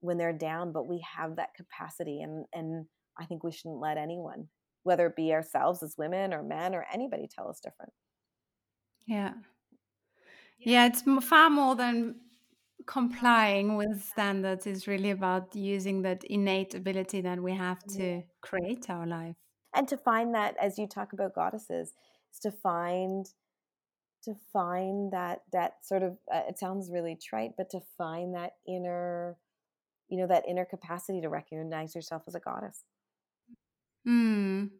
when 0.00 0.18
they're 0.18 0.32
down 0.32 0.72
but 0.72 0.86
we 0.86 1.02
have 1.16 1.36
that 1.36 1.54
capacity 1.56 2.20
and 2.20 2.44
and 2.52 2.84
i 3.18 3.24
think 3.24 3.42
we 3.42 3.52
shouldn't 3.52 3.80
let 3.80 3.96
anyone 3.96 4.46
whether 4.82 5.06
it 5.06 5.16
be 5.16 5.32
ourselves 5.32 5.82
as 5.82 5.96
women 5.96 6.32
or 6.32 6.42
men 6.42 6.74
or 6.74 6.86
anybody 6.92 7.28
tell 7.28 7.48
us 7.48 7.60
different. 7.60 7.92
Yeah. 9.06 9.34
Yeah. 10.58 10.86
It's 10.86 11.02
far 11.24 11.50
more 11.50 11.74
than 11.74 12.16
complying 12.86 13.76
with 13.76 14.02
standards 14.02 14.66
is 14.66 14.86
really 14.86 15.10
about 15.10 15.54
using 15.54 16.02
that 16.02 16.24
innate 16.24 16.74
ability 16.74 17.20
that 17.20 17.40
we 17.40 17.52
have 17.52 17.82
to 17.84 18.22
create 18.40 18.90
our 18.90 19.06
life. 19.06 19.36
And 19.74 19.88
to 19.88 19.96
find 19.96 20.34
that 20.34 20.56
as 20.60 20.78
you 20.78 20.86
talk 20.86 21.12
about 21.12 21.34
goddesses 21.34 21.94
is 22.32 22.40
to 22.40 22.50
find 22.50 23.26
to 24.24 24.34
find 24.52 25.12
that 25.12 25.40
that 25.52 25.74
sort 25.82 26.02
of 26.02 26.16
uh, 26.32 26.42
it 26.48 26.56
sounds 26.56 26.92
really 26.92 27.16
trite 27.16 27.52
but 27.56 27.68
to 27.70 27.80
find 27.98 28.34
that 28.36 28.52
inner 28.68 29.36
you 30.08 30.16
know 30.16 30.28
that 30.28 30.44
inner 30.46 30.64
capacity 30.64 31.20
to 31.20 31.28
recognize 31.28 31.94
yourself 31.94 32.24
as 32.28 32.34
a 32.34 32.40
goddess. 32.40 32.84
Mm. 34.06 34.70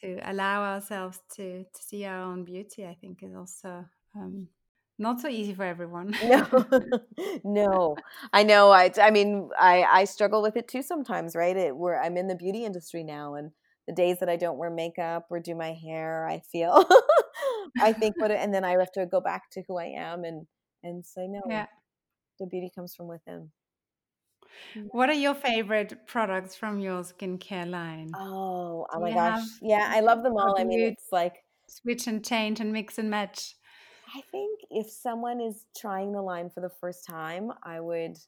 To 0.00 0.18
allow 0.24 0.62
ourselves 0.62 1.20
to 1.36 1.64
to 1.64 1.82
see 1.82 2.04
our 2.04 2.22
own 2.22 2.44
beauty 2.44 2.86
i 2.86 2.96
think 3.00 3.22
is 3.22 3.34
also 3.34 3.84
um, 4.14 4.48
not 4.98 5.20
so 5.20 5.28
easy 5.28 5.54
for 5.54 5.64
everyone. 5.64 6.14
no, 6.24 6.46
no, 7.44 7.96
I 8.32 8.42
know. 8.42 8.70
I, 8.70 8.90
I 9.00 9.10
mean, 9.10 9.50
I, 9.58 9.82
I 9.82 10.04
struggle 10.04 10.42
with 10.42 10.56
it 10.56 10.68
too 10.68 10.82
sometimes, 10.82 11.34
right? 11.34 11.56
It, 11.56 11.76
where 11.76 12.00
I'm 12.00 12.16
in 12.16 12.28
the 12.28 12.34
beauty 12.34 12.64
industry 12.64 13.02
now, 13.02 13.34
and 13.34 13.50
the 13.86 13.94
days 13.94 14.20
that 14.20 14.28
I 14.28 14.36
don't 14.36 14.58
wear 14.58 14.70
makeup 14.70 15.26
or 15.30 15.40
do 15.40 15.54
my 15.54 15.72
hair, 15.72 16.26
I 16.26 16.40
feel, 16.40 16.84
I 17.80 17.92
think, 17.92 18.14
what, 18.18 18.30
and 18.30 18.54
then 18.54 18.64
I 18.64 18.72
have 18.78 18.92
to 18.92 19.06
go 19.06 19.20
back 19.20 19.50
to 19.52 19.62
who 19.66 19.76
I 19.76 19.86
am 19.86 20.24
and 20.24 20.46
and 20.82 21.04
say 21.04 21.26
no. 21.28 21.42
Yeah. 21.48 21.66
The 22.38 22.46
beauty 22.46 22.70
comes 22.74 22.94
from 22.94 23.08
within. 23.08 23.50
What 24.90 25.08
are 25.08 25.14
your 25.14 25.34
favorite 25.34 26.06
products 26.06 26.54
from 26.54 26.80
your 26.80 27.02
skincare 27.02 27.68
line? 27.68 28.12
Oh, 28.14 28.86
oh 28.92 29.00
my 29.00 29.10
gosh. 29.10 29.38
Have, 29.38 29.48
yeah, 29.62 29.90
I 29.90 30.00
love 30.00 30.22
them 30.22 30.36
all. 30.36 30.58
I 30.58 30.64
mean, 30.64 30.80
it's 30.80 31.08
like 31.12 31.44
switch 31.68 32.06
and 32.06 32.24
change 32.24 32.60
and 32.60 32.72
mix 32.72 32.98
and 32.98 33.10
match. 33.10 33.54
I 34.14 34.20
think 34.30 34.60
if 34.70 34.90
someone 34.90 35.40
is 35.40 35.64
trying 35.76 36.12
the 36.12 36.22
line 36.22 36.50
for 36.50 36.60
the 36.60 36.70
first 36.80 37.06
time, 37.06 37.50
I 37.62 37.80
would 37.80 38.18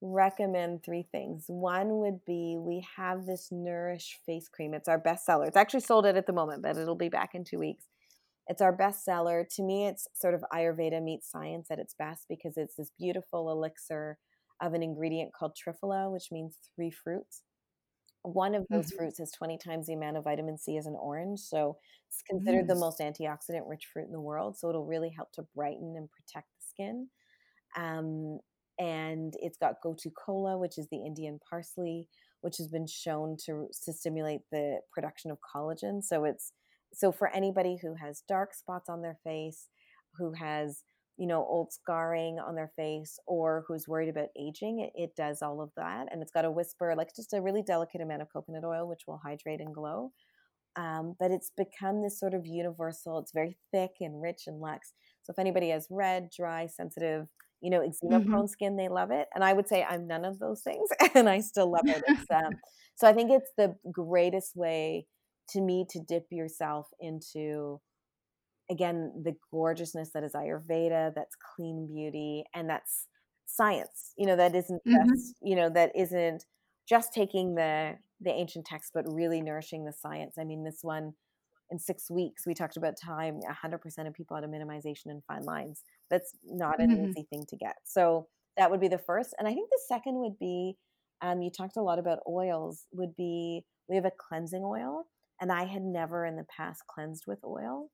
recommend 0.00 0.82
three 0.82 1.06
things. 1.12 1.44
One 1.48 1.98
would 1.98 2.24
be 2.24 2.56
we 2.58 2.86
have 2.96 3.26
this 3.26 3.50
Nourish 3.52 4.18
face 4.24 4.48
cream. 4.48 4.74
It's 4.74 4.88
our 4.88 4.98
best 4.98 5.26
seller. 5.26 5.44
It's 5.46 5.56
actually 5.56 5.80
sold 5.80 6.06
out 6.06 6.16
at 6.16 6.26
the 6.26 6.32
moment, 6.32 6.62
but 6.62 6.76
it'll 6.76 6.94
be 6.94 7.08
back 7.08 7.34
in 7.34 7.44
two 7.44 7.58
weeks. 7.58 7.84
It's 8.48 8.62
our 8.62 8.72
best 8.72 9.04
seller. 9.04 9.46
To 9.56 9.62
me, 9.62 9.86
it's 9.86 10.08
sort 10.14 10.34
of 10.34 10.44
Ayurveda 10.52 11.02
meets 11.02 11.30
science 11.30 11.70
at 11.70 11.78
its 11.78 11.94
best 11.94 12.26
because 12.28 12.56
it's 12.56 12.76
this 12.76 12.90
beautiful 12.98 13.50
elixir 13.50 14.18
of 14.60 14.74
an 14.74 14.82
ingredient 14.82 15.32
called 15.32 15.56
triphala, 15.56 16.12
which 16.12 16.28
means 16.30 16.56
three 16.74 16.90
fruits. 16.90 17.42
One 18.22 18.54
of 18.54 18.66
those 18.68 18.86
mm-hmm. 18.86 18.96
fruits 18.98 19.18
has 19.18 19.32
20 19.32 19.58
times 19.58 19.86
the 19.86 19.94
amount 19.94 20.18
of 20.18 20.24
vitamin 20.24 20.58
C 20.58 20.76
as 20.76 20.86
an 20.86 20.96
orange. 21.00 21.40
So 21.40 21.78
it's 22.08 22.22
considered 22.28 22.68
the 22.68 22.74
most 22.74 23.00
antioxidant 23.00 23.66
rich 23.66 23.86
fruit 23.90 24.06
in 24.06 24.12
the 24.12 24.20
world. 24.20 24.58
So 24.58 24.68
it'll 24.68 24.84
really 24.84 25.10
help 25.16 25.32
to 25.32 25.46
brighten 25.54 25.94
and 25.96 26.08
protect 26.10 26.48
the 26.58 26.64
skin. 26.68 27.08
Um, 27.76 28.40
and 28.78 29.34
it's 29.40 29.56
got 29.56 29.76
gotu 29.84 30.10
kola, 30.14 30.58
which 30.58 30.76
is 30.76 30.88
the 30.90 31.04
Indian 31.04 31.38
parsley, 31.48 32.08
which 32.42 32.56
has 32.58 32.68
been 32.68 32.86
shown 32.86 33.36
to, 33.46 33.68
to 33.84 33.92
stimulate 33.92 34.40
the 34.52 34.80
production 34.92 35.30
of 35.30 35.38
collagen. 35.54 36.02
So 36.02 36.24
it's 36.24 36.52
so 36.92 37.12
for 37.12 37.28
anybody 37.28 37.78
who 37.80 37.94
has 37.94 38.24
dark 38.28 38.54
spots 38.54 38.88
on 38.88 39.02
their 39.02 39.18
face, 39.22 39.68
who 40.18 40.32
has 40.32 40.82
you 41.20 41.26
know, 41.26 41.46
old 41.46 41.70
scarring 41.70 42.38
on 42.38 42.54
their 42.54 42.72
face 42.76 43.18
or 43.26 43.62
who's 43.68 43.86
worried 43.86 44.08
about 44.08 44.28
aging, 44.40 44.80
it, 44.80 44.90
it, 44.94 45.14
does 45.14 45.42
all 45.42 45.60
of 45.60 45.68
that. 45.76 46.06
And 46.10 46.22
it's 46.22 46.32
got 46.32 46.46
a 46.46 46.50
whisper, 46.50 46.94
like 46.96 47.14
just 47.14 47.34
a 47.34 47.42
really 47.42 47.60
delicate 47.60 48.00
amount 48.00 48.22
of 48.22 48.32
coconut 48.32 48.64
oil, 48.64 48.88
which 48.88 49.02
will 49.06 49.20
hydrate 49.22 49.60
and 49.60 49.74
glow. 49.74 50.12
Um, 50.76 51.16
but 51.20 51.30
it's 51.30 51.52
become 51.54 52.02
this 52.02 52.18
sort 52.18 52.32
of 52.32 52.46
universal, 52.46 53.18
it's 53.18 53.34
very 53.34 53.58
thick 53.70 53.90
and 54.00 54.22
rich 54.22 54.44
and 54.46 54.60
luxe. 54.60 54.94
So 55.22 55.32
if 55.32 55.38
anybody 55.38 55.68
has 55.68 55.88
red, 55.90 56.30
dry, 56.34 56.66
sensitive, 56.66 57.26
you 57.60 57.68
know, 57.68 57.82
eczema 57.82 58.20
prone 58.20 58.44
mm-hmm. 58.44 58.46
skin, 58.46 58.76
they 58.78 58.88
love 58.88 59.10
it. 59.10 59.28
And 59.34 59.44
I 59.44 59.52
would 59.52 59.68
say 59.68 59.84
I'm 59.86 60.06
none 60.06 60.24
of 60.24 60.38
those 60.38 60.62
things 60.62 60.88
and 61.14 61.28
I 61.28 61.40
still 61.40 61.70
love 61.70 61.86
it. 61.86 62.02
Um, 62.34 62.54
so 62.94 63.06
I 63.06 63.12
think 63.12 63.30
it's 63.30 63.50
the 63.58 63.74
greatest 63.92 64.56
way 64.56 65.06
to 65.50 65.60
me 65.60 65.84
to 65.90 66.00
dip 66.00 66.28
yourself 66.30 66.86
into 66.98 67.78
again 68.70 69.12
the 69.24 69.34
gorgeousness 69.50 70.10
that 70.14 70.22
is 70.22 70.32
ayurveda 70.32 71.12
that's 71.14 71.36
clean 71.56 71.88
beauty 71.92 72.44
and 72.54 72.68
that's 72.70 73.06
science 73.46 74.12
you 74.16 74.26
know 74.26 74.36
that 74.36 74.54
isn't 74.54 74.80
mm-hmm. 74.86 75.08
just 75.10 75.34
you 75.42 75.56
know 75.56 75.68
that 75.68 75.90
isn't 75.94 76.44
just 76.88 77.12
taking 77.12 77.54
the 77.54 77.94
the 78.20 78.30
ancient 78.30 78.64
text 78.64 78.92
but 78.94 79.04
really 79.08 79.40
nourishing 79.40 79.84
the 79.84 79.92
science 79.92 80.36
i 80.38 80.44
mean 80.44 80.64
this 80.64 80.78
one 80.82 81.12
in 81.70 81.78
six 81.78 82.10
weeks 82.10 82.46
we 82.46 82.54
talked 82.54 82.76
about 82.76 82.94
time 82.96 83.40
100% 83.64 84.06
of 84.06 84.14
people 84.14 84.36
had 84.36 84.44
a 84.44 84.48
minimization 84.48 85.06
and 85.06 85.22
fine 85.24 85.44
lines 85.44 85.82
that's 86.10 86.32
not 86.44 86.80
an 86.80 86.90
mm-hmm. 86.90 87.10
easy 87.10 87.26
thing 87.30 87.44
to 87.48 87.56
get 87.56 87.76
so 87.84 88.26
that 88.56 88.70
would 88.70 88.80
be 88.80 88.88
the 88.88 88.98
first 88.98 89.34
and 89.38 89.48
i 89.48 89.52
think 89.52 89.68
the 89.70 89.80
second 89.88 90.14
would 90.14 90.38
be 90.38 90.76
um, 91.22 91.42
you 91.42 91.50
talked 91.50 91.76
a 91.76 91.82
lot 91.82 91.98
about 91.98 92.20
oils 92.28 92.86
would 92.92 93.14
be 93.16 93.64
we 93.88 93.96
have 93.96 94.04
a 94.04 94.12
cleansing 94.28 94.62
oil 94.64 95.04
and 95.40 95.52
i 95.52 95.64
had 95.64 95.82
never 95.82 96.24
in 96.24 96.36
the 96.36 96.46
past 96.56 96.82
cleansed 96.88 97.24
with 97.26 97.38
oil 97.44 97.90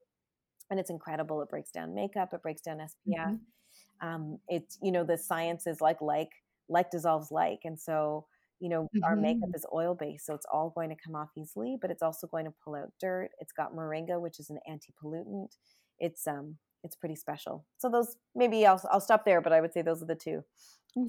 and 0.70 0.80
it's 0.80 0.90
incredible. 0.90 1.40
It 1.42 1.48
breaks 1.48 1.70
down 1.70 1.94
makeup, 1.94 2.30
it 2.32 2.42
breaks 2.42 2.62
down 2.62 2.78
SPF. 2.78 3.18
Mm-hmm. 3.18 4.06
Um, 4.06 4.38
it's 4.48 4.78
you 4.82 4.92
know 4.92 5.04
the 5.04 5.18
science 5.18 5.66
is 5.66 5.80
like 5.80 6.00
like 6.00 6.30
like 6.68 6.90
dissolves 6.90 7.30
like, 7.30 7.60
and 7.64 7.78
so 7.78 8.26
you 8.60 8.68
know 8.68 8.84
mm-hmm. 8.84 9.04
our 9.04 9.16
makeup 9.16 9.48
mm-hmm. 9.48 9.56
is 9.56 9.66
oil 9.72 9.94
based, 9.94 10.26
so 10.26 10.34
it's 10.34 10.46
all 10.52 10.70
going 10.74 10.90
to 10.90 10.96
come 11.04 11.14
off 11.14 11.30
easily, 11.36 11.76
but 11.80 11.90
it's 11.90 12.02
also 12.02 12.26
going 12.26 12.44
to 12.44 12.54
pull 12.64 12.74
out 12.74 12.92
dirt. 13.00 13.30
It's 13.40 13.52
got 13.52 13.74
moringa, 13.74 14.20
which 14.20 14.38
is 14.38 14.50
an 14.50 14.58
anti 14.68 14.92
pollutant. 15.02 15.56
It's 15.98 16.26
um 16.26 16.56
it's 16.84 16.96
pretty 16.96 17.16
special. 17.16 17.64
So 17.78 17.88
those 17.88 18.16
maybe 18.34 18.66
I'll 18.66 18.80
I'll 18.90 19.00
stop 19.00 19.24
there, 19.24 19.40
but 19.40 19.52
I 19.52 19.60
would 19.60 19.72
say 19.72 19.82
those 19.82 20.02
are 20.02 20.06
the 20.06 20.14
two. 20.14 20.42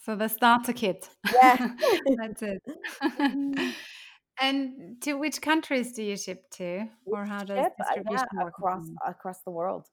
So 0.03 0.15
the 0.15 0.27
starter 0.27 0.73
kit. 0.73 1.09
Yeah, 1.33 1.73
that's 2.17 2.41
it. 2.41 2.61
And 4.39 5.01
to 5.01 5.13
which 5.13 5.41
countries 5.41 5.93
do 5.93 6.03
you 6.03 6.15
ship 6.15 6.49
to, 6.51 6.87
or 7.05 7.25
how 7.25 7.43
does 7.43 7.57
ship, 7.57 7.73
uh, 7.79 7.83
distribution 7.85 8.27
yeah, 8.33 8.43
work 8.43 8.53
across 8.57 8.87
across 9.05 9.41
the 9.41 9.51
world? 9.51 9.87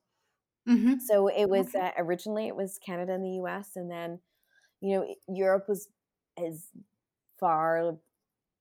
Mm-hmm. 0.68 0.94
So 1.06 1.28
it 1.28 1.48
was 1.48 1.68
okay. 1.68 1.86
uh, 1.86 1.90
originally 1.98 2.46
it 2.46 2.56
was 2.56 2.78
Canada 2.84 3.14
and 3.14 3.24
the 3.24 3.36
U.S., 3.36 3.70
and 3.76 3.90
then 3.90 4.20
you 4.80 4.96
know 4.96 5.14
Europe 5.28 5.64
was 5.68 5.88
as 6.38 6.66
far 7.40 7.96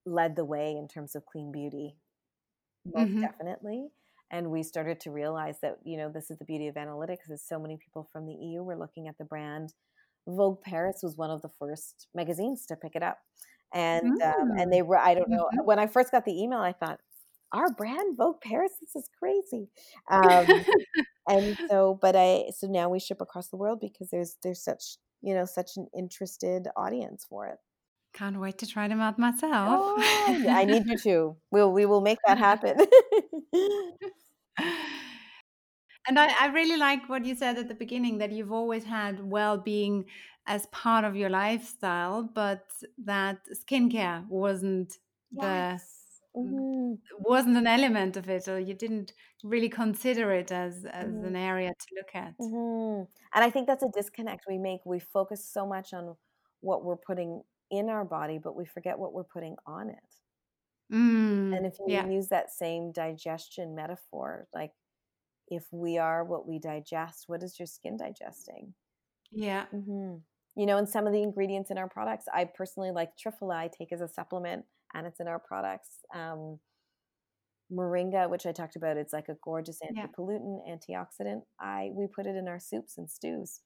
led 0.06 0.36
the 0.36 0.46
way 0.46 0.76
in 0.78 0.88
terms 0.88 1.16
of 1.16 1.26
clean 1.26 1.52
beauty, 1.52 1.96
most 2.86 3.10
mm-hmm. 3.10 3.22
definitely. 3.22 3.88
And 4.32 4.50
we 4.50 4.64
started 4.64 5.00
to 5.02 5.12
realize 5.12 5.58
that 5.62 5.80
you 5.84 5.98
know 5.98 6.10
this 6.10 6.32
is 6.32 6.38
the 6.38 6.46
beauty 6.46 6.68
of 6.68 6.76
analytics. 6.76 7.30
Is 7.30 7.44
so 7.46 7.60
many 7.60 7.78
people 7.78 8.08
from 8.12 8.26
the 8.26 8.34
EU 8.34 8.64
were 8.64 8.78
looking 8.78 9.08
at 9.08 9.18
the 9.18 9.26
brand. 9.26 9.74
Vogue 10.26 10.62
Paris 10.62 11.02
was 11.04 11.18
one 11.18 11.30
of 11.30 11.42
the 11.42 11.50
first 11.60 12.08
magazines 12.16 12.66
to 12.68 12.78
pick 12.78 12.96
it 12.96 13.04
up 13.04 13.20
and 13.74 14.22
mm. 14.22 14.34
um, 14.34 14.52
and 14.58 14.72
they 14.72 14.82
were 14.82 14.98
I 14.98 15.14
don't 15.14 15.30
know 15.30 15.46
mm-hmm. 15.46 15.66
when 15.66 15.80
I 15.80 15.88
first 15.88 16.12
got 16.12 16.26
the 16.26 16.42
email 16.42 16.60
I 16.60 16.74
thought 16.74 17.00
our 17.52 17.72
brand 17.72 18.18
Vogue 18.18 18.42
Paris 18.42 18.72
this 18.82 18.96
is 18.96 19.10
crazy 19.20 19.70
um, 20.10 20.48
and 21.28 21.58
so 21.70 21.98
but 22.02 22.16
I 22.16 22.46
so 22.56 22.68
now 22.68 22.90
we 22.90 23.00
ship 23.00 23.22
across 23.22 23.50
the 23.50 23.58
world 23.58 23.80
because 23.82 24.10
there's 24.10 24.38
there's 24.44 24.64
such 24.64 24.98
you 25.24 25.34
know 25.34 25.46
such 25.46 25.72
an 25.78 25.88
interested 25.98 26.68
audience 26.76 27.26
for 27.28 27.48
it. 27.48 27.58
Can't 28.14 28.40
wait 28.40 28.60
to 28.60 28.68
try 28.68 28.88
them 28.88 29.02
out 29.02 29.18
myself. 29.18 29.52
Oh, 29.52 29.96
I 29.98 30.66
need 30.66 30.86
you 30.86 30.98
to. 31.04 31.36
We'll 31.50 31.72
we 31.72 31.88
will 31.88 32.02
make 32.02 32.20
that 32.28 32.38
happen. 32.38 32.78
and 36.08 36.20
I, 36.20 36.32
I 36.40 36.48
really 36.54 36.78
like 36.78 37.10
what 37.10 37.26
you 37.26 37.34
said 37.36 37.58
at 37.58 37.70
the 37.70 37.74
beginning 37.74 38.20
that 38.20 38.32
you've 38.32 38.52
always 38.52 38.84
had 38.84 39.24
well-being 39.24 40.06
as 40.46 40.66
part 40.68 41.06
of 41.06 41.16
your 41.16 41.30
lifestyle, 41.30 42.24
but 42.24 42.66
that 43.06 43.40
skincare 43.54 44.28
wasn't 44.28 44.98
yes. 45.32 46.22
the 46.34 46.40
mm-hmm. 46.40 46.94
wasn't 47.20 47.58
an 47.58 47.68
element 47.68 48.18
of 48.18 48.30
it, 48.30 48.48
or 48.48 48.60
you 48.60 48.74
didn't 48.74 49.14
really 49.44 49.70
consider 49.70 50.32
it 50.32 50.52
as 50.52 50.86
as 50.86 51.08
mm-hmm. 51.08 51.26
an 51.26 51.36
area 51.36 51.70
to 51.70 51.88
look 51.96 52.10
at. 52.14 52.38
Mm-hmm. 52.40 53.04
And 53.34 53.44
I 53.44 53.50
think 53.50 53.68
that's 53.68 53.84
a 53.84 53.90
disconnect 53.90 54.46
we 54.48 54.58
make. 54.58 54.82
We 54.86 55.00
focus 55.00 55.46
so 55.46 55.66
much 55.66 55.94
on 55.94 56.16
what 56.60 56.84
we're 56.84 56.98
putting 56.98 57.42
in 57.72 57.90
our 57.90 58.06
body, 58.06 58.38
but 58.38 58.56
we 58.56 58.66
forget 58.66 59.00
what 59.00 59.14
we're 59.14 59.24
putting 59.24 59.56
on 59.66 59.90
it. 59.90 59.98
Mm, 60.92 61.56
and 61.56 61.66
if 61.66 61.80
you 61.80 61.86
yeah. 61.88 62.08
use 62.08 62.28
that 62.28 62.52
same 62.52 62.92
digestion 62.92 63.74
metaphor, 63.74 64.48
like 64.54 64.72
if 65.48 65.66
we 65.72 65.98
are 65.98 66.24
what 66.24 66.48
we 66.48 66.60
digest, 66.60 67.24
what 67.28 67.42
is 67.42 67.58
your 67.58 67.66
skin 67.66 67.98
digesting? 67.98 68.74
Yeah. 69.32 69.66
Mm-hmm 69.74 70.18
you 70.56 70.66
know, 70.66 70.78
and 70.78 70.88
some 70.88 71.08
of 71.08 71.14
the 71.14 71.24
ingredients 71.24 71.72
in 71.72 71.78
our 71.78 71.90
products, 71.90 72.26
I 72.34 72.46
personally 72.46 72.92
like 72.92 73.12
triphala, 73.18 73.56
I 73.56 73.70
take 73.76 73.92
as 73.92 74.02
a 74.02 74.08
supplement, 74.08 74.66
and 74.94 75.08
it's 75.08 75.20
in 75.20 75.28
our 75.28 75.40
products. 75.40 76.00
Um, 76.14 76.60
moringa, 77.72 78.30
which 78.30 78.46
I 78.46 78.52
talked 78.52 78.76
about, 78.76 78.98
it's 78.98 79.14
like 79.14 79.30
a 79.30 79.38
gorgeous 79.44 79.80
anti-pollutant, 79.82 80.60
yeah. 80.66 80.76
antioxidant. 80.76 81.42
I 81.60 81.90
we 81.94 82.08
put 82.08 82.28
it 82.28 82.36
in 82.36 82.48
our 82.48 82.60
soups 82.60 82.98
and 82.98 83.10
stews. 83.10 83.62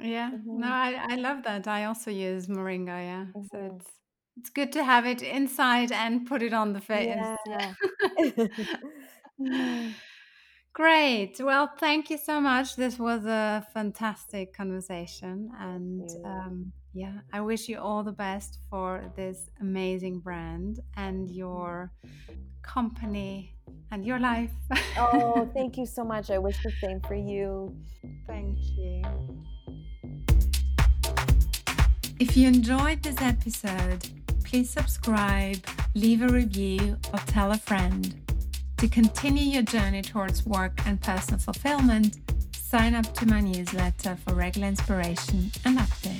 Yeah, 0.00 0.30
mm-hmm. 0.30 0.60
no, 0.60 0.68
I, 0.68 1.06
I 1.10 1.16
love 1.16 1.42
that. 1.44 1.66
I 1.66 1.84
also 1.84 2.10
use 2.10 2.46
moringa. 2.46 2.86
Yeah, 2.86 3.26
mm-hmm. 3.34 3.42
so 3.50 3.76
it's 3.76 3.90
it's 4.36 4.50
good 4.50 4.72
to 4.72 4.84
have 4.84 5.06
it 5.06 5.22
inside 5.22 5.90
and 5.90 6.26
put 6.26 6.42
it 6.42 6.52
on 6.52 6.72
the 6.72 6.80
face. 6.80 7.16
Yeah. 7.46 7.74
yeah. 8.18 8.48
Great. 10.78 11.40
Well, 11.40 11.68
thank 11.80 12.08
you 12.08 12.16
so 12.16 12.40
much. 12.40 12.76
This 12.76 13.00
was 13.00 13.26
a 13.26 13.66
fantastic 13.74 14.54
conversation. 14.54 15.50
And 15.58 16.08
um, 16.24 16.72
yeah, 16.94 17.14
I 17.32 17.40
wish 17.40 17.68
you 17.68 17.80
all 17.80 18.04
the 18.04 18.12
best 18.12 18.60
for 18.70 19.02
this 19.16 19.50
amazing 19.60 20.20
brand 20.20 20.78
and 20.96 21.28
your 21.28 21.90
company 22.62 23.56
and 23.90 24.04
your 24.04 24.20
life. 24.20 24.52
oh, 24.96 25.50
thank 25.54 25.78
you 25.78 25.84
so 25.84 26.04
much. 26.04 26.30
I 26.30 26.38
wish 26.38 26.62
the 26.62 26.70
same 26.80 27.00
for 27.00 27.16
you. 27.16 27.74
Thank 28.28 28.58
you. 28.76 29.02
If 32.20 32.36
you 32.36 32.46
enjoyed 32.46 33.02
this 33.02 33.20
episode, 33.20 34.08
please 34.44 34.70
subscribe, 34.70 35.58
leave 35.96 36.22
a 36.22 36.28
review, 36.28 36.98
or 37.12 37.18
tell 37.26 37.50
a 37.50 37.58
friend. 37.58 38.27
To 38.78 38.88
continue 38.88 39.42
your 39.42 39.62
journey 39.62 40.02
towards 40.02 40.46
work 40.46 40.72
and 40.86 41.00
personal 41.00 41.40
fulfillment, 41.40 42.16
sign 42.52 42.94
up 42.94 43.12
to 43.14 43.26
my 43.26 43.40
newsletter 43.40 44.16
for 44.24 44.34
regular 44.34 44.68
inspiration 44.68 45.50
and 45.64 45.78
updates. 45.78 46.17